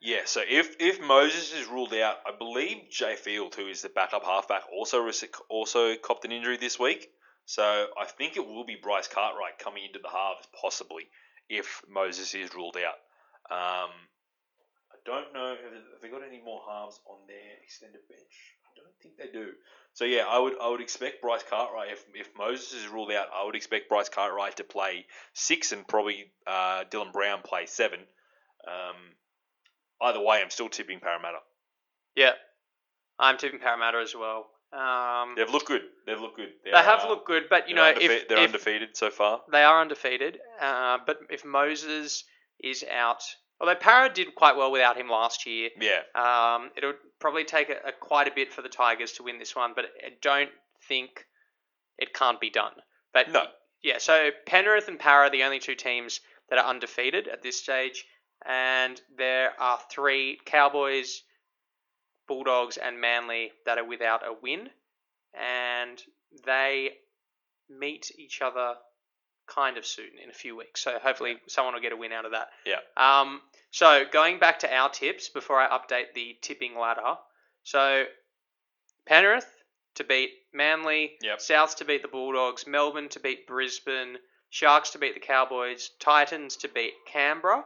Yeah, 0.00 0.22
so 0.24 0.42
if 0.46 0.76
if 0.78 1.00
Moses 1.00 1.54
is 1.54 1.66
ruled 1.66 1.94
out, 1.94 2.16
I 2.26 2.36
believe 2.36 2.90
Jay 2.90 3.16
Field, 3.16 3.54
who 3.54 3.66
is 3.66 3.82
the 3.82 3.88
backup 3.88 4.24
halfback, 4.24 4.62
also 4.72 5.10
also 5.48 5.96
copped 5.96 6.24
an 6.24 6.32
injury 6.32 6.56
this 6.58 6.78
week. 6.78 7.08
So 7.46 7.86
I 7.96 8.04
think 8.06 8.36
it 8.36 8.46
will 8.46 8.64
be 8.64 8.76
Bryce 8.76 9.08
Cartwright 9.08 9.58
coming 9.58 9.84
into 9.84 10.00
the 10.00 10.08
halves, 10.08 10.48
possibly, 10.60 11.08
if 11.48 11.80
Moses 11.88 12.34
is 12.34 12.54
ruled 12.54 12.76
out. 12.76 12.98
Um, 13.48 13.90
I 14.90 14.98
don't 15.06 15.32
know 15.32 15.54
if 15.54 16.02
they 16.02 16.08
got 16.08 16.26
any 16.26 16.42
more 16.42 16.60
halves 16.68 17.00
on 17.06 17.18
their 17.28 17.62
extended 17.62 18.02
bench. 18.08 18.34
I 18.66 18.74
don't 18.74 18.96
think 19.00 19.16
they 19.16 19.30
do. 19.32 19.52
So 19.96 20.04
yeah, 20.04 20.24
I 20.28 20.38
would 20.38 20.52
I 20.60 20.68
would 20.68 20.82
expect 20.82 21.22
Bryce 21.22 21.42
Cartwright 21.48 21.90
if 21.90 22.04
if 22.14 22.28
Moses 22.36 22.74
is 22.74 22.86
ruled 22.86 23.10
out, 23.12 23.28
I 23.34 23.46
would 23.46 23.56
expect 23.56 23.88
Bryce 23.88 24.10
Cartwright 24.10 24.56
to 24.56 24.64
play 24.64 25.06
six 25.32 25.72
and 25.72 25.88
probably 25.88 26.26
uh, 26.46 26.84
Dylan 26.90 27.14
Brown 27.14 27.40
play 27.42 27.64
seven. 27.64 28.00
Um, 28.68 28.96
either 30.02 30.20
way, 30.20 30.42
I'm 30.42 30.50
still 30.50 30.68
tipping 30.68 31.00
Parramatta. 31.00 31.38
Yeah, 32.14 32.32
I'm 33.18 33.38
tipping 33.38 33.58
Parramatta 33.58 33.96
as 33.96 34.14
well. 34.14 34.50
Um, 34.70 35.32
They've 35.34 35.48
looked 35.48 35.66
good. 35.66 35.80
They've 36.06 36.20
looked 36.20 36.36
good. 36.36 36.50
they 36.62 36.72
have 36.72 37.04
uh, 37.04 37.08
looked 37.08 37.26
good, 37.26 37.44
but 37.48 37.66
you 37.66 37.74
know, 37.74 37.80
undefe- 37.80 38.00
if, 38.02 38.28
they're 38.28 38.38
if 38.38 38.48
undefeated 38.48 38.98
so 38.98 39.08
far. 39.08 39.40
they 39.50 39.62
are 39.62 39.80
undefeated, 39.80 40.38
uh, 40.60 40.98
but 41.06 41.20
if 41.30 41.42
Moses 41.42 42.22
is 42.62 42.84
out, 42.92 43.22
although 43.60 43.74
Parra 43.74 44.12
did 44.12 44.34
quite 44.34 44.56
well 44.56 44.70
without 44.70 44.96
him 44.96 45.08
last 45.08 45.46
year, 45.46 45.70
Yeah, 45.80 46.02
Um, 46.14 46.70
it'll 46.76 46.94
probably 47.18 47.44
take 47.44 47.70
a, 47.70 47.78
a 47.88 47.92
quite 47.92 48.28
a 48.28 48.34
bit 48.34 48.52
for 48.52 48.62
the 48.62 48.68
Tigers 48.68 49.12
to 49.12 49.22
win 49.22 49.38
this 49.38 49.54
one, 49.56 49.72
but 49.74 49.86
I 50.04 50.10
don't 50.20 50.50
think 50.88 51.26
it 51.98 52.12
can't 52.12 52.40
be 52.40 52.50
done. 52.50 52.72
But 53.12 53.30
No. 53.30 53.46
yeah, 53.82 53.98
so 53.98 54.30
Penrith 54.46 54.88
and 54.88 54.98
Parra 54.98 55.26
are 55.26 55.30
the 55.30 55.44
only 55.44 55.58
two 55.58 55.74
teams 55.74 56.20
that 56.50 56.58
are 56.58 56.66
undefeated 56.66 57.28
at 57.28 57.42
this 57.42 57.56
stage, 57.60 58.04
and 58.44 59.00
there 59.16 59.58
are 59.58 59.80
three 59.90 60.38
Cowboys, 60.44 61.22
Bulldogs, 62.28 62.76
and 62.76 63.00
Manly 63.00 63.52
that 63.64 63.78
are 63.78 63.84
without 63.84 64.26
a 64.26 64.32
win, 64.32 64.68
and 65.34 66.02
they 66.44 66.98
meet 67.68 68.12
each 68.18 68.42
other 68.42 68.76
kind 69.46 69.78
of 69.78 69.86
soon 69.86 70.10
in 70.22 70.30
a 70.30 70.34
few 70.34 70.56
weeks. 70.56 70.80
So 70.82 70.98
hopefully 71.02 71.36
someone 71.48 71.74
will 71.74 71.80
get 71.80 71.92
a 71.92 71.96
win 71.96 72.12
out 72.12 72.24
of 72.24 72.32
that. 72.32 72.48
Yeah. 72.64 72.76
Um, 72.96 73.40
so 73.70 74.04
going 74.10 74.38
back 74.38 74.60
to 74.60 74.74
our 74.74 74.88
tips 74.90 75.28
before 75.28 75.58
I 75.60 75.68
update 75.76 76.14
the 76.14 76.36
tipping 76.42 76.78
ladder. 76.78 77.14
So 77.62 78.04
Penrith 79.06 79.46
to 79.96 80.04
beat 80.04 80.30
Manly, 80.52 81.12
Yep. 81.22 81.38
Souths 81.38 81.76
to 81.76 81.84
beat 81.84 82.02
the 82.02 82.08
Bulldogs, 82.08 82.66
Melbourne 82.66 83.08
to 83.10 83.20
beat 83.20 83.46
Brisbane, 83.46 84.16
Sharks 84.50 84.90
to 84.90 84.98
beat 84.98 85.14
the 85.14 85.20
Cowboys, 85.20 85.90
Titans 86.00 86.56
to 86.58 86.68
beat 86.68 86.92
Canberra, 87.06 87.64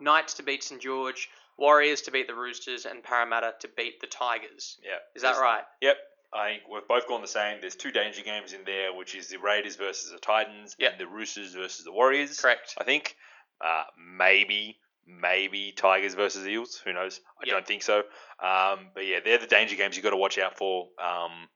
Knights 0.00 0.34
to 0.34 0.42
beat 0.42 0.62
St 0.62 0.80
George, 0.80 1.28
Warriors 1.58 2.02
to 2.02 2.10
beat 2.10 2.26
the 2.26 2.34
Roosters, 2.34 2.84
and 2.84 3.02
Parramatta 3.02 3.54
to 3.60 3.68
beat 3.76 4.00
the 4.00 4.06
Tigers. 4.06 4.76
yeah. 4.84 4.98
Is 5.14 5.22
that 5.22 5.36
right? 5.38 5.62
Yep. 5.80 5.96
I 6.36 6.50
think 6.50 6.62
we've 6.72 6.86
both 6.86 7.08
gone 7.08 7.22
the 7.22 7.26
same. 7.28 7.60
There's 7.60 7.76
two 7.76 7.90
danger 7.90 8.22
games 8.22 8.52
in 8.52 8.60
there, 8.64 8.92
which 8.94 9.14
is 9.14 9.28
the 9.28 9.38
Raiders 9.38 9.76
versus 9.76 10.10
the 10.12 10.18
Titans 10.18 10.76
Yep. 10.78 10.92
and 10.92 11.00
the 11.00 11.06
Roosters 11.06 11.54
versus 11.54 11.84
the 11.84 11.92
Warriors. 11.92 12.40
Correct. 12.40 12.74
I 12.78 12.84
think 12.84 13.16
uh, 13.64 13.84
maybe 13.98 14.78
maybe 15.08 15.72
Tigers 15.72 16.14
versus 16.14 16.46
Eels. 16.48 16.80
Who 16.84 16.92
knows? 16.92 17.20
I 17.40 17.46
Yeah. 17.46 17.52
don't 17.54 17.66
think 17.66 17.82
so. 17.82 17.98
Um, 18.40 18.90
but 18.92 19.06
yeah, 19.06 19.20
they're 19.24 19.38
the 19.38 19.46
danger 19.46 19.76
games 19.76 19.96
you've 19.96 20.02
got 20.02 20.10
to 20.10 20.16
watch 20.16 20.36
out 20.36 20.58
for. 20.58 20.88
Um, 21.00 21.48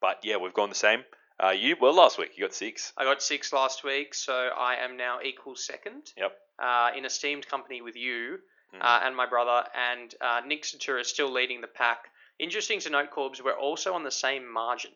but 0.00 0.20
yeah, 0.22 0.36
we've 0.36 0.54
gone 0.54 0.68
the 0.68 0.76
same. 0.76 1.04
Uh, 1.42 1.50
you 1.50 1.76
well 1.80 1.92
last 1.94 2.16
week 2.16 2.30
you 2.36 2.44
got 2.44 2.54
six. 2.54 2.92
I 2.96 3.02
got 3.04 3.20
six 3.22 3.52
last 3.52 3.82
week, 3.84 4.14
so 4.14 4.32
I 4.56 4.76
am 4.76 4.96
now 4.96 5.18
equal 5.22 5.56
second. 5.56 6.12
Yep. 6.16 6.32
Uh, 6.58 6.90
in 6.96 7.04
esteemed 7.04 7.46
company 7.48 7.82
with 7.82 7.96
you 7.96 8.38
Mhm. 8.72 8.78
uh, 8.80 9.00
and 9.02 9.14
my 9.16 9.26
brother, 9.26 9.68
and 9.74 10.14
uh, 10.20 10.40
Nick 10.46 10.62
Satura 10.62 11.00
is 11.00 11.08
still 11.08 11.30
leading 11.30 11.60
the 11.60 11.66
pack. 11.66 12.10
Interesting 12.38 12.80
to 12.80 12.90
note, 12.90 13.10
Corbs, 13.10 13.42
we're 13.42 13.58
also 13.58 13.94
on 13.94 14.04
the 14.04 14.10
same 14.10 14.50
margin. 14.50 14.90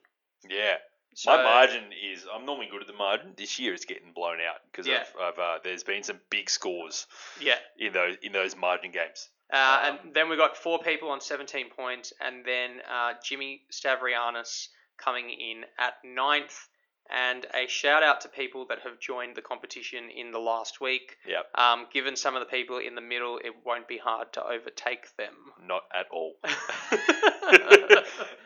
Yeah. 0.48 0.76
So, 1.14 1.36
My 1.36 1.42
margin 1.42 1.84
is 1.92 2.24
I'm 2.32 2.46
normally 2.46 2.68
good 2.70 2.82
at 2.82 2.86
the 2.86 2.92
margin. 2.92 3.32
This 3.36 3.58
year 3.58 3.74
it's 3.74 3.84
getting 3.84 4.12
blown 4.12 4.38
out 4.40 4.60
because 4.70 4.86
Yeah. 4.86 5.02
of, 5.18 5.34
of 5.34 5.38
uh, 5.38 5.58
there's 5.64 5.82
been 5.82 6.02
some 6.02 6.20
big 6.30 6.48
scores 6.48 7.06
yeah. 7.40 7.56
in 7.78 7.92
those 7.92 8.16
in 8.22 8.32
those 8.32 8.54
margin 8.56 8.92
games. 8.92 9.28
Uh, 9.52 9.56
Um, 9.90 9.98
and 10.04 10.14
then 10.14 10.28
we've 10.28 10.38
got 10.38 10.56
four 10.56 10.78
people 10.78 11.10
on 11.10 11.20
17 11.20 11.70
points, 11.70 12.12
and 12.20 12.44
then 12.44 12.80
uh, 12.88 13.14
Jimmy 13.24 13.62
Stavrianis 13.72 14.68
coming 14.98 15.30
in 15.30 15.64
at 15.78 15.94
ninth. 16.04 16.68
And 17.10 17.46
a 17.54 17.66
shout 17.66 18.02
out 18.02 18.20
to 18.22 18.28
people 18.28 18.66
that 18.68 18.80
have 18.84 19.00
joined 19.00 19.36
the 19.36 19.42
competition 19.42 20.10
in 20.10 20.30
the 20.30 20.38
last 20.38 20.80
week. 20.80 21.16
Yep. 21.26 21.46
Um, 21.56 21.86
given 21.92 22.14
some 22.16 22.36
of 22.36 22.40
the 22.40 22.46
people 22.46 22.78
in 22.78 22.94
the 22.94 23.00
middle, 23.00 23.38
it 23.38 23.52
won't 23.64 23.88
be 23.88 23.98
hard 23.98 24.32
to 24.34 24.44
overtake 24.44 25.16
them. 25.16 25.34
Not 25.66 25.82
at 25.92 26.06
all. 26.12 26.34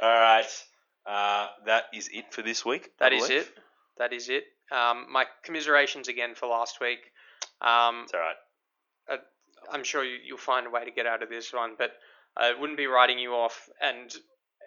all 0.00 0.08
right. 0.08 0.46
Uh, 1.06 1.48
that 1.66 1.84
is 1.92 2.08
it 2.12 2.32
for 2.32 2.42
this 2.42 2.64
week. 2.64 2.90
That 2.98 3.12
is 3.12 3.28
it. 3.28 3.48
That 3.98 4.12
is 4.12 4.28
it. 4.28 4.44
Um, 4.72 5.06
my 5.12 5.26
commiserations 5.44 6.08
again 6.08 6.34
for 6.34 6.46
last 6.46 6.80
week. 6.80 7.00
Um, 7.60 8.04
It's 8.04 8.14
all 8.14 8.20
right. 8.20 8.36
I'm 9.70 9.84
sure 9.84 10.04
you, 10.04 10.18
you'll 10.24 10.38
find 10.38 10.66
a 10.66 10.70
way 10.70 10.84
to 10.84 10.90
get 10.90 11.06
out 11.06 11.22
of 11.22 11.28
this 11.28 11.52
one, 11.52 11.74
but 11.78 11.92
I 12.36 12.52
wouldn't 12.58 12.78
be 12.78 12.86
writing 12.86 13.18
you 13.18 13.32
off. 13.32 13.68
And 13.80 14.14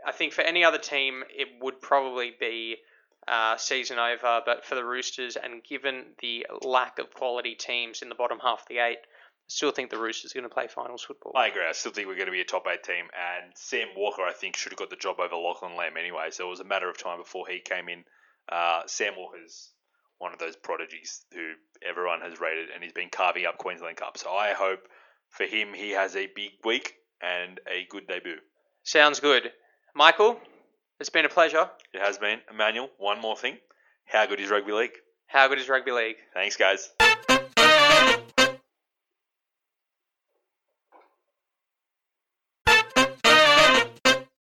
I 0.05 0.11
think 0.11 0.33
for 0.33 0.41
any 0.41 0.63
other 0.63 0.77
team, 0.77 1.23
it 1.29 1.47
would 1.61 1.81
probably 1.81 2.33
be 2.39 2.77
uh, 3.27 3.57
season 3.57 3.99
over. 3.99 4.41
But 4.45 4.65
for 4.65 4.75
the 4.75 4.83
Roosters, 4.83 5.35
and 5.35 5.63
given 5.63 6.03
the 6.21 6.47
lack 6.61 6.99
of 6.99 7.13
quality 7.13 7.55
teams 7.55 8.01
in 8.01 8.09
the 8.09 8.15
bottom 8.15 8.39
half 8.39 8.61
of 8.61 8.67
the 8.67 8.79
eight, 8.79 8.99
I 8.99 9.49
still 9.49 9.71
think 9.71 9.89
the 9.89 9.97
Roosters 9.97 10.31
are 10.31 10.39
going 10.39 10.49
to 10.49 10.53
play 10.53 10.67
finals 10.67 11.03
football. 11.03 11.33
I 11.35 11.47
agree. 11.47 11.63
I 11.67 11.71
still 11.71 11.91
think 11.91 12.07
we're 12.07 12.15
going 12.15 12.27
to 12.27 12.31
be 12.31 12.41
a 12.41 12.45
top 12.45 12.65
eight 12.67 12.83
team, 12.83 13.05
and 13.13 13.51
Sam 13.55 13.87
Walker, 13.95 14.21
I 14.21 14.33
think, 14.33 14.55
should 14.55 14.71
have 14.71 14.79
got 14.79 14.89
the 14.89 14.95
job 14.95 15.19
over 15.19 15.35
Lachlan 15.35 15.75
Lamb 15.75 15.97
anyway. 15.97 16.29
So 16.31 16.47
it 16.47 16.49
was 16.49 16.59
a 16.59 16.65
matter 16.65 16.89
of 16.89 16.97
time 16.97 17.19
before 17.19 17.45
he 17.47 17.59
came 17.59 17.89
in. 17.89 18.03
Uh, 18.49 18.81
Sam 18.87 19.13
Walker's 19.17 19.71
one 20.19 20.33
of 20.33 20.39
those 20.39 20.55
prodigies 20.55 21.21
who 21.33 21.51
everyone 21.87 22.21
has 22.21 22.39
rated, 22.39 22.69
and 22.73 22.83
he's 22.83 22.93
been 22.93 23.09
carving 23.09 23.45
up 23.45 23.57
Queensland 23.57 23.97
Cup. 23.97 24.17
So 24.17 24.31
I 24.31 24.53
hope 24.53 24.87
for 25.29 25.45
him 25.45 25.73
he 25.73 25.91
has 25.91 26.15
a 26.15 26.27
big 26.35 26.51
week 26.63 26.95
and 27.21 27.59
a 27.67 27.85
good 27.89 28.07
debut. 28.07 28.37
Sounds 28.83 29.19
good. 29.19 29.51
Michael, 29.95 30.39
it's 30.99 31.09
been 31.09 31.25
a 31.25 31.29
pleasure. 31.29 31.69
It 31.93 32.01
has 32.01 32.17
been. 32.17 32.39
Emmanuel, 32.49 32.89
one 32.97 33.21
more 33.21 33.35
thing. 33.37 33.57
How 34.05 34.25
good 34.25 34.39
is 34.39 34.49
rugby 34.49 34.71
league? 34.71 34.91
How 35.27 35.47
good 35.47 35.59
is 35.59 35.69
rugby 35.69 35.91
league? 35.91 36.15
Thanks, 36.33 36.55
guys. 36.55 36.89